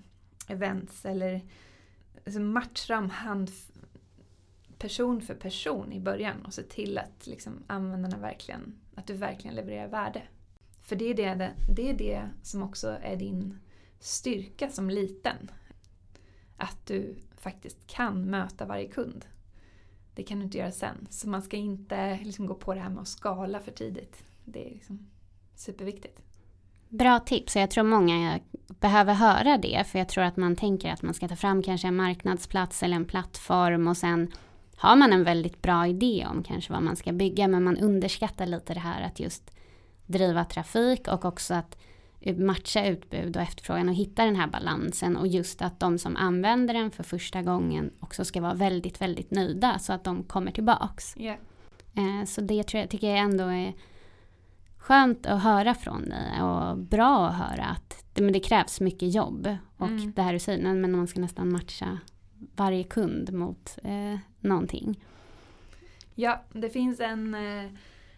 events 0.48 1.06
eller 1.06 1.42
alltså 2.26 2.40
matcha 2.40 2.96
dem 2.96 3.10
hand, 3.10 3.52
person 4.78 5.22
för 5.22 5.36
person 5.36 5.94
i 5.94 6.00
början 6.00 6.46
och 6.46 6.54
se 6.54 6.64
till 6.64 6.98
att 6.98 7.28
liksom, 7.28 7.64
användarna 7.68 8.18
verkligen, 8.18 8.80
att 8.96 9.08
du 9.08 9.14
verkligen 9.14 9.56
levererar 9.56 9.88
värde. 9.88 10.22
För 10.82 10.96
det 10.96 11.06
är 11.06 11.16
det, 11.16 11.54
det 11.76 11.90
är 11.90 11.94
det 11.94 12.30
som 12.44 12.64
också 12.64 12.98
är 13.02 13.16
din 13.16 13.60
styrka 14.00 14.70
som 14.70 14.90
liten. 14.90 15.52
Att 16.58 16.86
du 16.86 17.16
faktiskt 17.38 17.88
kan 17.88 18.22
möta 18.26 18.66
varje 18.66 18.88
kund. 18.88 19.26
Det 20.16 20.24
kan 20.24 20.40
du 20.40 20.46
inte 20.46 20.58
göra 20.58 20.72
sen. 20.72 21.08
Så 21.10 21.30
man 21.30 21.42
ska 21.42 21.58
inte 21.58 22.20
liksom 22.24 22.46
gå 22.48 22.56
på 22.56 22.74
det 22.74 22.80
här 22.80 22.90
med 22.90 23.02
att 23.02 23.08
skala 23.08 23.60
för 23.60 23.72
tidigt. 23.72 24.24
Det 24.46 24.68
är 24.68 24.74
liksom 24.74 25.08
superviktigt. 25.56 26.22
Bra 26.90 27.20
tips 27.20 27.56
och 27.56 27.62
jag 27.62 27.72
tror 27.72 27.84
många 27.84 28.40
behöver 28.68 29.14
höra 29.14 29.58
det 29.58 29.88
för 29.88 30.00
jag 30.00 30.10
tror 30.10 30.24
att 30.24 30.38
man 30.38 30.56
tänker 30.56 30.92
att 30.92 31.02
man 31.02 31.14
ska 31.14 31.28
ta 31.28 31.36
fram 31.36 31.64
kanske 31.64 31.88
en 31.88 31.96
marknadsplats 31.96 32.84
eller 32.84 32.96
en 32.96 33.06
plattform 33.06 33.88
och 33.88 33.98
sen 33.98 34.32
har 34.76 34.96
man 34.96 35.14
en 35.14 35.24
väldigt 35.24 35.62
bra 35.62 35.88
idé 35.88 36.28
om 36.32 36.44
kanske 36.44 36.74
vad 36.74 36.84
man 36.84 36.96
ska 36.96 37.12
bygga 37.12 37.48
men 37.48 37.64
man 37.64 37.78
underskattar 37.78 38.46
lite 38.46 38.74
det 38.74 38.80
här 38.80 39.02
att 39.02 39.20
just 39.20 39.52
driva 40.06 40.46
trafik 40.46 41.08
och 41.08 41.26
också 41.26 41.54
att 41.54 41.78
matcha 42.38 42.86
utbud 42.86 43.36
och 43.36 43.42
efterfrågan 43.42 43.90
och 43.90 43.96
hitta 43.96 44.26
den 44.26 44.36
här 44.36 44.48
balansen 44.48 45.18
och 45.18 45.28
just 45.28 45.62
att 45.62 45.80
de 45.80 45.98
som 45.98 46.16
använder 46.16 46.74
den 46.74 46.92
för 46.92 47.04
första 47.04 47.42
gången 47.42 47.92
också 48.00 48.26
ska 48.26 48.42
vara 48.42 48.54
väldigt, 48.54 49.02
väldigt 49.02 49.32
nöjda 49.32 49.80
så 49.80 49.94
att 49.94 50.04
de 50.04 50.24
kommer 50.24 50.52
tillbaks. 50.52 51.18
Yeah. 51.18 51.38
Så 52.26 52.42
det 52.42 52.64
tror 52.64 52.82
jag, 52.82 52.90
tycker 52.90 53.10
jag 53.10 53.20
ändå 53.20 53.44
är 53.44 53.74
skönt 54.80 55.26
att 55.26 55.44
höra 55.44 55.76
från 55.76 56.10
dig 56.10 56.42
och 56.42 56.78
bra 56.78 57.28
att 57.28 57.36
höra 57.36 57.66
att 57.66 58.04
det, 58.14 58.22
men 58.22 58.34
det 58.34 58.40
krävs 58.40 58.82
mycket 58.82 59.14
jobb 59.14 59.58
och 59.78 59.88
mm. 59.88 60.12
det 60.16 60.22
här 60.22 60.34
du 60.34 60.40
säger, 60.40 60.74
men 60.74 60.92
man 60.92 61.08
ska 61.08 61.20
nästan 61.20 61.52
matcha 61.52 62.00
varje 62.56 62.84
kund 62.84 63.34
mot 63.34 63.78
eh, 63.84 64.20
någonting. 64.40 65.00
Ja, 66.16 66.44
det 66.54 66.70
finns 66.70 67.00
en, 67.00 67.36
eh, 67.36 67.72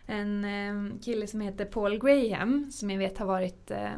en 0.05 0.45
eh, 0.45 0.99
kille 1.01 1.27
som 1.27 1.41
heter 1.41 1.65
Paul 1.65 1.99
Graham 1.99 2.71
som 2.71 2.89
jag 2.89 2.97
vet 2.97 3.17
har 3.17 3.25
varit 3.25 3.71
eh, 3.71 3.97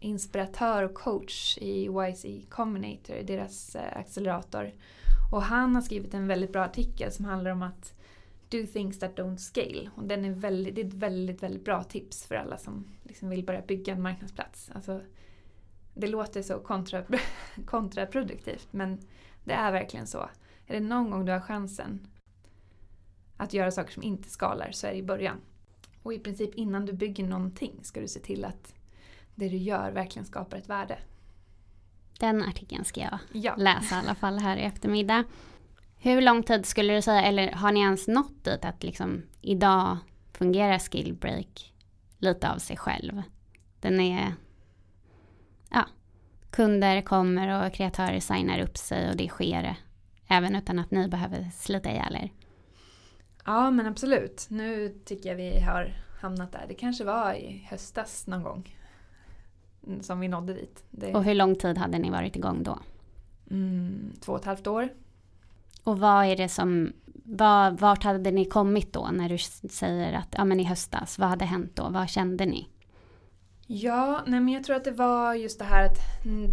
inspiratör 0.00 0.82
och 0.82 0.94
coach 0.94 1.58
i 1.58 1.88
YC 1.88 2.26
Combinator, 2.48 3.22
deras 3.22 3.76
accelerator. 3.76 4.72
Och 5.32 5.42
han 5.42 5.74
har 5.74 5.82
skrivit 5.82 6.14
en 6.14 6.26
väldigt 6.26 6.52
bra 6.52 6.64
artikel 6.64 7.12
som 7.12 7.24
handlar 7.24 7.50
om 7.50 7.62
att 7.62 7.94
do 8.48 8.66
things 8.66 8.98
that 8.98 9.16
don't 9.16 9.36
scale. 9.36 9.90
Och 9.96 10.04
den 10.04 10.24
är 10.24 10.30
väldigt, 10.30 10.74
det 10.74 10.80
är 10.80 10.86
ett 10.86 10.94
väldigt, 10.94 11.42
väldigt 11.42 11.64
bra 11.64 11.84
tips 11.84 12.26
för 12.26 12.34
alla 12.34 12.58
som 12.58 12.88
liksom 13.02 13.28
vill 13.28 13.44
börja 13.44 13.62
bygga 13.62 13.92
en 13.92 14.02
marknadsplats. 14.02 14.70
Alltså, 14.74 15.00
det 15.94 16.06
låter 16.06 16.42
så 16.42 16.58
kontra, 16.58 17.04
kontraproduktivt 17.66 18.68
men 18.70 19.00
det 19.44 19.52
är 19.52 19.72
verkligen 19.72 20.06
så. 20.06 20.28
Är 20.66 20.74
det 20.74 20.80
någon 20.80 21.10
gång 21.10 21.24
du 21.24 21.32
har 21.32 21.40
chansen 21.40 22.06
att 23.36 23.52
göra 23.52 23.70
saker 23.70 23.92
som 23.92 24.02
inte 24.02 24.30
skalar 24.30 24.70
så 24.72 24.86
är 24.86 24.90
det 24.90 24.98
i 24.98 25.02
början. 25.02 25.40
Och 26.02 26.14
i 26.14 26.18
princip 26.18 26.54
innan 26.54 26.86
du 26.86 26.92
bygger 26.92 27.24
någonting 27.24 27.80
ska 27.82 28.00
du 28.00 28.08
se 28.08 28.20
till 28.20 28.44
att 28.44 28.74
det 29.34 29.48
du 29.48 29.56
gör 29.56 29.90
verkligen 29.90 30.26
skapar 30.26 30.56
ett 30.56 30.68
värde. 30.68 30.98
Den 32.18 32.42
artikeln 32.42 32.84
ska 32.84 33.00
jag 33.00 33.18
ja. 33.32 33.54
läsa 33.56 33.94
i 33.94 33.98
alla 33.98 34.14
fall 34.14 34.38
här 34.38 34.56
i 34.56 34.62
eftermiddag. 34.62 35.24
Hur 36.04 36.20
lång 36.20 36.42
tid 36.42 36.66
skulle 36.66 36.94
du 36.94 37.02
säga, 37.02 37.22
eller 37.22 37.52
har 37.52 37.72
ni 37.72 37.80
ens 37.80 38.08
nått 38.08 38.44
dit 38.44 38.64
att 38.64 38.82
liksom 38.82 39.22
idag 39.40 39.98
fungerar 40.32 40.78
Skillbreak 40.78 41.72
lite 42.18 42.50
av 42.50 42.58
sig 42.58 42.76
själv? 42.76 43.22
Den 43.80 44.00
är, 44.00 44.34
ja, 45.70 45.86
kunder 46.50 47.00
kommer 47.00 47.66
och 47.66 47.72
kreatörer 47.74 48.20
signar 48.20 48.58
upp 48.60 48.76
sig 48.76 49.10
och 49.10 49.16
det 49.16 49.28
sker 49.28 49.76
även 50.28 50.56
utan 50.56 50.78
att 50.78 50.90
ni 50.90 51.08
behöver 51.08 51.50
slita 51.54 51.90
ihjäl 51.90 52.16
er. 52.16 52.32
Ja 53.44 53.70
men 53.70 53.86
absolut. 53.86 54.46
Nu 54.50 54.98
tycker 55.04 55.28
jag 55.28 55.36
vi 55.36 55.60
har 55.60 55.96
hamnat 56.20 56.52
där. 56.52 56.64
Det 56.68 56.74
kanske 56.74 57.04
var 57.04 57.34
i 57.34 57.66
höstas 57.70 58.26
någon 58.26 58.42
gång. 58.42 58.76
som 60.00 60.20
vi 60.20 60.28
nådde 60.28 60.54
dit. 60.54 60.84
Det, 60.90 61.14
Och 61.14 61.24
hur 61.24 61.34
lång 61.34 61.56
tid 61.56 61.78
hade 61.78 61.98
ni 61.98 62.10
varit 62.10 62.36
igång 62.36 62.62
då? 62.62 62.78
mm, 63.50 64.12
två 64.20 64.32
och 64.32 64.38
ett 64.38 64.44
halvt 64.44 64.66
år. 64.66 64.88
Och 65.84 65.98
vad 65.98 66.24
är 66.24 66.36
det 66.36 66.48
som, 66.48 66.92
vad, 67.24 67.80
vart 67.80 68.04
hade 68.04 68.30
ni 68.30 68.44
kommit 68.44 68.92
då 68.92 69.08
när 69.12 69.28
du 69.28 69.38
säger 69.68 70.12
att, 70.12 70.28
ja 70.30 70.44
men 70.44 70.60
i 70.60 70.64
höstas, 70.64 71.18
vad 71.18 71.28
hade 71.28 71.44
hänt 71.44 71.70
då? 71.74 71.88
Vad 71.88 72.08
kände 72.08 72.46
ni? 72.46 72.68
Ja, 73.66 74.22
nej 74.26 74.40
men 74.40 74.54
jag 74.54 74.64
tror 74.64 74.76
att 74.76 74.84
det 74.84 74.90
var 74.90 75.34
just 75.34 75.58
det 75.58 75.64
här 75.64 75.86
att 75.86 75.98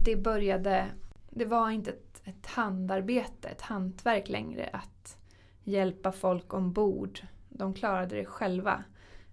det 0.06 0.16
började, 0.16 0.86
det 1.30 1.46
var 1.46 1.70
inte 1.70 1.92
ett, 1.92 2.22
ett 2.24 2.46
handarbete, 2.46 3.48
ett 3.48 3.62
hantverk 3.62 4.30
längre 4.30 4.70
att 4.74 5.18
hjälpa 5.64 6.12
folk 6.12 6.54
ombord. 6.54 7.20
De 7.50 7.74
klarade 7.74 8.16
det 8.16 8.26
själva. 8.26 8.84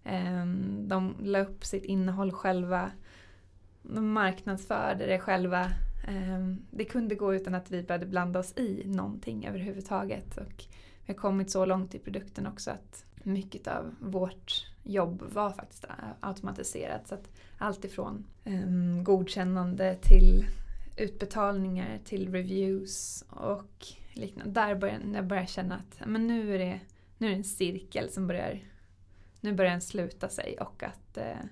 Ehm, 0.04 0.88
de 0.88 1.16
la 1.22 1.40
upp 1.40 1.64
sitt 1.64 1.84
innehåll 1.84 2.32
själva. 2.32 2.90
De 3.82 4.12
marknadsförde 4.12 5.06
det 5.06 5.18
själva. 5.18 5.66
Ehm, 6.08 6.66
det 6.70 6.84
kunde 6.84 7.14
gå 7.14 7.34
utan 7.34 7.54
att 7.54 7.70
vi 7.70 7.82
började 7.82 8.06
blanda 8.06 8.38
oss 8.38 8.52
i 8.56 8.82
någonting 8.86 9.46
överhuvudtaget. 9.46 10.36
Och 10.36 10.64
vi 11.06 11.12
har 11.12 11.14
kommit 11.14 11.50
så 11.50 11.64
långt 11.64 11.94
i 11.94 11.98
produkten 11.98 12.46
också 12.46 12.70
att 12.70 13.04
mycket 13.22 13.68
av 13.68 13.94
vårt 14.00 14.66
jobb 14.84 15.22
var 15.32 15.50
faktiskt 15.50 15.84
automatiserat. 16.20 17.08
Så 17.08 17.14
att 17.14 17.30
allt 17.58 17.84
ifrån 17.84 18.24
um, 18.44 19.04
godkännande 19.04 19.98
till 20.02 20.46
utbetalningar 20.96 21.98
till 22.04 22.32
reviews 22.32 23.24
och 23.30 23.86
liknande. 24.12 24.60
Där 24.60 24.74
började 24.74 25.04
jag 25.14 25.26
började 25.26 25.48
känna 25.48 25.76
att 25.76 26.06
men 26.06 26.26
nu, 26.26 26.54
är 26.54 26.58
det, 26.58 26.80
nu 27.18 27.26
är 27.26 27.30
det 27.30 27.36
en 27.36 27.44
cirkel 27.44 28.10
som 28.10 28.26
börjar, 28.26 28.60
nu 29.40 29.52
börjar 29.52 29.70
den 29.70 29.80
sluta 29.80 30.28
sig 30.28 30.58
och 30.60 30.82
att 30.82 31.16
eh, 31.16 31.44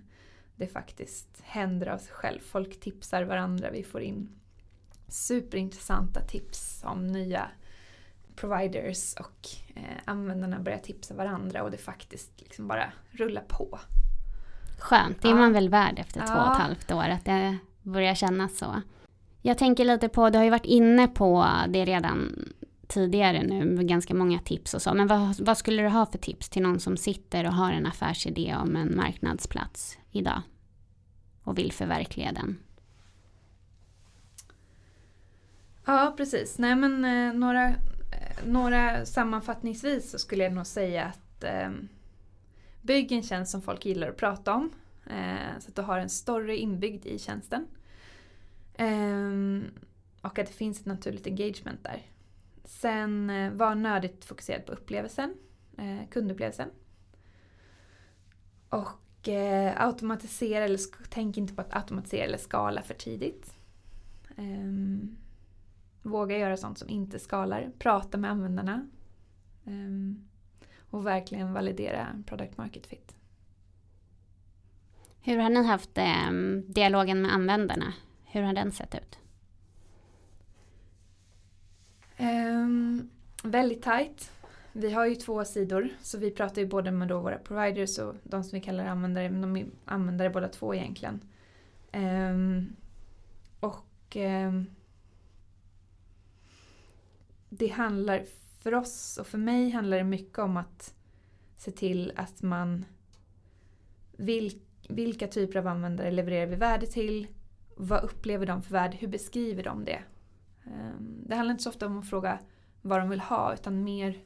det 0.57 0.67
faktiskt 0.67 1.41
händer 1.43 1.87
av 1.87 1.99
sig 1.99 2.13
själv. 2.13 2.41
Folk 2.41 2.81
tipsar 2.81 3.23
varandra, 3.23 3.71
vi 3.71 3.83
får 3.83 4.03
in 4.03 4.29
superintressanta 5.09 6.21
tips 6.21 6.81
om 6.85 7.07
nya 7.07 7.49
providers 8.37 9.15
och 9.15 9.49
eh, 9.75 9.83
användarna 10.05 10.61
börjar 10.61 10.79
tipsa 10.79 11.15
varandra 11.15 11.63
och 11.63 11.71
det 11.71 11.79
faktiskt 11.79 12.31
liksom 12.41 12.69
bara 12.69 12.93
rullar 13.11 13.45
på. 13.49 13.79
Skönt, 14.79 15.23
det 15.23 15.29
är 15.29 15.33
Ja. 15.33 15.37
man 15.39 15.53
väl 15.53 15.69
värd 15.69 15.99
efter 15.99 16.21
två 16.21 16.33
och 16.33 16.39
Ja. 16.39 16.53
ett 16.53 16.63
halvt 16.63 16.93
år, 16.93 17.09
att 17.09 17.25
det 17.25 17.59
börjar 17.83 18.15
kännas 18.15 18.59
så. 18.59 18.83
Jag 19.43 19.59
tänker 19.59 19.85
lite 19.85 20.09
på, 20.09 20.31
du 20.31 20.39
har 20.39 20.45
ju 20.45 20.51
varit 20.51 20.65
inne 20.65 21.09
på 21.09 21.47
det 21.69 21.85
redan 21.85 22.45
tidigare 22.89 23.43
nu, 23.43 23.65
med 23.65 23.89
ganska 23.89 24.15
många 24.15 24.39
tips 24.39 24.75
och 24.75 24.83
så, 24.83 24.95
men 24.95 25.07
vad, 25.07 25.41
vad 25.41 25.59
skulle 25.59 25.83
du 25.83 25.89
ha 25.89 26.07
för 26.07 26.19
tips 26.19 26.49
till 26.49 26.63
någon 26.63 26.81
som 26.81 26.97
sitter 26.97 27.47
och 27.47 27.53
har 27.55 27.73
en 27.73 27.87
affärsidé 27.87 28.57
om 28.57 28.77
en 28.77 28.97
marknadsplats 28.97 29.99
idag? 30.11 30.43
Och 31.43 31.59
vill 31.59 31.73
förverkliga 31.73 32.33
den? 32.33 32.59
Ja, 35.87 36.15
precis. 36.17 36.59
Nej 36.59 36.77
men 36.77 37.05
eh, 37.05 37.35
några, 37.35 37.69
eh, 37.69 38.47
några 38.47 39.07
sammanfattningsvis 39.07 40.11
så 40.11 40.19
skulle 40.19 40.45
jag 40.45 40.53
nog 40.53 40.67
säga 40.67 41.05
att 41.05 41.45
eh, 41.45 41.71
bygg 42.83 43.13
en 43.13 43.23
tjänst 43.23 43.53
som 43.53 43.63
folk 43.63 43.87
gillar 43.87 44.09
att 44.09 44.17
prata 44.17 44.55
om. 44.55 44.71
Eh, 45.07 45.59
så 45.61 45.69
att 45.69 45.77
du 45.77 45.83
har 45.83 45.99
en 45.99 46.11
story 46.11 46.57
inbyggd 46.57 47.07
i 47.07 47.19
tjänsten. 47.19 47.67
Eh, 48.75 49.31
och 50.21 50.39
att 50.39 50.47
det 50.47 50.53
finns 50.53 50.81
ett 50.81 50.87
naturligt 50.87 51.27
engagement 51.27 51.85
där. 51.85 52.03
Sen 52.65 53.31
eh, 53.31 53.53
var 53.53 53.75
nödigt 53.75 54.25
fokuserad 54.25 54.67
på 54.67 54.73
upplevelsen, 54.73 55.35
eh, 55.79 56.09
kundupplevelsen. 56.11 56.69
Och 58.69 59.29
eh, 59.29 59.87
automatisera, 59.87 60.65
eller 60.65 60.81
tänk 61.11 61.37
inte 61.37 61.55
på 61.55 61.61
att 61.61 61.75
automatisera 61.77 62.25
eller 62.25 62.39
skala 62.39 62.83
för 62.83 62.95
tidigt. 62.95 63.55
Ehm, 64.37 65.17
Våga 66.07 66.39
göra 66.39 66.57
sånt 66.57 66.79
som 66.79 66.89
inte 66.89 67.19
skalar. 67.19 67.71
Prata 67.79 68.19
med 68.19 68.31
användarna. 68.31 68.89
Ehm, 69.67 70.29
och 70.91 71.07
verkligen 71.07 71.53
validera 71.53 72.23
product 72.27 72.57
market 72.57 72.87
fit. 72.87 73.15
Hur 75.21 75.39
har 75.39 75.51
ni 75.51 75.63
haft 75.63 75.99
eh, 75.99 76.31
dialogen 76.67 77.23
med 77.23 77.35
användarna? 77.35 77.93
Hur 78.25 78.43
har 78.43 78.53
den 78.53 78.73
sett 78.73 78.95
ut? 78.95 79.19
Ehm, 82.17 83.11
väldigt 83.43 83.83
tight. 83.83 84.33
Vi 84.73 84.93
har 84.93 85.07
ju 85.07 85.15
två 85.15 85.45
sidor 85.45 85.89
så 86.03 86.19
vi 86.19 86.31
pratar 86.31 86.63
ju 86.63 86.69
både 86.69 86.91
med 86.91 87.09
våra 87.09 87.39
providers 87.39 87.99
och 87.99 88.15
de 88.23 88.45
som 88.45 88.57
vi 88.57 88.65
kallar 88.65 88.87
användare. 88.87 89.31
Men 89.31 89.41
de 89.41 89.57
är 89.57 89.67
användare 89.85 90.31
båda 90.31 90.49
två 90.49 90.75
egentligen. 90.75 91.21
Ehm, 91.93 92.77
och 93.61 94.17
ehm, 94.17 94.67
det 97.49 97.69
handlar 97.69 98.25
för 98.61 98.75
oss 98.75 99.19
och 99.19 99.27
för 99.27 99.39
mig 99.39 99.71
handlar 99.71 99.97
det 99.97 100.05
mycket 100.05 100.39
om 100.39 100.57
att 100.57 100.95
se 101.57 101.71
till 101.71 102.13
att 102.17 102.43
man 102.43 102.85
vil, 104.17 104.61
vilka 104.89 105.29
typer 105.29 105.59
av 105.59 105.67
användare 105.67 106.11
levererar 106.11 106.47
vi 106.47 106.57
värde 106.57 106.87
till? 106.87 107.27
Vad 107.77 108.05
upplever 108.05 108.47
de 108.47 108.63
för 108.63 108.73
värde? 108.73 108.97
Hur 108.97 109.09
beskriver 109.09 109.63
de 109.63 109.85
det? 109.85 110.03
Ehm, 110.65 111.25
det 111.27 111.37
handlar 111.37 111.53
inte 111.53 111.63
så 111.63 111.71
ofta 111.71 111.87
om 111.87 111.99
att 111.99 112.11
fråga 112.11 112.39
vad 112.83 113.01
de 113.01 113.11
vill 113.11 113.21
ha 113.21 113.55
utan 113.55 113.85
mer 113.85 114.19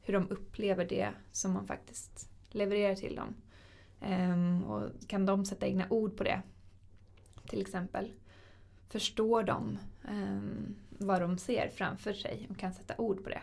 hur 0.00 0.14
de 0.14 0.30
upplever 0.30 0.84
det 0.84 1.08
som 1.32 1.52
man 1.52 1.66
faktiskt 1.66 2.30
levererar 2.50 2.94
till 2.94 3.14
dem. 3.14 3.34
Ehm, 4.00 4.64
och 4.64 4.90
kan 5.06 5.26
de 5.26 5.44
sätta 5.44 5.66
egna 5.66 5.86
ord 5.90 6.16
på 6.16 6.24
det? 6.24 6.42
Till 7.48 7.60
exempel. 7.60 8.12
Förstår 8.88 9.42
de 9.42 9.78
ehm, 10.08 10.76
vad 11.04 11.20
de 11.20 11.38
ser 11.38 11.68
framför 11.68 12.12
sig 12.12 12.46
och 12.50 12.56
kan 12.58 12.72
sätta 12.72 12.96
ord 12.96 13.24
på 13.24 13.30
det? 13.30 13.42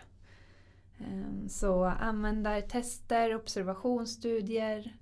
Ehm, 0.99 1.49
Så 1.49 1.83
användartester, 1.85 3.35
observationsstudier, 3.35 4.97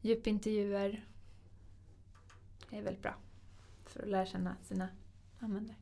djupintervjuer 0.00 1.04
är 2.70 2.82
väldigt 2.82 3.02
bra 3.02 3.14
för 3.86 4.02
att 4.02 4.08
lära 4.08 4.26
känna 4.26 4.56
sina 4.62 4.88
användare. 5.40 5.76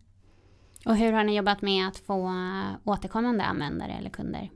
Och 0.87 0.96
hur 0.96 1.12
har 1.12 1.24
ni 1.24 1.37
jobbat 1.37 1.62
med 1.62 1.88
att 1.88 1.96
få 1.96 2.26
eh, 2.26 2.72
återkommande 2.85 3.44
användare 3.44 3.92
eller 3.92 4.11
kunder? 4.11 4.50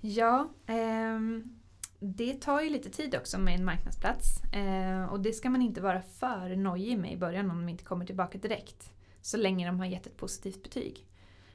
Ja, 0.00 0.48
ehm, 0.66 1.60
det 2.06 2.40
tar 2.40 2.60
ju 2.60 2.70
lite 2.70 2.90
tid 2.90 3.14
också 3.14 3.38
med 3.38 3.54
en 3.54 3.64
marknadsplats. 3.64 4.44
Eh, 4.52 5.04
och 5.04 5.20
det 5.20 5.32
ska 5.32 5.50
man 5.50 5.62
inte 5.62 5.80
vara 5.80 6.02
för 6.02 6.56
nojig 6.56 6.98
med 6.98 7.12
i 7.12 7.16
början 7.16 7.50
om 7.50 7.56
de 7.56 7.68
inte 7.68 7.84
kommer 7.84 8.06
tillbaka 8.06 8.38
direkt. 8.38 8.92
Så 9.20 9.36
länge 9.36 9.66
de 9.66 9.78
har 9.78 9.86
gett 9.86 10.06
ett 10.06 10.16
positivt 10.16 10.62
betyg. 10.62 11.06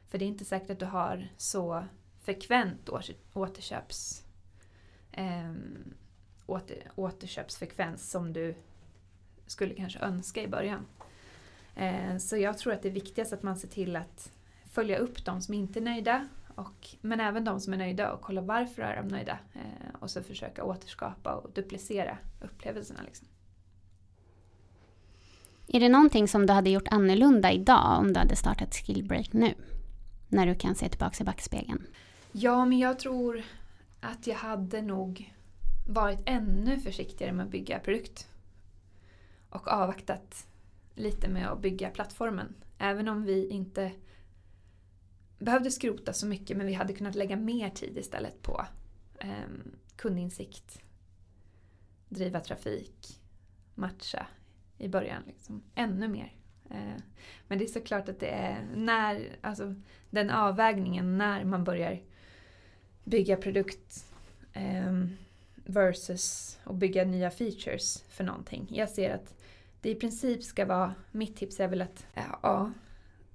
För 0.07 0.17
det 0.17 0.25
är 0.25 0.27
inte 0.27 0.45
säkert 0.45 0.69
att 0.69 0.79
du 0.79 0.85
har 0.85 1.29
så 1.37 1.83
frekvent 2.21 2.89
återköps, 3.33 4.23
eh, 5.11 5.53
åter, 6.45 6.91
återköpsfrekvens 6.95 8.11
som 8.11 8.33
du 8.33 8.55
skulle 9.47 9.73
kanske 9.73 9.99
önska 9.99 10.43
i 10.43 10.47
början. 10.47 10.85
Eh, 11.75 12.17
så 12.17 12.37
jag 12.37 12.57
tror 12.57 12.73
att 12.73 12.81
det 12.81 12.89
är 12.89 12.93
viktigast 12.93 13.33
att 13.33 13.43
man 13.43 13.57
ser 13.57 13.67
till 13.67 13.95
att 13.95 14.31
följa 14.71 14.97
upp 14.97 15.25
de 15.25 15.41
som 15.41 15.53
inte 15.53 15.79
är 15.79 15.83
nöjda 15.83 16.27
och, 16.59 16.87
men 17.01 17.19
även 17.19 17.43
de 17.43 17.59
som 17.59 17.73
är 17.73 17.77
nöjda 17.77 18.11
och 18.11 18.21
kolla 18.21 18.41
varför 18.41 18.81
är 18.81 18.95
de 19.03 19.07
nöjda. 19.07 19.39
Eh, 19.53 19.95
och 19.99 20.11
så 20.11 20.23
försöka 20.23 20.63
återskapa 20.63 21.33
och 21.35 21.51
duplicera 21.51 22.17
upplevelserna. 22.41 22.99
Liksom. 23.05 23.27
Är 25.67 25.79
det 25.79 25.89
någonting 25.89 26.27
som 26.27 26.45
du 26.45 26.53
hade 26.53 26.69
gjort 26.69 26.87
annorlunda 26.87 27.51
idag 27.51 27.99
om 27.99 28.13
du 28.13 28.19
hade 28.19 28.35
startat 28.35 28.75
Skillbreak 28.75 29.33
nu? 29.33 29.53
När 30.27 30.45
du 30.45 30.55
kan 30.55 30.75
se 30.75 30.89
tillbaka 30.89 31.23
i 31.23 31.25
backspegeln. 31.25 31.87
Ja, 32.31 32.65
men 32.65 32.79
jag 32.79 32.99
tror 32.99 33.43
att 34.01 34.27
jag 34.27 34.35
hade 34.35 34.81
nog 34.81 35.33
varit 35.87 36.19
ännu 36.25 36.79
försiktigare 36.79 37.31
med 37.31 37.45
att 37.45 37.51
bygga 37.51 37.79
produkt. 37.79 38.27
Och 39.49 39.67
avvaktat 39.67 40.47
lite 40.95 41.29
med 41.29 41.47
att 41.47 41.61
bygga 41.61 41.89
plattformen. 41.89 42.55
Även 42.77 43.07
om 43.07 43.23
vi 43.23 43.49
inte 43.49 43.91
behövde 45.39 45.71
skrota 45.71 46.13
så 46.13 46.27
mycket 46.27 46.57
men 46.57 46.67
vi 46.67 46.73
hade 46.73 46.93
kunnat 46.93 47.15
lägga 47.15 47.35
mer 47.35 47.69
tid 47.69 47.97
istället 47.97 48.41
på 48.41 48.65
eh, 49.19 49.29
kundinsikt, 49.95 50.81
driva 52.09 52.39
trafik, 52.39 53.21
matcha 53.75 54.27
i 54.77 54.87
början. 54.87 55.23
Liksom. 55.27 55.63
Ännu 55.75 56.07
mer. 56.07 56.33
Eh, 56.69 57.01
men 57.47 57.57
det 57.57 57.65
är 57.65 57.67
såklart 57.67 58.09
att 58.09 58.19
det 58.19 58.29
är 58.29 58.67
när, 58.75 59.37
alltså 59.41 59.75
den 60.09 60.29
avvägningen 60.29 61.17
när 61.17 61.43
man 61.43 61.63
börjar 61.63 62.01
bygga 63.03 63.37
produkt 63.37 64.05
eh, 64.53 65.05
versus 65.55 66.57
att 66.63 66.75
bygga 66.75 67.05
nya 67.05 67.31
features 67.31 68.03
för 68.09 68.23
någonting. 68.23 68.67
Jag 68.71 68.89
ser 68.89 69.15
att 69.15 69.35
det 69.81 69.89
i 69.89 69.95
princip 69.95 70.43
ska 70.43 70.65
vara, 70.65 70.95
mitt 71.11 71.35
tips 71.35 71.59
är 71.59 71.67
väl 71.67 71.81
att 71.81 72.05
eh, 72.13 72.23
ja, 72.43 72.71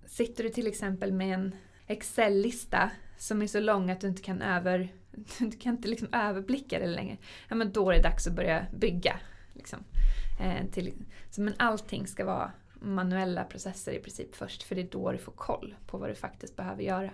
sitter 0.06 0.44
du 0.44 0.50
till 0.50 0.66
exempel 0.66 1.12
med 1.12 1.34
en 1.34 1.54
Excel-lista 1.86 2.90
som 3.18 3.42
är 3.42 3.46
så 3.46 3.60
lång 3.60 3.90
att 3.90 4.00
du 4.00 4.08
inte 4.08 4.22
kan, 4.22 4.42
över, 4.42 4.92
du 5.38 5.50
kan 5.50 5.76
inte 5.76 5.88
liksom 5.88 6.08
överblicka 6.12 6.78
det 6.78 6.86
längre. 6.86 7.16
Ja, 7.48 7.54
men 7.54 7.72
då 7.72 7.90
är 7.90 7.94
det 7.94 8.02
dags 8.02 8.26
att 8.26 8.32
börja 8.32 8.66
bygga. 8.76 9.20
Liksom. 9.52 9.78
Eh, 10.40 10.66
till, 10.70 10.92
så, 11.30 11.40
men 11.40 11.54
allting 11.56 12.06
ska 12.06 12.24
vara 12.24 12.52
manuella 12.74 13.44
processer 13.44 13.92
i 13.92 13.98
princip 13.98 14.34
först 14.34 14.62
för 14.62 14.74
det 14.74 14.80
är 14.80 14.88
då 14.90 15.12
du 15.12 15.18
får 15.18 15.32
koll 15.32 15.74
på 15.86 15.98
vad 15.98 16.10
du 16.10 16.14
faktiskt 16.14 16.56
behöver 16.56 16.82
göra. 16.82 17.10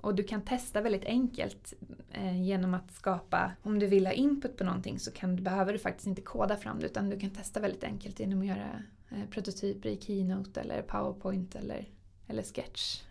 Och 0.00 0.14
du 0.14 0.22
kan 0.22 0.42
testa 0.42 0.80
väldigt 0.80 1.04
enkelt 1.04 1.74
eh, 2.12 2.42
genom 2.42 2.74
att 2.74 2.92
skapa, 2.92 3.52
om 3.62 3.78
du 3.78 3.86
vill 3.86 4.06
ha 4.06 4.12
input 4.12 4.56
på 4.56 4.64
någonting 4.64 4.98
så 4.98 5.10
kan, 5.10 5.36
behöver 5.36 5.72
du 5.72 5.78
faktiskt 5.78 6.06
inte 6.06 6.22
koda 6.22 6.56
fram 6.56 6.80
det 6.80 6.86
utan 6.86 7.10
du 7.10 7.20
kan 7.20 7.30
testa 7.30 7.60
väldigt 7.60 7.84
enkelt 7.84 8.20
genom 8.20 8.40
att 8.40 8.46
göra 8.46 8.82
eh, 9.10 9.28
prototyper 9.30 9.88
i 9.88 10.00
Keynote 10.00 10.60
eller 10.60 10.82
Powerpoint 10.82 11.54
eller, 11.54 11.88
eller 12.26 12.42
Sketch 12.42 13.02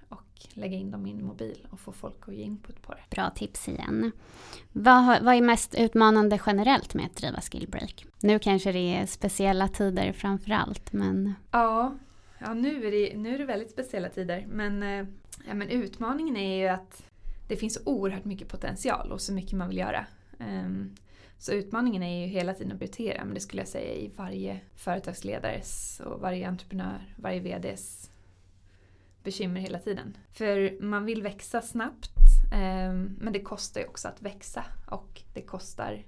lägga 0.54 0.78
in 0.78 0.92
dem 0.92 1.08
i 1.08 1.12
en 1.12 1.26
mobil 1.26 1.68
och 1.70 1.80
få 1.80 1.92
folk 1.92 2.28
att 2.28 2.36
ge 2.36 2.44
input 2.44 2.82
på 2.82 2.94
det. 2.94 3.16
Bra 3.16 3.30
tips 3.30 3.68
igen. 3.68 4.12
Vad, 4.72 5.24
vad 5.24 5.36
är 5.36 5.42
mest 5.42 5.76
utmanande 5.76 6.40
generellt 6.46 6.94
med 6.94 7.06
att 7.06 7.16
driva 7.16 7.42
Skillbreak? 7.42 8.06
Nu 8.20 8.40
kanske 8.40 8.72
det 8.72 8.96
är 8.96 9.06
speciella 9.06 9.68
tider 9.68 10.14
framför 10.14 10.52
allt, 10.52 10.94
men... 10.94 11.34
Ja, 11.52 11.96
ja 12.40 12.54
nu, 12.54 12.88
är 12.88 12.92
det, 12.92 13.18
nu 13.18 13.34
är 13.34 13.38
det 13.38 13.46
väldigt 13.46 13.72
speciella 13.72 14.10
tider. 14.10 14.46
Men, 14.50 14.84
eh, 14.84 15.06
ja, 15.48 15.54
men 15.54 15.70
utmaningen 15.70 16.38
är 16.38 16.58
ju 16.58 16.68
att 16.68 17.04
det 17.48 17.56
finns 17.56 17.82
oerhört 17.86 18.26
mycket 18.26 18.48
potential 18.48 19.12
och 19.12 19.22
så 19.22 19.34
mycket 19.34 19.54
man 19.54 19.68
vill 19.68 19.78
göra. 19.78 20.06
Um, 20.40 20.96
så 21.38 21.52
utmaningen 21.52 22.04
är 22.04 22.22
ju 22.22 22.28
hela 22.28 22.54
tiden 22.54 22.72
att 22.72 22.80
prioritera, 22.80 23.26
men 23.26 23.34
det 23.34 23.40
skulle 23.40 23.62
jag 23.62 23.68
säga 23.68 23.94
i 23.94 24.12
varje 24.16 24.60
företagsledares 24.76 26.02
och 26.06 26.20
varje 26.20 26.48
entreprenör, 26.48 27.14
varje 27.16 27.40
VDs 27.40 28.10
bekymmer 29.26 29.62
hela 29.62 29.80
tiden. 29.80 30.18
För 30.32 30.82
man 30.82 31.06
vill 31.06 31.24
växa 31.24 31.62
snabbt 31.62 32.12
eh, 32.52 32.94
men 33.18 33.34
det 33.34 33.42
kostar 33.42 33.82
ju 33.82 33.88
också 33.88 34.08
att 34.08 34.22
växa 34.22 34.66
och 34.88 35.22
det 35.34 35.42
kostar 35.42 36.04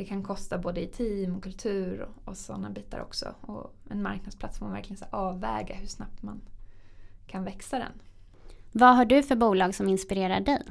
det 0.00 0.04
kan 0.04 0.22
kosta 0.22 0.58
både 0.58 0.80
i 0.80 0.86
team 0.86 1.36
och 1.36 1.42
kultur 1.42 2.00
och, 2.00 2.28
och 2.28 2.36
sådana 2.36 2.70
bitar 2.70 3.00
också. 3.00 3.34
Och 3.40 3.74
en 3.90 4.02
marknadsplats 4.02 4.58
får 4.58 4.66
man 4.66 4.74
verkligen 4.74 4.96
så 4.96 5.04
avväga 5.10 5.74
hur 5.74 5.86
snabbt 5.86 6.22
man 6.22 6.40
kan 7.26 7.44
växa 7.44 7.78
den. 7.78 7.92
Vad 8.72 8.96
har 8.96 9.04
du 9.04 9.22
för 9.22 9.36
bolag 9.36 9.74
som 9.74 9.88
inspirerar 9.88 10.40
dig? 10.40 10.62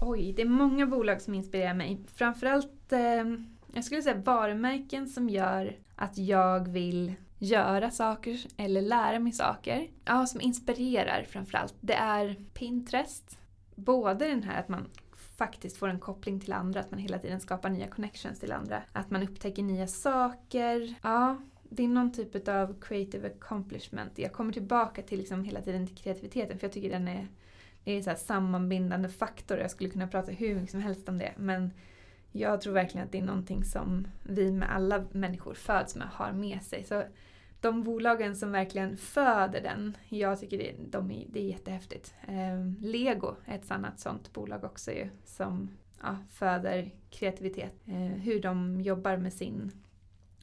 Oj, 0.00 0.32
det 0.32 0.42
är 0.42 0.46
många 0.46 0.86
bolag 0.86 1.22
som 1.22 1.34
inspirerar 1.34 1.74
mig. 1.74 2.00
Framförallt, 2.14 2.92
eh, 2.92 3.24
jag 3.72 3.84
skulle 3.84 4.02
säga 4.02 4.22
varumärken 4.24 5.08
som 5.08 5.28
gör 5.28 5.76
att 5.96 6.18
jag 6.18 6.68
vill 6.68 7.14
göra 7.46 7.90
saker 7.90 8.46
eller 8.56 8.82
lära 8.82 9.18
mig 9.18 9.32
saker. 9.32 9.88
Ja, 10.04 10.26
som 10.26 10.40
inspirerar 10.40 11.22
framförallt. 11.22 11.74
Det 11.80 11.94
är 11.94 12.36
Pinterest. 12.54 13.38
Både 13.74 14.26
den 14.28 14.42
här 14.42 14.60
att 14.60 14.68
man 14.68 14.88
faktiskt 15.36 15.76
får 15.76 15.88
en 15.88 16.00
koppling 16.00 16.40
till 16.40 16.52
andra, 16.52 16.80
att 16.80 16.90
man 16.90 17.00
hela 17.00 17.18
tiden 17.18 17.40
skapar 17.40 17.70
nya 17.70 17.86
connections 17.86 18.40
till 18.40 18.52
andra. 18.52 18.82
Att 18.92 19.10
man 19.10 19.22
upptäcker 19.22 19.62
nya 19.62 19.86
saker. 19.86 20.94
Ja, 21.02 21.36
det 21.62 21.84
är 21.84 21.88
någon 21.88 22.12
typ 22.12 22.48
av 22.48 22.80
creative 22.80 23.26
accomplishment. 23.26 24.18
Jag 24.18 24.32
kommer 24.32 24.52
tillbaka 24.52 25.02
till 25.02 25.18
liksom 25.18 25.44
hela 25.44 25.60
tiden 25.60 25.86
till 25.86 25.96
kreativiteten 25.96 26.58
för 26.58 26.66
jag 26.66 26.72
tycker 26.72 26.90
den 26.90 27.08
är, 27.08 27.28
det 27.84 27.92
är 27.92 28.08
en 28.08 28.16
sammanbindande 28.16 29.08
faktor. 29.08 29.58
Jag 29.58 29.70
skulle 29.70 29.90
kunna 29.90 30.06
prata 30.06 30.32
hur 30.32 30.54
mycket 30.54 30.70
som 30.70 30.80
helst 30.80 31.08
om 31.08 31.18
det. 31.18 31.32
Men 31.36 31.70
jag 32.32 32.60
tror 32.60 32.72
verkligen 32.72 33.06
att 33.06 33.12
det 33.12 33.18
är 33.18 33.22
någonting 33.22 33.64
som 33.64 34.08
vi 34.22 34.52
med 34.52 34.74
alla 34.74 35.04
människor 35.12 35.54
föds 35.54 35.96
med, 35.96 36.08
har 36.08 36.32
med 36.32 36.62
sig. 36.62 36.84
Så 36.84 37.02
de 37.66 37.82
bolagen 37.82 38.36
som 38.36 38.52
verkligen 38.52 38.96
föder 38.96 39.60
den, 39.60 39.96
jag 40.08 40.40
tycker 40.40 40.58
det, 40.58 40.74
de 40.90 41.10
är, 41.10 41.26
det 41.28 41.40
är 41.40 41.44
jättehäftigt. 41.44 42.14
Eh, 42.28 42.66
Lego 42.80 43.34
är 43.44 43.54
ett 43.54 43.70
annat 43.70 44.00
sånt 44.00 44.32
bolag 44.32 44.64
också 44.64 44.92
ju, 44.92 45.08
som 45.24 45.70
ja, 46.02 46.16
föder 46.30 46.90
kreativitet. 47.10 47.72
Eh, 47.86 47.94
hur 47.96 48.42
de 48.42 48.80
jobbar 48.80 49.16
med, 49.16 49.32
sin, 49.32 49.72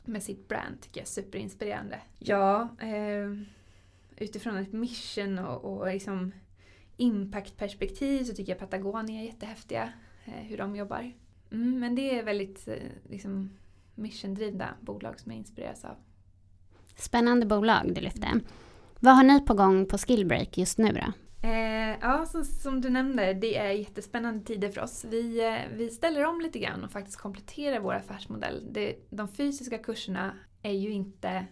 med 0.05 0.23
sitt 0.23 0.47
brand 0.47 0.81
tycker 0.81 0.99
jag 0.99 1.05
är 1.05 1.09
superinspirerande. 1.09 1.99
Ja, 2.19 2.67
eh, 2.79 3.33
utifrån 4.17 4.57
ett 4.57 4.73
mission 4.73 5.39
och, 5.39 5.65
och 5.65 5.87
liksom 5.87 6.31
impactperspektiv 6.97 8.23
så 8.23 8.33
tycker 8.33 8.51
jag 8.51 8.59
Patagonia 8.59 9.21
är 9.21 9.25
jättehäftiga, 9.25 9.93
eh, 10.25 10.33
hur 10.33 10.57
de 10.57 10.75
jobbar. 10.75 11.11
Mm, 11.51 11.79
men 11.79 11.95
det 11.95 12.19
är 12.19 12.23
väldigt 12.23 12.67
eh, 12.67 12.75
liksom, 13.09 13.49
missiondrivna 13.95 14.75
bolag 14.81 15.19
som 15.19 15.31
jag 15.31 15.39
inspireras 15.39 15.85
av. 15.85 15.95
Spännande 16.95 17.45
bolag 17.45 17.95
du 17.95 18.01
lyfte. 18.01 18.39
Vad 18.99 19.15
har 19.15 19.23
ni 19.23 19.45
på 19.45 19.53
gång 19.53 19.85
på 19.85 19.97
Skillbreak 19.97 20.57
just 20.57 20.77
nu 20.77 20.91
då? 20.91 21.13
Eh, 21.47 21.97
ja, 22.01 22.25
så, 22.25 22.43
som 22.43 22.81
du 22.81 22.89
nämnde, 22.89 23.33
det 23.33 23.57
är 23.57 23.71
jättespännande 23.71 24.45
tider 24.45 24.69
för 24.69 24.81
oss. 24.81 25.05
Vi, 25.09 25.47
eh, 25.47 25.77
vi 25.77 25.89
ställer 25.89 26.25
om 26.25 26.41
lite 26.41 26.59
grann 26.59 26.83
och 26.83 26.91
faktiskt 26.91 27.17
kompletterar 27.17 27.79
vår 27.79 27.93
affärsmodell. 27.93 28.67
Det, 28.71 28.95
de 29.09 29.27
fysiska 29.27 29.77
kurserna 29.77 30.33
är 30.61 30.71
ju 30.71 30.91
inte 30.91 31.45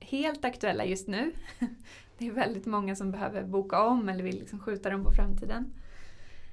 helt 0.00 0.44
aktuella 0.44 0.84
just 0.84 1.08
nu. 1.08 1.32
Det 2.18 2.26
är 2.26 2.32
väldigt 2.32 2.66
många 2.66 2.96
som 2.96 3.10
behöver 3.10 3.44
boka 3.44 3.82
om 3.82 4.08
eller 4.08 4.24
vill 4.24 4.38
liksom 4.38 4.60
skjuta 4.60 4.90
dem 4.90 5.04
på 5.04 5.10
framtiden. 5.10 5.72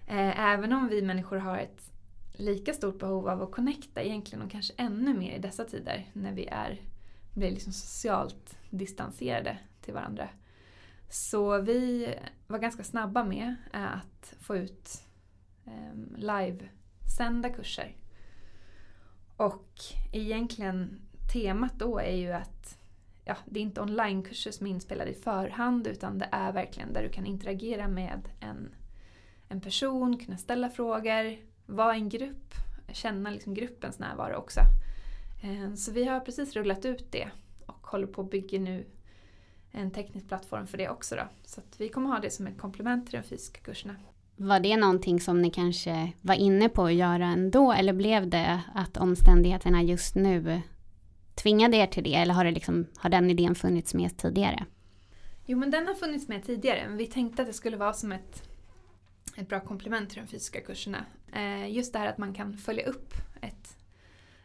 Eh, 0.07 0.39
även 0.39 0.73
om 0.73 0.87
vi 0.87 1.01
människor 1.01 1.37
har 1.37 1.57
ett 1.57 1.91
lika 2.33 2.73
stort 2.73 2.99
behov 2.99 3.29
av 3.29 3.41
att 3.41 3.51
connecta 3.51 4.01
egentligen 4.01 4.41
och 4.45 4.51
kanske 4.51 4.73
ännu 4.77 5.13
mer 5.13 5.35
i 5.35 5.39
dessa 5.39 5.63
tider 5.63 6.09
när 6.13 6.31
vi 6.31 6.45
är, 6.45 6.81
blir 7.33 7.51
liksom 7.51 7.73
socialt 7.73 8.57
distanserade 8.69 9.57
till 9.81 9.93
varandra. 9.93 10.29
Så 11.09 11.61
vi 11.61 12.13
var 12.47 12.59
ganska 12.59 12.83
snabba 12.83 13.23
med 13.23 13.55
eh, 13.73 13.93
att 13.93 14.33
få 14.39 14.57
ut 14.57 15.03
ehm, 15.65 16.15
livesända 16.17 17.49
kurser. 17.49 17.95
Och 19.37 19.73
egentligen 20.11 21.01
temat 21.33 21.73
då 21.79 21.99
är 21.99 22.15
ju 22.15 22.31
att 22.31 22.77
ja, 23.25 23.35
det 23.45 23.59
är 23.59 23.63
inte 23.63 23.81
onlinekurser 23.81 24.51
som 24.51 24.67
är 24.67 24.71
inspelade 24.71 25.11
i 25.11 25.13
förhand 25.13 25.87
utan 25.87 26.17
det 26.17 26.29
är 26.31 26.51
verkligen 26.51 26.93
där 26.93 27.03
du 27.03 27.09
kan 27.09 27.25
interagera 27.25 27.87
med 27.87 28.29
en, 28.39 28.75
en 29.47 29.61
person, 29.61 30.17
kunna 30.17 30.37
ställa 30.37 30.69
frågor, 30.69 31.37
vara 31.65 31.95
i 31.95 31.99
en 31.99 32.09
grupp, 32.09 32.53
känna 32.91 33.29
liksom 33.29 33.53
gruppens 33.53 33.99
närvaro 33.99 34.35
också. 34.35 34.61
Eh, 35.41 35.73
så 35.75 35.91
vi 35.91 36.05
har 36.05 36.19
precis 36.19 36.55
rullat 36.55 36.85
ut 36.85 37.11
det 37.11 37.29
och 37.65 37.87
håller 37.87 38.07
på 38.07 38.21
att 38.21 38.31
bygga 38.31 38.59
nu 38.59 38.85
en 39.71 39.91
teknisk 39.91 40.27
plattform 40.27 40.67
för 40.67 40.77
det 40.77 40.89
också. 40.89 41.15
Då. 41.15 41.23
Så 41.45 41.61
vi 41.77 41.89
kommer 41.89 42.09
ha 42.09 42.19
det 42.19 42.29
som 42.29 42.47
ett 42.47 42.57
komplement 42.57 43.09
till 43.09 43.19
de 43.19 43.27
fysiska 43.27 43.59
kurserna. 43.59 43.95
Var 44.35 44.59
det 44.59 44.77
någonting 44.77 45.19
som 45.19 45.41
ni 45.41 45.51
kanske 45.51 46.11
var 46.21 46.35
inne 46.35 46.69
på 46.69 46.85
att 46.85 46.93
göra 46.93 47.25
ändå 47.25 47.71
eller 47.71 47.93
blev 47.93 48.29
det 48.29 48.61
att 48.75 48.97
omständigheterna 48.97 49.83
just 49.83 50.15
nu 50.15 50.61
tvingade 51.35 51.77
er 51.77 51.87
till 51.87 52.03
det 52.03 52.15
eller 52.15 52.33
har, 52.33 52.45
det 52.45 52.51
liksom, 52.51 52.85
har 52.97 53.09
den 53.09 53.29
idén 53.29 53.55
funnits 53.55 53.93
med 53.93 54.17
tidigare? 54.17 54.65
Jo 55.45 55.57
men 55.57 55.71
den 55.71 55.87
har 55.87 55.93
funnits 55.93 56.27
med 56.27 56.43
tidigare 56.45 56.87
men 56.87 56.97
vi 56.97 57.07
tänkte 57.07 57.41
att 57.41 57.47
det 57.47 57.53
skulle 57.53 57.77
vara 57.77 57.93
som 57.93 58.11
ett 58.11 58.49
ett 59.39 59.49
bra 59.49 59.59
komplement 59.59 60.09
till 60.09 60.19
de 60.21 60.27
fysiska 60.27 60.61
kurserna. 60.61 61.05
Eh, 61.33 61.71
just 61.71 61.93
det 61.93 61.99
här 61.99 62.07
att 62.07 62.17
man 62.17 62.33
kan 62.33 62.57
följa 62.57 62.85
upp 62.85 63.13
ett, 63.41 63.77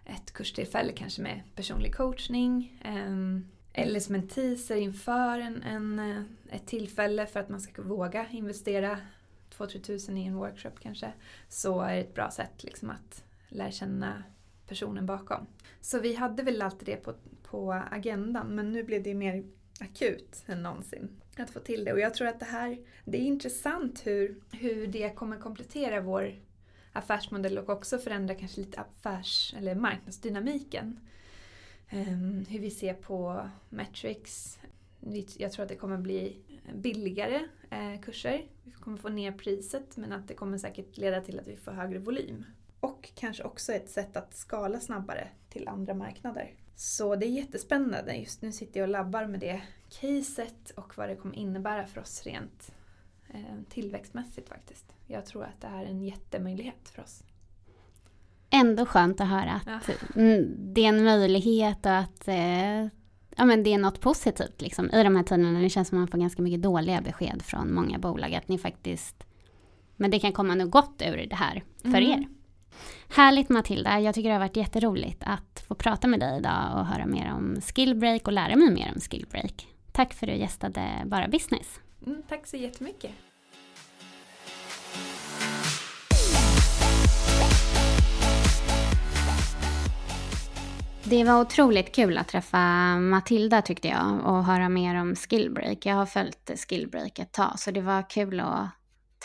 ett 0.05 0.33
kurstillfälle 0.33 0.93
kanske 0.93 1.23
med 1.23 1.41
personlig 1.55 1.95
coachning. 1.95 2.81
Ehm, 2.85 3.49
eller 3.73 4.01
som 4.01 4.15
en 4.15 4.29
teaser 4.29 4.77
inför 4.77 5.39
en, 5.39 5.63
en, 5.63 5.99
eh, 5.99 6.23
ett 6.51 6.67
tillfälle 6.67 7.27
för 7.27 7.41
att 7.41 7.49
man 7.49 7.61
ska 7.61 7.83
våga 7.83 8.27
investera 8.31 8.99
2-3 9.57 9.81
tusen 9.81 10.19
i 10.19 10.27
en 10.27 10.37
workshop 10.37 10.73
kanske. 10.81 11.13
Så 11.49 11.81
är 11.81 11.95
det 11.95 12.01
ett 12.01 12.15
bra 12.15 12.31
sätt 12.31 12.65
liksom 12.65 12.91
att 12.91 13.25
lära 13.49 13.71
känna 13.71 14.23
personen 14.69 15.07
bakom. 15.07 15.47
Så 15.81 16.01
vi 16.01 16.15
hade 16.15 16.43
väl 16.43 16.63
alltid 16.63 16.87
det 16.87 16.97
på, 16.97 17.15
på 17.43 17.73
agendan 17.91 18.55
men 18.55 18.73
nu 18.73 18.83
blev 18.83 19.03
det 19.03 19.15
mer 19.15 19.45
akut 19.81 20.45
än 20.47 20.63
någonsin 20.63 21.09
att 21.37 21.51
få 21.51 21.61
till 21.61 21.85
det. 21.85 21.93
Och 21.93 22.01
jag 22.01 22.15
tror 22.15 22.29
att 22.29 22.41
det 22.41 22.47
här, 22.47 22.79
det 23.05 23.19
är 23.19 23.23
intressant 23.23 24.07
hur, 24.07 24.41
hur 24.53 24.87
det 24.87 25.11
kommer 25.11 25.37
komplettera 25.37 26.01
vår 26.01 26.35
affärsmodell 26.95 27.59
och 27.59 27.69
också 27.69 27.99
förändra 27.99 28.35
kanske 28.35 28.61
lite 28.61 28.81
affärs 28.81 29.55
eller 29.59 29.75
marknadsdynamiken. 29.75 31.01
Um, 31.93 32.47
hur 32.49 32.59
vi 32.59 32.71
ser 32.71 32.95
på 32.95 33.49
metrics. 33.69 34.59
Jag 35.37 35.53
tror 35.53 35.63
att 35.63 35.69
det 35.69 35.77
kommer 35.77 35.99
bli 35.99 36.37
billigare 36.75 37.49
eh, 37.71 38.01
kurser. 38.01 38.47
Vi 38.65 38.71
kommer 38.71 38.99
få 38.99 39.09
ner 39.09 39.33
priset 39.33 39.97
men 39.97 40.13
att 40.13 40.29
det 40.29 40.35
kommer 40.35 40.59
säkert 40.59 40.97
leda 40.97 41.21
till 41.21 41.41
att 41.41 41.47
vi 41.47 41.57
får 41.57 41.73
högre 41.73 41.99
volym. 41.99 42.45
Och 42.81 43.11
kanske 43.15 43.43
också 43.43 43.73
ett 43.73 43.91
sätt 43.91 44.17
att 44.17 44.35
skala 44.37 44.81
snabbare 44.81 45.29
till 45.49 45.69
andra 45.69 45.95
marknader. 45.95 46.55
Så 46.77 47.17
det 47.17 47.27
är 47.27 47.31
jättespännande. 47.31 48.17
Just 48.17 48.43
nu 48.43 48.53
sitter 48.53 48.81
jag 48.81 48.87
och 48.87 48.93
labbar 48.93 49.27
med 49.27 49.41
det 49.41 49.63
caset 50.01 50.71
och 50.77 50.99
vad 50.99 51.09
det 51.09 51.17
kommer 51.17 51.37
innebära 51.37 51.87
för 51.87 52.01
oss 52.01 52.23
rent 52.23 52.73
tillväxtmässigt 53.69 54.49
faktiskt. 54.49 54.93
Jag 55.07 55.27
tror 55.27 55.45
att 55.45 55.61
det 55.61 55.67
är 55.67 55.85
en 55.85 56.03
jättemöjlighet 56.03 56.89
för 56.89 57.03
oss. 57.03 57.23
Ändå 58.51 58.87
skönt 58.87 59.21
att 59.21 59.29
höra 59.29 59.53
att 59.53 59.89
ja. 59.89 59.95
det 60.57 60.85
är 60.85 60.89
en 60.89 61.05
möjlighet 61.05 61.87
och 61.87 61.97
att 61.97 62.29
eh, 62.29 62.83
ja, 63.37 63.45
men 63.45 63.63
det 63.63 63.75
är 63.75 63.79
något 63.79 64.01
positivt 64.01 64.63
liksom, 64.63 64.91
i 64.91 65.03
de 65.03 65.17
här 65.17 65.23
tiderna. 65.23 65.61
Det 65.61 65.71
känns 65.71 65.89
som 65.89 65.99
att 65.99 66.01
man 66.01 66.09
får 66.09 66.19
ganska 66.19 66.43
mycket 66.43 66.63
dåliga 66.63 67.01
besked 67.01 67.43
från 67.43 67.75
många 67.75 67.99
bolag. 67.99 68.35
Att 68.35 68.49
ni 68.49 68.59
faktiskt, 68.59 69.27
men 69.97 70.11
det 70.11 70.19
kan 70.19 70.33
komma 70.33 70.55
något 70.55 70.71
gott 70.71 71.03
ur 71.07 71.27
det 71.31 71.37
här 71.37 71.63
för 71.83 71.89
mm. 71.89 72.11
er. 72.11 72.29
Härligt 73.09 73.49
Matilda, 73.49 74.01
jag 74.01 74.15
tycker 74.15 74.29
det 74.29 74.35
har 74.35 74.41
varit 74.41 74.57
jätteroligt 74.57 75.23
att 75.27 75.65
få 75.69 75.75
prata 75.75 76.07
med 76.07 76.21
dig 76.21 76.39
idag 76.39 76.79
och 76.79 76.87
höra 76.87 77.07
mer 77.07 77.33
om 77.33 77.61
Skillbreak 77.61 78.27
och 78.27 78.33
lära 78.33 78.57
mig 78.57 78.71
mer 78.71 78.93
om 78.95 79.01
Skillbreak. 79.01 79.69
Tack 79.93 80.15
för 80.15 80.27
att 80.27 80.33
du 80.33 80.39
gästade 80.39 81.03
Bara 81.05 81.29
Business. 81.29 81.81
Mm, 82.07 82.23
tack 82.29 82.47
så 82.47 82.57
jättemycket. 82.57 83.11
Det 91.07 91.25
var 91.25 91.41
otroligt 91.41 91.95
kul 91.95 92.19
att 92.19 92.29
träffa 92.29 92.59
Matilda 92.99 93.63
tyckte 93.63 93.89
jag 93.89 94.21
och 94.25 94.45
höra 94.45 94.69
mer 94.69 95.01
om 95.01 95.15
Skillbreak. 95.15 95.87
Jag 95.87 95.95
har 95.95 96.07
följt 96.07 96.51
Skillbreak 96.69 97.19
ett 97.19 97.33
tag 97.33 97.59
så 97.59 97.71
det 97.71 97.81
var 97.81 98.11
kul 98.11 98.41
att 98.41 98.69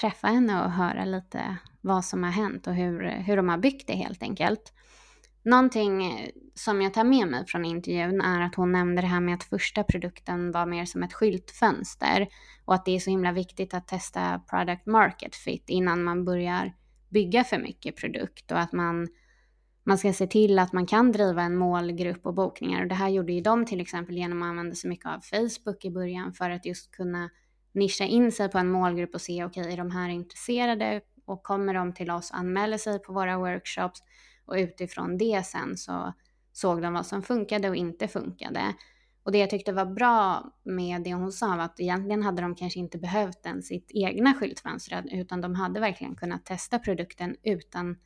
träffa 0.02 0.28
henne 0.28 0.64
och 0.64 0.72
höra 0.72 1.06
lite 1.06 1.58
vad 1.82 2.06
som 2.06 2.24
har 2.24 2.32
hänt 2.32 2.68
och 2.68 2.74
hur, 2.74 3.10
hur 3.10 3.38
de 3.38 3.50
har 3.50 3.58
byggt 3.58 3.88
det 3.88 3.94
helt 3.94 4.24
enkelt. 4.24 4.74
Någonting 5.44 6.04
eh, 6.06 6.30
som 6.54 6.82
jag 6.82 6.94
tar 6.94 7.04
med 7.04 7.28
mig 7.28 7.46
från 7.48 7.66
intervjun 7.66 8.22
är 8.22 8.42
att 8.42 8.56
hon 8.56 8.72
nämnde 8.72 9.02
det 9.02 9.08
här 9.08 9.20
med 9.20 9.36
att 9.36 9.44
första 9.44 9.84
produkten 9.84 10.52
var 10.52 10.66
mer 10.66 10.86
som 10.86 11.04
ett 11.04 11.14
skyltfönster 11.14 12.28
och 12.66 12.74
att 12.74 12.86
det 12.86 12.96
är 12.96 13.00
så 13.00 13.10
himla 13.10 13.32
viktigt 13.32 13.74
att 13.74 13.88
testa 13.88 14.40
product 14.50 14.86
market 14.86 15.36
fit 15.36 15.70
innan 15.70 16.04
man 16.04 16.26
börjar 16.26 16.74
bygga 17.10 17.44
för 17.44 17.58
mycket 17.58 17.96
produkt 17.96 18.52
och 18.52 18.60
att 18.60 18.72
man, 18.72 19.08
man 19.84 19.98
ska 19.98 20.14
se 20.14 20.28
till 20.28 20.60
att 20.60 20.74
man 20.74 20.86
kan 20.86 21.12
driva 21.12 21.42
en 21.42 21.58
målgrupp 21.58 22.26
och 22.26 22.34
bokningar. 22.34 22.82
Och 22.82 22.88
det 22.88 22.96
här 22.96 23.10
gjorde 23.10 23.34
ju 23.34 23.42
de 23.42 23.66
till 23.66 23.82
exempel 23.82 24.18
genom 24.18 24.44
att 24.44 24.50
använda 24.50 24.76
så 24.76 24.88
mycket 24.88 25.06
av 25.06 25.20
Facebook 25.20 25.86
i 25.86 25.92
början 25.92 26.34
för 26.34 26.50
att 26.50 26.66
just 26.66 26.92
kunna 26.92 27.30
nischa 27.72 28.04
in 28.04 28.32
sig 28.32 28.50
på 28.50 28.58
en 28.58 28.72
målgrupp 28.72 29.16
och 29.16 29.22
se 29.22 29.44
okej, 29.44 29.62
okay, 29.62 29.74
är 29.74 29.78
de 29.78 29.92
här 29.92 30.10
intresserade 30.10 31.02
och 31.26 31.44
kommer 31.44 31.74
de 31.74 31.94
till 31.94 32.12
oss 32.12 32.32
och 32.32 32.38
anmäler 32.38 32.78
sig 32.78 33.00
på 33.00 33.14
våra 33.14 33.38
workshops 33.38 34.00
och 34.50 34.56
utifrån 34.56 35.18
det 35.18 35.46
sen 35.46 35.78
så 35.78 36.14
såg 36.52 36.82
de 36.82 36.94
vad 36.94 37.06
som 37.06 37.22
funkade 37.22 37.70
och 37.70 37.76
inte 37.76 38.08
funkade. 38.08 38.74
Och 39.24 39.32
det 39.32 39.38
jag 39.38 39.50
tyckte 39.50 39.72
var 39.72 39.86
bra 39.86 40.52
med 40.64 41.04
det 41.04 41.14
hon 41.14 41.32
sa 41.32 41.48
var 41.48 41.64
att 41.64 41.80
egentligen 41.80 42.24
hade 42.24 42.42
de 42.42 42.56
kanske 42.56 42.80
inte 42.80 42.98
behövt 42.98 43.46
ens 43.46 43.68
sitt 43.68 43.92
egna 43.94 44.34
skyltfönster 44.34 45.04
utan 45.12 45.42
de 45.42 45.56
hade 45.56 45.80
verkligen 45.80 46.16
kunnat 46.16 46.46
testa 46.46 46.80
produkten 46.80 47.36
utan 47.44 47.98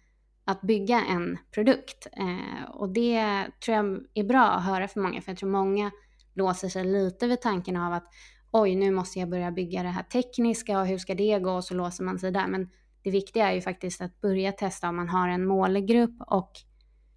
att 0.45 0.61
bygga 0.61 1.05
en 1.05 1.37
produkt. 1.51 2.07
Eh, 2.11 2.69
och 2.69 2.89
det 2.89 3.45
tror 3.65 3.77
jag 3.77 4.05
är 4.13 4.23
bra 4.23 4.43
att 4.43 4.65
höra 4.65 4.87
för 4.87 4.99
många 4.99 5.21
för 5.21 5.31
jag 5.31 5.37
tror 5.37 5.49
många 5.49 5.91
låser 6.33 6.69
sig 6.69 6.83
lite 6.83 7.27
vid 7.27 7.41
tanken 7.41 7.77
av 7.77 7.93
att 7.93 8.07
oj, 8.51 8.75
nu 8.75 8.91
måste 8.91 9.19
jag 9.19 9.29
börja 9.29 9.51
bygga 9.51 9.83
det 9.83 9.89
här 9.89 10.03
tekniska 10.03 10.79
och 10.79 10.87
hur 10.87 10.97
ska 10.97 11.15
det 11.15 11.39
gå? 11.39 11.51
Och 11.51 11.63
så 11.63 11.73
låser 11.73 12.03
man 12.03 12.19
sig 12.19 12.31
där. 12.31 12.47
Men 12.47 12.69
det 13.03 13.11
viktiga 13.11 13.49
är 13.49 13.53
ju 13.55 13.61
faktiskt 13.61 14.01
att 14.01 14.21
börja 14.21 14.51
testa 14.51 14.89
om 14.89 14.95
man 14.95 15.09
har 15.09 15.27
en 15.27 15.45
målgrupp 15.45 16.15
och 16.27 16.51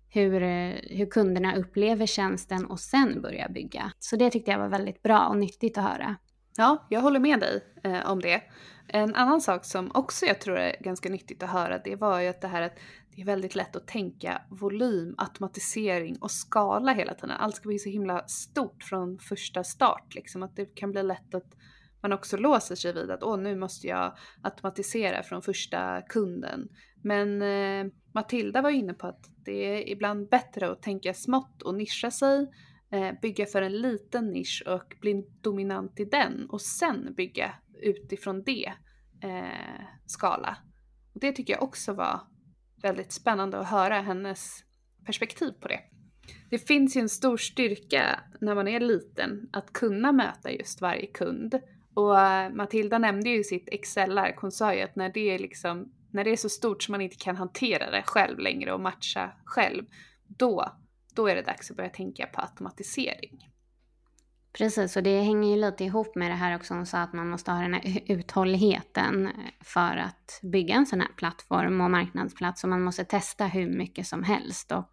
hur, 0.09 0.43
eh, 0.43 0.74
hur 0.82 1.11
kunderna 1.11 1.57
upplever 1.57 2.07
tjänsten 2.07 2.66
och 2.66 2.80
sen 2.80 3.22
börja 3.22 3.49
bygga. 3.49 3.93
Så 3.99 4.16
det 4.16 4.30
tyckte 4.30 4.51
jag 4.51 4.59
var 4.59 4.68
väldigt 4.68 5.03
bra 5.03 5.26
och 5.26 5.37
nyttigt 5.37 5.78
att 5.78 5.84
höra. 5.84 6.16
Ja, 6.57 6.87
jag 6.91 7.01
håller 7.01 7.20
med 7.20 7.41
dig 7.41 7.64
eh, 7.84 8.11
om 8.11 8.20
det. 8.20 8.43
En 8.89 9.14
annan 9.14 9.41
sak 9.41 9.64
som 9.64 9.91
också 9.95 10.26
jag 10.26 10.41
tror 10.41 10.59
är 10.59 10.76
ganska 10.80 11.09
nyttigt 11.09 11.43
att 11.43 11.51
höra 11.51 11.78
det 11.78 11.97
var 11.97 12.20
ju 12.20 12.28
att 12.28 12.41
det 12.41 12.49
här 12.49 12.62
att 12.62 12.78
det 13.14 13.20
är 13.22 13.26
väldigt 13.26 13.55
lätt 13.55 13.76
att 13.76 13.87
tänka 13.87 14.43
volym, 14.51 15.14
automatisering 15.18 16.16
och 16.20 16.30
skala 16.30 16.93
hela 16.93 17.14
tiden. 17.14 17.30
Allt 17.30 17.57
ska 17.57 17.68
bli 17.68 17.78
så 17.78 17.89
himla 17.89 18.28
stort 18.28 18.82
från 18.82 19.18
första 19.18 19.64
start 19.64 20.14
liksom. 20.14 20.43
Att 20.43 20.57
det 20.57 20.64
kan 20.64 20.93
bli 20.93 21.03
lätt 21.03 21.34
att 21.34 21.55
man 22.07 22.18
också 22.18 22.36
låser 22.36 22.74
sig 22.74 22.92
vid 22.92 23.11
att 23.11 23.22
åh, 23.22 23.38
nu 23.38 23.57
måste 23.57 23.86
jag 23.86 24.16
automatisera 24.42 25.22
från 25.22 25.42
första 25.42 26.02
kunden. 26.02 26.68
Men 27.02 27.42
eh, 27.42 27.92
Matilda 28.14 28.62
var 28.62 28.70
inne 28.70 28.94
på 28.94 29.07
att 29.07 29.30
det 29.44 29.64
är 29.64 29.88
ibland 29.88 30.28
bättre 30.28 30.70
att 30.70 30.82
tänka 30.82 31.14
smått 31.14 31.62
och 31.62 31.74
nischa 31.74 32.11
sig, 32.11 32.50
eh, 32.90 33.20
bygga 33.22 33.46
för 33.46 33.62
en 33.62 33.80
liten 33.80 34.26
nisch 34.26 34.62
och 34.66 34.96
bli 35.00 35.24
dominant 35.40 36.00
i 36.00 36.04
den 36.04 36.46
och 36.50 36.61
sen 36.61 37.14
bygga 37.16 37.54
utifrån 37.82 38.42
det 38.42 38.72
eh, 39.22 39.84
skala. 40.07 40.57
Och 41.14 41.20
det 41.20 41.32
tycker 41.32 41.52
jag 41.52 41.62
också 41.62 41.92
var 41.92 42.20
väldigt 42.82 43.12
spännande 43.12 43.59
att 43.59 43.70
höra 43.70 44.00
hennes 44.00 44.64
perspektiv 45.07 45.50
på 45.50 45.68
det. 45.68 45.80
Det 46.50 46.59
finns 46.59 46.96
ju 46.96 47.00
en 47.00 47.09
stor 47.09 47.36
styrka 47.36 48.20
när 48.40 48.54
man 48.54 48.68
är 48.68 48.80
liten 48.80 49.48
att 49.52 49.72
kunna 49.72 50.12
möta 50.12 50.50
just 50.50 50.80
varje 50.80 51.07
kund. 51.07 51.61
Och 51.97 52.20
eh, 52.20 52.51
Matilda 52.51 52.99
nämnde 52.99 53.30
ju 53.30 53.44
sitt 53.44 53.68
Excel-ark, 53.72 54.36
hon 54.40 54.53
sa 54.53 54.74
ju 54.74 54.80
att 54.80 54.97
när 54.97 55.09
det 55.09 55.30
är 55.34 55.38
liksom, 55.38 55.92
när 56.11 56.24
det 56.24 56.30
är 56.30 56.36
så 56.36 56.49
stort 56.49 56.82
så 56.82 56.92
man 56.92 57.01
inte 57.01 57.16
kan 57.16 57.36
hantera 57.36 57.90
det 57.90 58.03
själv 58.07 58.38
längre 58.38 58.72
och 58.72 58.80
matcha 58.80 59.32
själv, 59.44 59.84
då, 60.26 60.72
då 61.14 61.26
är 61.26 61.34
det 61.34 61.42
dags 61.42 61.70
att 61.70 61.76
börja 61.76 61.90
tänka 61.90 62.26
på 62.26 62.40
automatisering. 62.40 63.51
Precis, 64.53 64.97
och 64.97 65.03
det 65.03 65.20
hänger 65.20 65.51
ju 65.51 65.57
lite 65.57 65.84
ihop 65.84 66.14
med 66.14 66.30
det 66.30 66.34
här 66.34 66.57
också. 66.57 66.74
Hon 66.74 66.86
sa 66.86 66.99
att 66.99 67.12
man 67.12 67.28
måste 67.28 67.51
ha 67.51 67.61
den 67.61 67.74
här 67.74 68.03
uthålligheten 68.07 69.26
eh, 69.26 69.32
för 69.61 69.97
att 69.97 70.40
bygga 70.42 70.74
en 70.74 70.86
sån 70.86 71.01
här 71.01 71.12
plattform 71.16 71.80
och 71.80 71.90
marknadsplats. 71.90 72.64
Och 72.64 72.70
man 72.70 72.82
måste 72.82 73.05
testa 73.05 73.47
hur 73.47 73.70
mycket 73.70 74.07
som 74.07 74.22
helst 74.22 74.72
och 74.72 74.92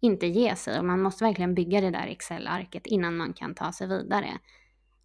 inte 0.00 0.26
ge 0.26 0.56
sig. 0.56 0.78
Och 0.78 0.84
man 0.84 1.02
måste 1.02 1.24
verkligen 1.24 1.54
bygga 1.54 1.80
det 1.80 1.90
där 1.90 2.06
Excel-arket 2.06 2.86
innan 2.86 3.16
man 3.16 3.32
kan 3.32 3.54
ta 3.54 3.72
sig 3.72 3.88
vidare. 3.88 4.38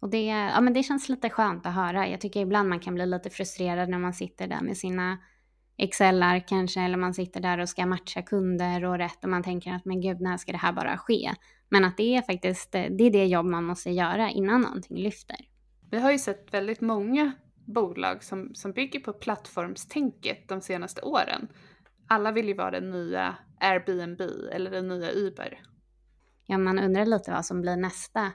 Och 0.04 0.10
det, 0.10 0.24
ja, 0.26 0.60
men 0.60 0.72
det 0.72 0.82
känns 0.82 1.08
lite 1.08 1.30
skönt 1.30 1.66
att 1.66 1.74
höra. 1.74 2.08
Jag 2.08 2.20
tycker 2.20 2.40
ibland 2.40 2.68
man 2.68 2.80
kan 2.80 2.94
bli 2.94 3.06
lite 3.06 3.30
frustrerad 3.30 3.88
när 3.88 3.98
man 3.98 4.12
sitter 4.12 4.46
där 4.46 4.60
med 4.60 4.76
sina 4.76 5.18
Excel-ark 5.76 6.48
kanske, 6.48 6.80
eller 6.80 6.96
man 6.96 7.14
sitter 7.14 7.40
där 7.40 7.58
och 7.58 7.68
ska 7.68 7.86
matcha 7.86 8.22
kunder 8.22 8.84
och 8.84 8.98
rätt 8.98 9.24
och 9.24 9.30
man 9.30 9.42
tänker 9.42 9.72
att 9.72 9.84
men 9.84 10.00
gud, 10.00 10.20
när 10.20 10.36
ska 10.36 10.52
det 10.52 10.58
här 10.58 10.72
bara 10.72 10.98
ske? 10.98 11.30
Men 11.68 11.84
att 11.84 11.96
det 11.96 12.16
är 12.16 12.22
faktiskt 12.22 12.72
det, 12.72 13.04
är 13.04 13.10
det 13.10 13.26
jobb 13.26 13.46
man 13.46 13.64
måste 13.64 13.90
göra 13.90 14.30
innan 14.30 14.60
någonting 14.60 14.96
lyfter. 14.96 15.36
Vi 15.90 16.00
har 16.00 16.12
ju 16.12 16.18
sett 16.18 16.54
väldigt 16.54 16.80
många 16.80 17.32
bolag 17.66 18.24
som, 18.24 18.54
som 18.54 18.72
bygger 18.72 19.00
på 19.00 19.12
plattformstänket 19.12 20.48
de 20.48 20.60
senaste 20.60 21.02
åren. 21.02 21.48
Alla 22.08 22.32
vill 22.32 22.48
ju 22.48 22.54
vara 22.54 22.70
den 22.70 22.90
nya 22.90 23.36
Airbnb 23.60 24.20
eller 24.52 24.70
den 24.70 24.88
nya 24.88 25.10
Uber. 25.10 25.60
Ja, 26.46 26.58
man 26.58 26.78
undrar 26.78 27.06
lite 27.06 27.30
vad 27.30 27.46
som 27.46 27.60
blir 27.60 27.76
nästa 27.76 28.32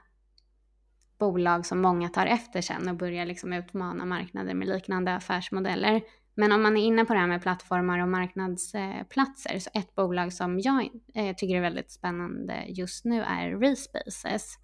bolag 1.19 1.65
som 1.65 1.81
många 1.81 2.09
tar 2.09 2.25
efter 2.25 2.61
sen 2.61 2.89
och 2.89 2.95
börjar 2.95 3.25
liksom 3.25 3.53
utmana 3.53 4.05
marknader 4.05 4.53
med 4.53 4.67
liknande 4.67 5.15
affärsmodeller. 5.15 6.01
Men 6.35 6.51
om 6.51 6.61
man 6.61 6.77
är 6.77 6.81
inne 6.81 7.05
på 7.05 7.13
det 7.13 7.19
här 7.19 7.27
med 7.27 7.41
plattformar 7.41 7.99
och 7.99 8.09
marknadsplatser, 8.09 9.59
så 9.59 9.69
ett 9.73 9.95
bolag 9.95 10.33
som 10.33 10.59
jag 10.59 10.89
eh, 11.15 11.35
tycker 11.35 11.55
är 11.55 11.61
väldigt 11.61 11.91
spännande 11.91 12.65
just 12.67 13.05
nu 13.05 13.21
är 13.21 13.59
Respaces, 13.59 14.57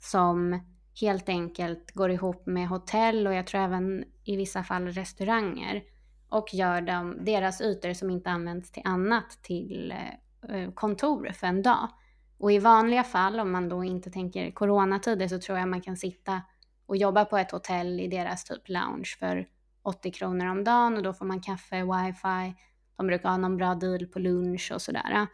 som 0.00 0.60
helt 1.00 1.28
enkelt 1.28 1.90
går 1.94 2.10
ihop 2.10 2.46
med 2.46 2.68
hotell 2.68 3.26
och 3.26 3.34
jag 3.34 3.46
tror 3.46 3.60
även 3.60 4.04
i 4.24 4.36
vissa 4.36 4.62
fall 4.62 4.86
restauranger 4.86 5.82
och 6.28 6.54
gör 6.54 6.80
dem, 6.80 7.24
deras 7.24 7.60
ytor 7.60 7.92
som 7.92 8.10
inte 8.10 8.30
används 8.30 8.72
till 8.72 8.82
annat 8.84 9.38
till 9.42 9.94
eh, 10.48 10.70
kontor 10.74 11.30
för 11.32 11.46
en 11.46 11.62
dag. 11.62 11.88
Och 12.38 12.52
i 12.52 12.58
vanliga 12.58 13.04
fall, 13.04 13.40
om 13.40 13.52
man 13.52 13.68
då 13.68 13.84
inte 13.84 14.10
tänker 14.10 14.50
coronatider, 14.50 15.28
så 15.28 15.38
tror 15.38 15.58
jag 15.58 15.68
man 15.68 15.80
kan 15.80 15.96
sitta 15.96 16.42
och 16.86 16.96
jobba 16.96 17.24
på 17.24 17.38
ett 17.38 17.50
hotell 17.50 18.00
i 18.00 18.08
deras 18.08 18.44
typ 18.44 18.68
lounge 18.68 19.16
för 19.18 19.46
80 19.82 20.10
kronor 20.10 20.46
om 20.46 20.64
dagen 20.64 20.96
och 20.96 21.02
då 21.02 21.12
får 21.12 21.24
man 21.24 21.40
kaffe, 21.40 21.82
wifi, 21.82 22.54
de 22.96 23.06
brukar 23.06 23.28
ha 23.28 23.36
någon 23.36 23.56
bra 23.56 23.74
deal 23.74 24.06
på 24.06 24.18
lunch 24.18 24.72
och 24.74 24.82
sådär. 24.82 25.26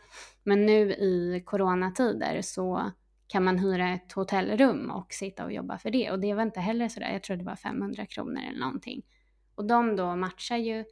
Men 0.43 0.67
nu 0.67 0.93
i 0.93 1.43
coronatider 1.47 2.43
så 2.43 2.91
kan 3.27 3.45
man 3.45 3.59
hyra 3.59 3.89
ett 3.89 4.13
hotellrum 4.13 4.91
och 4.91 5.13
sitta 5.13 5.45
och 5.45 5.53
jobba 5.53 5.79
för 5.79 5.91
det. 5.91 6.11
Och 6.11 6.21
det 6.21 6.35
var 6.35 6.43
inte 6.43 6.61
heller 6.61 6.89
sådär, 6.89 7.13
jag 7.13 7.23
tror 7.23 7.37
det 7.37 7.45
var 7.45 7.57
500 7.57 8.07
kronor 8.07 8.43
eller 8.49 8.61
någonting. 8.61 9.03
Och 9.55 9.65
de 9.65 9.97
då 9.97 10.17
matchar 10.17 10.57
ju 10.57 10.85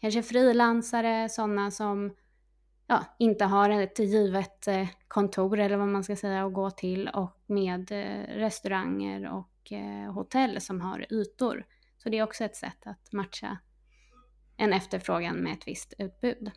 kanske 0.00 0.22
frilansare, 0.22 1.28
sådana 1.28 1.70
som 1.70 2.14
ja, 2.86 3.04
inte 3.18 3.44
har 3.44 3.70
ett 3.70 3.98
givet 3.98 4.68
eh, 4.68 4.88
kontor 5.08 5.58
eller 5.58 5.76
vad 5.76 5.88
man 5.88 6.04
ska 6.04 6.16
säga 6.16 6.46
att 6.46 6.52
gå 6.52 6.70
till 6.70 7.08
och 7.08 7.42
med 7.46 7.92
eh, 7.92 8.34
restauranger 8.34 9.32
och 9.32 9.72
eh, 9.72 10.12
hotell 10.12 10.60
som 10.60 10.80
har 10.80 11.06
ytor. 11.12 11.66
Så 11.98 12.08
det 12.08 12.18
är 12.18 12.22
också 12.22 12.44
ett 12.44 12.56
sätt 12.56 12.86
att 12.86 13.12
matcha 13.12 13.58
en 14.56 14.72
efterfrågan 14.72 15.36
med 15.36 15.52
ett 15.52 15.68
visst 15.68 15.94
utbud. 15.98 16.50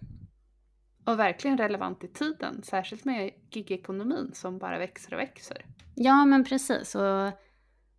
Och 1.06 1.20
verkligen 1.20 1.58
relevant 1.58 2.04
i 2.04 2.08
tiden, 2.08 2.64
särskilt 2.64 3.06
med 3.06 3.32
gigekonomin 3.52 4.32
som 4.34 4.58
bara 4.58 4.78
växer 4.78 5.14
och 5.14 5.20
växer. 5.20 5.66
Ja, 5.96 6.26
men 6.26 6.44
precis. 6.44 6.96
Och 6.96 7.32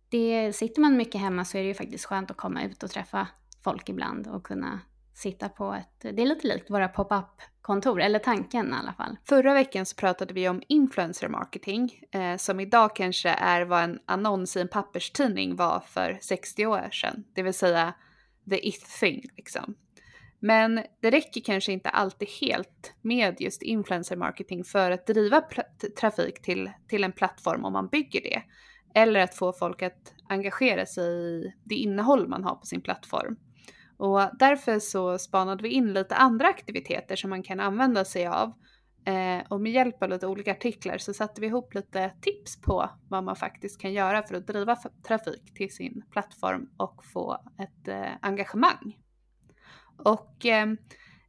det, 0.09 0.53
sitter 0.53 0.81
man 0.81 0.97
mycket 0.97 1.21
hemma 1.21 1.45
så 1.45 1.57
är 1.57 1.61
det 1.61 1.67
ju 1.67 1.73
faktiskt 1.73 2.05
skönt 2.05 2.31
att 2.31 2.37
komma 2.37 2.63
ut 2.63 2.83
och 2.83 2.89
träffa 2.89 3.27
folk 3.63 3.89
ibland 3.89 4.27
och 4.27 4.43
kunna 4.43 4.79
sitta 5.19 5.49
på 5.49 5.73
ett, 5.73 5.99
det 6.15 6.21
är 6.21 6.25
lite 6.25 6.47
likt 6.47 6.69
våra 6.69 6.87
pop-up 6.87 7.41
kontor, 7.61 8.01
eller 8.01 8.19
tanken 8.19 8.69
i 8.69 8.75
alla 8.75 8.93
fall. 8.93 9.17
Förra 9.25 9.53
veckan 9.53 9.85
så 9.85 9.95
pratade 9.95 10.33
vi 10.33 10.49
om 10.49 10.61
influencer 10.67 11.27
marketing, 11.27 12.01
eh, 12.11 12.37
som 12.37 12.59
idag 12.59 12.95
kanske 12.95 13.29
är 13.29 13.61
vad 13.61 13.83
en 13.83 13.99
annons 14.05 14.57
i 14.57 14.61
en 14.61 14.67
papperstidning 14.67 15.55
var 15.55 15.79
för 15.79 16.17
60 16.21 16.65
år 16.65 16.89
sedan, 16.91 17.23
det 17.35 17.43
vill 17.43 17.53
säga 17.53 17.93
the 18.49 18.67
it 18.67 18.85
thing 18.99 19.23
liksom. 19.37 19.75
Men 20.39 20.83
det 21.01 21.11
räcker 21.11 21.41
kanske 21.41 21.71
inte 21.71 21.89
alltid 21.89 22.27
helt 22.41 22.93
med 23.01 23.41
just 23.41 23.61
influencer 23.61 24.15
marketing 24.15 24.63
för 24.63 24.91
att 24.91 25.07
driva 25.07 25.41
trafik 25.99 26.41
till, 26.41 26.71
till 26.87 27.03
en 27.03 27.11
plattform 27.11 27.65
om 27.65 27.73
man 27.73 27.87
bygger 27.87 28.21
det. 28.21 28.41
Eller 28.95 29.19
att 29.19 29.35
få 29.35 29.53
folk 29.53 29.81
att 29.81 30.13
engagera 30.29 30.85
sig 30.85 31.05
i 31.05 31.53
det 31.63 31.75
innehåll 31.75 32.27
man 32.27 32.43
har 32.43 32.55
på 32.55 32.65
sin 32.65 32.81
plattform. 32.81 33.37
Och 33.99 34.21
därför 34.39 34.79
så 34.79 35.17
spanade 35.17 35.63
vi 35.63 35.69
in 35.69 35.93
lite 35.93 36.15
andra 36.15 36.47
aktiviteter 36.47 37.15
som 37.15 37.29
man 37.29 37.43
kan 37.43 37.59
använda 37.59 38.05
sig 38.05 38.27
av. 38.27 38.53
Eh, 39.05 39.45
och 39.47 39.61
med 39.61 39.71
hjälp 39.71 40.03
av 40.03 40.09
lite 40.09 40.27
olika 40.27 40.51
artiklar 40.51 40.97
så 40.97 41.13
satte 41.13 41.41
vi 41.41 41.47
ihop 41.47 41.73
lite 41.73 42.11
tips 42.21 42.61
på 42.61 42.89
vad 43.09 43.23
man 43.23 43.35
faktiskt 43.35 43.81
kan 43.81 43.93
göra 43.93 44.23
för 44.23 44.35
att 44.35 44.47
driva 44.47 44.77
trafik 45.07 45.53
till 45.53 45.75
sin 45.75 46.03
plattform 46.11 46.69
och 46.77 47.05
få 47.05 47.37
ett 47.59 47.87
eh, 47.87 48.11
engagemang. 48.21 48.97
Och 49.97 50.45
eh, 50.45 50.67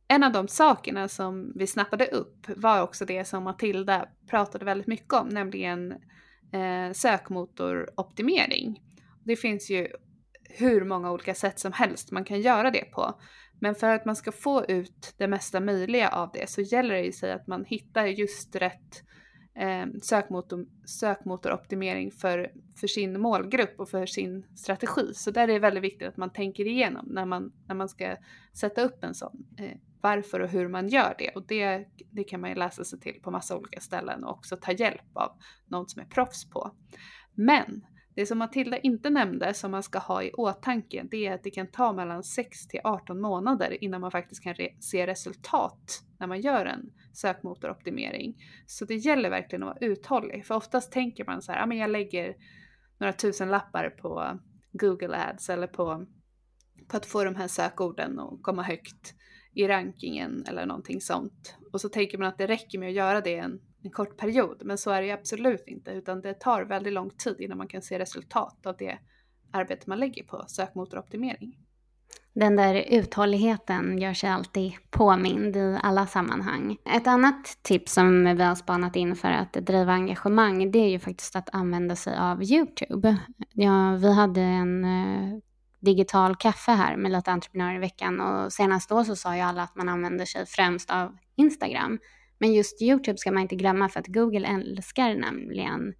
en 0.08 0.24
av 0.24 0.32
de 0.32 0.48
sakerna 0.48 1.08
som 1.08 1.52
vi 1.54 1.66
snappade 1.66 2.06
upp 2.06 2.46
var 2.56 2.82
också 2.82 3.04
det 3.04 3.24
som 3.24 3.44
Matilda 3.44 4.08
pratade 4.26 4.64
väldigt 4.64 4.86
mycket 4.86 5.12
om, 5.12 5.28
nämligen 5.28 5.92
eh, 6.52 6.92
sökmotoroptimering. 6.92 8.82
Det 9.24 9.36
finns 9.36 9.70
ju 9.70 9.88
hur 10.58 10.84
många 10.84 11.12
olika 11.12 11.34
sätt 11.34 11.58
som 11.58 11.72
helst 11.72 12.10
man 12.10 12.24
kan 12.24 12.40
göra 12.40 12.70
det 12.70 12.84
på. 12.84 13.20
Men 13.60 13.74
för 13.74 13.94
att 13.94 14.04
man 14.04 14.16
ska 14.16 14.32
få 14.32 14.64
ut 14.64 15.14
det 15.18 15.28
mesta 15.28 15.60
möjliga 15.60 16.08
av 16.08 16.30
det 16.32 16.50
så 16.50 16.60
gäller 16.60 16.94
det 16.94 17.04
ju 17.04 17.12
sig 17.12 17.32
att 17.32 17.46
man 17.46 17.64
hittar 17.64 18.06
just 18.06 18.56
rätt 18.56 19.02
eh, 19.54 19.86
sökmotor, 20.02 20.66
sökmotoroptimering 20.84 22.12
för, 22.12 22.52
för 22.76 22.86
sin 22.86 23.20
målgrupp 23.20 23.80
och 23.80 23.88
för 23.88 24.06
sin 24.06 24.46
strategi. 24.56 25.14
Så 25.14 25.30
där 25.30 25.42
är 25.42 25.52
det 25.52 25.58
väldigt 25.58 25.84
viktigt 25.84 26.08
att 26.08 26.16
man 26.16 26.32
tänker 26.32 26.66
igenom 26.66 27.06
när 27.10 27.24
man, 27.24 27.52
när 27.66 27.74
man 27.74 27.88
ska 27.88 28.16
sätta 28.52 28.82
upp 28.82 29.04
en 29.04 29.14
sån. 29.14 29.46
Eh, 29.58 29.76
varför 30.00 30.40
och 30.40 30.48
hur 30.48 30.68
man 30.68 30.88
gör 30.88 31.14
det. 31.18 31.30
Och 31.30 31.46
det, 31.46 31.86
det 32.10 32.24
kan 32.24 32.40
man 32.40 32.50
ju 32.50 32.56
läsa 32.56 32.84
sig 32.84 33.00
till 33.00 33.20
på 33.22 33.30
massa 33.30 33.56
olika 33.56 33.80
ställen 33.80 34.24
och 34.24 34.30
också 34.30 34.56
ta 34.56 34.72
hjälp 34.72 35.16
av 35.16 35.32
någon 35.66 35.88
som 35.88 36.02
är 36.02 36.06
proffs 36.06 36.50
på. 36.50 36.70
Men 37.34 37.84
det 38.14 38.26
som 38.26 38.38
Matilda 38.38 38.78
inte 38.78 39.10
nämnde 39.10 39.54
som 39.54 39.70
man 39.70 39.82
ska 39.82 39.98
ha 39.98 40.22
i 40.22 40.32
åtanke 40.32 41.06
det 41.10 41.26
är 41.26 41.34
att 41.34 41.42
det 41.42 41.50
kan 41.50 41.66
ta 41.66 41.92
mellan 41.92 42.22
6 42.22 42.68
till 42.68 42.80
18 42.84 43.20
månader 43.20 43.84
innan 43.84 44.00
man 44.00 44.10
faktiskt 44.10 44.42
kan 44.42 44.54
re 44.54 44.68
se 44.80 45.06
resultat 45.06 46.02
när 46.18 46.26
man 46.26 46.40
gör 46.40 46.66
en 46.66 46.90
sökmotoroptimering. 47.12 48.34
Så 48.66 48.84
det 48.84 48.94
gäller 48.94 49.30
verkligen 49.30 49.62
att 49.62 49.66
vara 49.66 49.90
uthållig 49.90 50.46
för 50.46 50.54
oftast 50.54 50.92
tänker 50.92 51.24
man 51.24 51.42
så 51.42 51.52
här, 51.52 51.58
ja 51.58 51.66
men 51.66 51.78
jag 51.78 51.90
lägger 51.90 52.36
några 52.98 53.12
tusen 53.12 53.48
lappar 53.48 53.90
på 53.90 54.38
Google 54.72 55.16
Ads 55.16 55.50
eller 55.50 55.66
på, 55.66 56.06
på 56.88 56.96
att 56.96 57.06
få 57.06 57.24
de 57.24 57.34
här 57.36 57.48
sökorden 57.48 58.20
att 58.20 58.42
komma 58.42 58.62
högt 58.62 59.14
i 59.54 59.68
rankingen 59.68 60.44
eller 60.48 60.66
någonting 60.66 61.00
sånt. 61.00 61.56
Och 61.72 61.80
så 61.80 61.88
tänker 61.88 62.18
man 62.18 62.28
att 62.28 62.38
det 62.38 62.46
räcker 62.46 62.78
med 62.78 62.88
att 62.88 62.94
göra 62.94 63.20
det 63.20 63.36
en 63.36 63.60
en 63.82 63.90
kort 63.90 64.16
period. 64.16 64.62
Men 64.64 64.78
så 64.78 64.90
är 64.90 65.00
det 65.00 65.06
ju 65.06 65.12
absolut 65.12 65.64
inte, 65.66 65.90
utan 65.90 66.20
det 66.20 66.34
tar 66.34 66.64
väldigt 66.64 66.92
lång 66.92 67.10
tid 67.10 67.36
innan 67.40 67.58
man 67.58 67.68
kan 67.68 67.82
se 67.82 67.98
resultat 67.98 68.66
av 68.66 68.76
det 68.76 68.98
arbete 69.52 69.84
man 69.86 69.98
lägger 69.98 70.24
på 70.24 70.44
sökmotoroptimering. 70.48 71.58
Den 72.32 72.56
där 72.56 72.84
uthålligheten 72.90 73.98
gör 73.98 74.14
sig 74.14 74.30
alltid 74.30 74.72
påmind 74.90 75.56
i 75.56 75.78
alla 75.82 76.06
sammanhang. 76.06 76.76
Ett 76.84 77.06
annat 77.06 77.58
tips 77.62 77.92
som 77.92 78.24
vi 78.36 78.42
har 78.42 78.54
spanat 78.54 78.96
in 78.96 79.16
för 79.16 79.28
att 79.28 79.52
driva 79.52 79.92
engagemang, 79.92 80.70
det 80.70 80.78
är 80.78 80.88
ju 80.88 80.98
faktiskt 80.98 81.36
att 81.36 81.48
använda 81.52 81.96
sig 81.96 82.16
av 82.18 82.42
YouTube. 82.42 83.16
Ja, 83.52 83.96
vi 83.96 84.12
hade 84.12 84.40
en 84.40 84.84
eh, 84.84 85.38
digital 85.80 86.36
kaffe 86.36 86.72
här 86.72 86.96
med 86.96 87.12
lite 87.12 87.30
entreprenörer 87.30 87.76
i 87.76 87.78
veckan 87.78 88.20
och 88.20 88.52
senast 88.52 88.88
då 88.88 89.04
så 89.04 89.16
sa 89.16 89.36
ju 89.36 89.40
alla 89.40 89.62
att 89.62 89.76
man 89.76 89.88
använder 89.88 90.24
sig 90.24 90.46
främst 90.46 90.90
av 90.90 91.16
Instagram. 91.36 91.98
Men 92.40 92.54
just 92.54 92.82
YouTube 92.82 93.18
ska 93.18 93.32
man 93.32 93.42
inte 93.42 93.56
glömma 93.56 93.88
för 93.88 94.00
att 94.00 94.06
Google 94.06 94.48
älskar 94.48 95.14
nämligen 95.14 95.94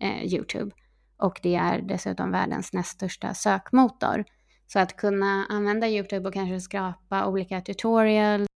eh, 0.00 0.34
YouTube. 0.34 0.70
Och 1.16 1.40
det 1.42 1.54
är 1.54 1.82
dessutom 1.82 2.30
världens 2.30 2.72
näst 2.72 2.90
största 2.90 3.34
sökmotor. 3.34 4.24
Så 4.66 4.78
att 4.78 4.96
kunna 4.96 5.46
använda 5.48 5.88
YouTube 5.88 6.28
och 6.28 6.34
kanske 6.34 6.60
skrapa 6.60 7.26
olika 7.26 7.60
tutorials 7.60 8.46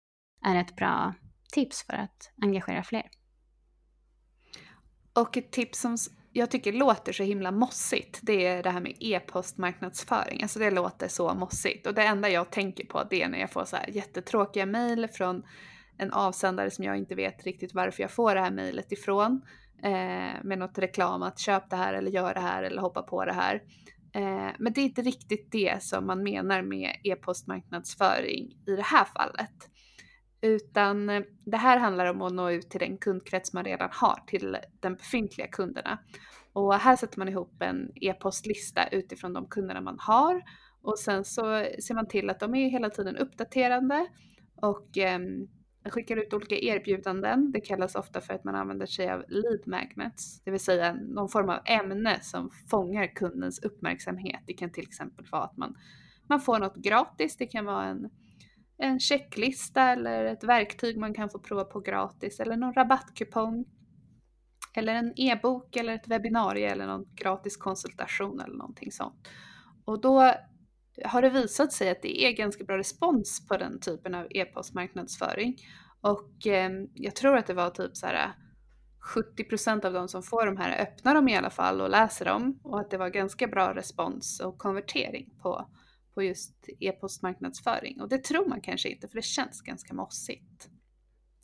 är 0.44 0.56
ett 0.56 0.76
bra 0.76 1.14
tips 1.52 1.82
för 1.82 1.92
att 1.92 2.32
engagera 2.42 2.82
fler. 2.82 3.10
Och 5.12 5.36
ett 5.36 5.52
tips 5.52 5.80
som 5.80 5.96
jag 6.32 6.50
tycker 6.50 6.72
låter 6.72 7.12
så 7.12 7.22
himla 7.22 7.50
mossigt, 7.50 8.18
det 8.22 8.46
är 8.46 8.62
det 8.62 8.70
här 8.70 8.80
med 8.80 8.96
e-postmarknadsföring. 9.00 10.42
Alltså 10.42 10.58
det 10.58 10.70
låter 10.70 11.08
så 11.08 11.34
mossigt. 11.34 11.86
Och 11.86 11.94
det 11.94 12.02
enda 12.02 12.28
jag 12.28 12.50
tänker 12.50 12.86
på 12.86 13.04
det 13.10 13.22
är 13.22 13.28
när 13.28 13.38
jag 13.38 13.50
får 13.50 13.64
så 13.64 13.76
här 13.76 13.88
jättetråkiga 13.88 14.66
mejl 14.66 15.08
från 15.08 15.42
en 16.02 16.12
avsändare 16.12 16.70
som 16.70 16.84
jag 16.84 16.96
inte 16.96 17.14
vet 17.14 17.44
riktigt 17.44 17.74
varför 17.74 18.02
jag 18.02 18.10
får 18.10 18.34
det 18.34 18.40
här 18.40 18.50
mejlet 18.50 18.92
ifrån. 18.92 19.42
Eh, 19.82 20.42
med 20.44 20.58
något 20.58 20.78
reklam 20.78 21.22
att 21.22 21.38
köp 21.38 21.70
det 21.70 21.76
här 21.76 21.94
eller 21.94 22.10
gör 22.10 22.34
det 22.34 22.40
här 22.40 22.62
eller 22.62 22.82
hoppa 22.82 23.02
på 23.02 23.24
det 23.24 23.32
här. 23.32 23.62
Eh, 24.14 24.50
men 24.58 24.72
det 24.72 24.80
är 24.80 24.84
inte 24.84 25.02
riktigt 25.02 25.52
det 25.52 25.82
som 25.82 26.06
man 26.06 26.22
menar 26.22 26.62
med 26.62 26.96
e-postmarknadsföring 27.04 28.52
i 28.66 28.76
det 28.76 28.82
här 28.82 29.04
fallet. 29.04 29.70
Utan 30.40 31.10
eh, 31.10 31.22
det 31.44 31.56
här 31.56 31.78
handlar 31.78 32.06
om 32.06 32.22
att 32.22 32.32
nå 32.32 32.50
ut 32.50 32.70
till 32.70 32.80
den 32.80 32.98
kundkrets 32.98 33.52
man 33.52 33.64
redan 33.64 33.88
har, 33.92 34.22
till 34.26 34.56
de 34.80 34.94
befintliga 34.94 35.46
kunderna. 35.46 35.98
Och 36.52 36.74
här 36.74 36.96
sätter 36.96 37.18
man 37.18 37.28
ihop 37.28 37.62
en 37.62 37.92
e-postlista 37.94 38.88
utifrån 38.88 39.32
de 39.32 39.46
kunderna 39.46 39.80
man 39.80 39.96
har 39.98 40.42
och 40.82 40.98
sen 40.98 41.24
så 41.24 41.66
ser 41.82 41.94
man 41.94 42.08
till 42.08 42.30
att 42.30 42.40
de 42.40 42.54
är 42.54 42.68
hela 42.68 42.90
tiden 42.90 43.16
uppdaterande 43.16 44.06
och 44.56 44.98
ehm, 44.98 45.48
jag 45.82 45.92
man 45.92 45.92
skickar 45.92 46.16
ut 46.16 46.34
olika 46.34 46.56
erbjudanden. 46.56 47.52
Det 47.52 47.60
kallas 47.60 47.94
ofta 47.94 48.20
för 48.20 48.34
att 48.34 48.44
man 48.44 48.54
använder 48.54 48.86
sig 48.86 49.10
av 49.10 49.24
lead 49.28 49.66
magnets, 49.66 50.40
det 50.44 50.50
vill 50.50 50.60
säga 50.60 50.94
någon 50.94 51.28
form 51.28 51.48
av 51.48 51.58
ämne 51.64 52.20
som 52.20 52.50
fångar 52.70 53.06
kundens 53.06 53.58
uppmärksamhet. 53.58 54.40
Det 54.46 54.52
kan 54.52 54.70
till 54.70 54.82
exempel 54.82 55.26
vara 55.30 55.42
att 55.42 55.56
man, 55.56 55.76
man 56.28 56.40
får 56.40 56.58
något 56.58 56.76
gratis. 56.76 57.36
Det 57.36 57.46
kan 57.46 57.64
vara 57.64 57.84
en, 57.84 58.10
en 58.78 59.00
checklista 59.00 59.82
eller 59.82 60.24
ett 60.24 60.44
verktyg 60.44 60.98
man 60.98 61.14
kan 61.14 61.30
få 61.30 61.38
prova 61.38 61.64
på 61.64 61.80
gratis 61.80 62.40
eller 62.40 62.56
någon 62.56 62.74
rabattkupong. 62.74 63.64
Eller 64.74 64.94
en 64.94 65.12
e-bok 65.16 65.76
eller 65.76 65.94
ett 65.94 66.08
webbinarie 66.08 66.70
eller 66.70 66.86
någon 66.86 67.06
gratis 67.14 67.56
konsultation 67.56 68.40
eller 68.40 68.56
någonting 68.56 68.92
sånt. 68.92 69.28
Och 69.84 70.00
då 70.00 70.34
har 71.04 71.22
det 71.22 71.30
visat 71.30 71.72
sig 71.72 71.90
att 71.90 72.02
det 72.02 72.22
är 72.22 72.32
ganska 72.32 72.64
bra 72.64 72.78
respons 72.78 73.48
på 73.48 73.56
den 73.56 73.80
typen 73.80 74.14
av 74.14 74.26
e-postmarknadsföring. 74.30 75.56
Och 76.00 76.46
eh, 76.46 76.70
jag 76.94 77.16
tror 77.16 77.36
att 77.36 77.46
det 77.46 77.54
var 77.54 77.70
typ 77.70 77.96
så 77.96 78.06
här 78.06 78.14
äh, 78.14 78.30
70% 79.02 79.86
av 79.86 79.92
de 79.92 80.08
som 80.08 80.22
får 80.22 80.46
de 80.46 80.56
här 80.56 80.82
öppnar 80.82 81.14
dem 81.14 81.28
i 81.28 81.36
alla 81.36 81.50
fall 81.50 81.80
och 81.80 81.90
läser 81.90 82.24
dem 82.24 82.60
och 82.62 82.80
att 82.80 82.90
det 82.90 82.98
var 82.98 83.08
ganska 83.08 83.46
bra 83.46 83.74
respons 83.74 84.40
och 84.40 84.58
konvertering 84.58 85.34
på, 85.42 85.68
på 86.14 86.22
just 86.22 86.68
e-postmarknadsföring. 86.80 88.00
Och 88.00 88.08
det 88.08 88.24
tror 88.24 88.48
man 88.48 88.60
kanske 88.60 88.88
inte 88.88 89.08
för 89.08 89.16
det 89.16 89.22
känns 89.22 89.60
ganska 89.62 89.94
mossigt. 89.94 90.68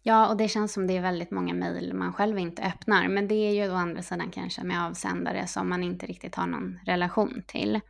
Ja, 0.03 0.29
och 0.29 0.37
det 0.37 0.49
känns 0.49 0.73
som 0.73 0.87
det 0.87 0.97
är 0.97 1.03
väldigt 1.03 1.31
många 1.31 1.55
mejl 1.55 1.95
man 1.95 2.13
själv 2.13 2.39
inte 2.39 2.63
öppnar. 2.63 3.09
Men 3.09 3.29
det 3.29 3.35
är 3.35 3.53
ju 3.53 3.73
å 3.73 3.75
andra 3.75 4.03
sidan 4.03 4.31
kanske 4.31 4.65
med 4.65 4.87
avsändare 4.87 5.47
som 5.47 5.69
man 5.69 5.83
inte 5.83 6.07
riktigt 6.07 6.35
har 6.35 6.47
någon 6.47 6.79
relation 6.87 7.43
till. 7.47 7.81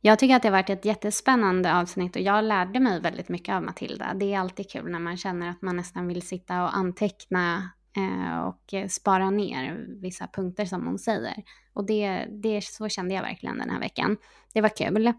Jag 0.00 0.18
tycker 0.18 0.36
att 0.36 0.42
det 0.42 0.48
har 0.48 0.52
varit 0.52 0.70
ett 0.70 0.84
jättespännande 0.84 1.76
avsnitt 1.76 2.16
och 2.16 2.22
jag 2.22 2.44
lärde 2.44 2.80
mig 2.80 3.00
väldigt 3.00 3.28
mycket 3.28 3.54
av 3.54 3.62
Matilda. 3.62 4.14
Det 4.14 4.34
är 4.34 4.38
alltid 4.38 4.70
kul 4.70 4.90
när 4.90 4.98
man 4.98 5.16
känner 5.16 5.50
att 5.50 5.62
man 5.62 5.76
nästan 5.76 6.06
vill 6.06 6.22
sitta 6.22 6.62
och 6.62 6.76
anteckna 6.76 7.70
eh, 7.96 8.40
och 8.40 8.90
spara 8.90 9.30
ner 9.30 9.86
vissa 10.02 10.26
punkter 10.26 10.64
som 10.64 10.86
hon 10.86 10.98
säger. 10.98 11.34
Och 11.72 11.86
det, 11.86 12.26
det, 12.42 12.64
så 12.64 12.88
kände 12.88 13.14
jag 13.14 13.22
verkligen 13.22 13.58
den 13.58 13.70
här 13.70 13.80
veckan. 13.80 14.16
Det 14.54 14.60
var 14.60 14.76
kul. 14.76 15.12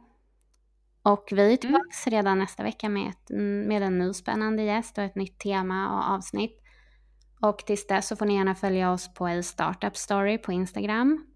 Och 1.04 1.28
vi 1.32 1.42
är 1.42 1.46
mm. 1.46 1.58
tillbaka 1.58 1.90
mm. 2.08 2.18
redan 2.18 2.40
nästa 2.40 2.64
vecka 2.64 2.90
med, 2.90 3.10
ett, 3.10 3.30
med 3.68 3.84
en 3.84 4.00
ny 4.00 4.14
spännande 4.14 4.64
gäst 4.64 4.98
och 4.98 5.04
ett 5.04 5.16
nytt 5.16 5.40
tema 5.40 5.98
och 5.98 6.16
avsnitt. 6.16 6.62
Och 7.42 7.58
tills 7.58 7.88
dess 7.88 8.08
så 8.08 8.16
får 8.16 8.26
ni 8.26 8.36
gärna 8.36 8.56
följa 8.56 8.92
oss 8.92 9.14
på 9.14 9.28
A 9.28 9.44
Startup 9.44 9.98
Story 9.98 10.38
på 10.38 10.52
Instagram 10.52 11.31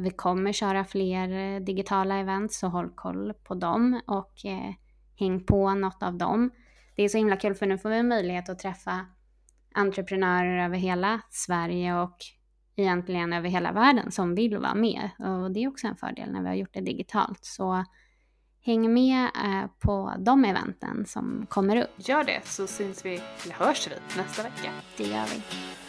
vi 0.00 0.10
kommer 0.10 0.52
köra 0.52 0.84
fler 0.84 1.28
eh, 1.28 1.60
digitala 1.60 2.18
event 2.18 2.52
så 2.52 2.68
håll 2.68 2.90
koll 2.90 3.32
på 3.44 3.54
dem 3.54 4.00
och 4.06 4.44
eh, 4.44 4.74
häng 5.18 5.44
på 5.44 5.74
något 5.74 6.02
av 6.02 6.18
dem. 6.18 6.50
Det 6.96 7.02
är 7.02 7.08
så 7.08 7.18
himla 7.18 7.36
kul 7.36 7.54
för 7.54 7.66
nu 7.66 7.78
får 7.78 7.90
vi 7.90 8.02
möjlighet 8.02 8.48
att 8.48 8.58
träffa 8.58 9.06
entreprenörer 9.74 10.64
över 10.64 10.76
hela 10.76 11.20
Sverige 11.30 11.94
och 11.94 12.16
egentligen 12.76 13.32
över 13.32 13.48
hela 13.48 13.72
världen 13.72 14.12
som 14.12 14.34
vill 14.34 14.58
vara 14.58 14.74
med. 14.74 15.10
Och 15.18 15.50
det 15.50 15.64
är 15.64 15.68
också 15.68 15.86
en 15.86 15.96
fördel 15.96 16.32
när 16.32 16.42
vi 16.42 16.48
har 16.48 16.54
gjort 16.54 16.74
det 16.74 16.80
digitalt. 16.80 17.44
Så 17.44 17.84
häng 18.60 18.94
med 18.94 19.28
på 19.78 20.12
de 20.18 20.44
eventen 20.44 21.06
som 21.06 21.46
kommer 21.48 21.76
upp. 21.76 21.90
Gör 21.96 22.24
det 22.24 22.40
så 22.44 22.66
syns 22.66 23.04
vi, 23.04 23.20
eller 23.44 23.54
hörs 23.54 23.88
vi 23.88 24.16
nästa 24.16 24.42
vecka. 24.42 24.70
Det 24.96 25.04
gör 25.04 25.24
vi. 25.24 25.42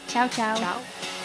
Ciao, 0.08 0.30
ciao. 0.30 0.56
ciao. 0.56 1.25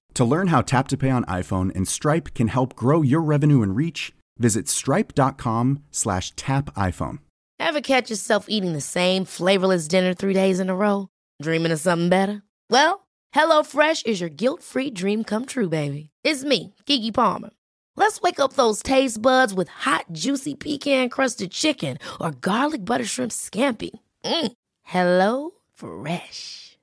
To 0.15 0.25
learn 0.25 0.47
how 0.47 0.61
Tap 0.61 0.87
to 0.89 0.97
Pay 0.97 1.09
on 1.09 1.25
iPhone 1.25 1.73
and 1.75 1.87
Stripe 1.87 2.33
can 2.33 2.49
help 2.49 2.75
grow 2.75 3.01
your 3.01 3.21
revenue 3.21 3.61
and 3.61 3.75
reach, 3.75 4.13
visit 4.37 4.67
stripe.com 4.67 5.83
slash 5.91 6.31
tap 6.31 6.73
iPhone. 6.75 7.19
Ever 7.59 7.81
catch 7.81 8.09
yourself 8.09 8.47
eating 8.49 8.73
the 8.73 8.81
same 8.81 9.23
flavorless 9.23 9.87
dinner 9.87 10.13
three 10.13 10.33
days 10.33 10.59
in 10.59 10.69
a 10.69 10.75
row? 10.75 11.07
Dreaming 11.41 11.71
of 11.71 11.79
something 11.79 12.09
better? 12.09 12.43
Well, 12.69 13.07
HelloFresh 13.33 14.05
is 14.05 14.19
your 14.19 14.29
guilt-free 14.29 14.91
dream 14.91 15.23
come 15.23 15.45
true, 15.45 15.69
baby. 15.69 16.09
It's 16.23 16.43
me, 16.43 16.73
Kiki 16.85 17.11
Palmer. 17.11 17.51
Let's 17.95 18.21
wake 18.21 18.39
up 18.39 18.53
those 18.53 18.81
taste 18.83 19.21
buds 19.21 19.53
with 19.53 19.69
hot, 19.69 20.05
juicy 20.11 20.55
pecan-crusted 20.55 21.51
chicken 21.51 21.97
or 22.19 22.31
garlic 22.31 22.83
butter 22.83 23.05
shrimp 23.05 23.31
scampi. 23.31 23.91
Mm. 24.25 24.51
Hello 24.83 25.51
Fresh. 25.73 26.70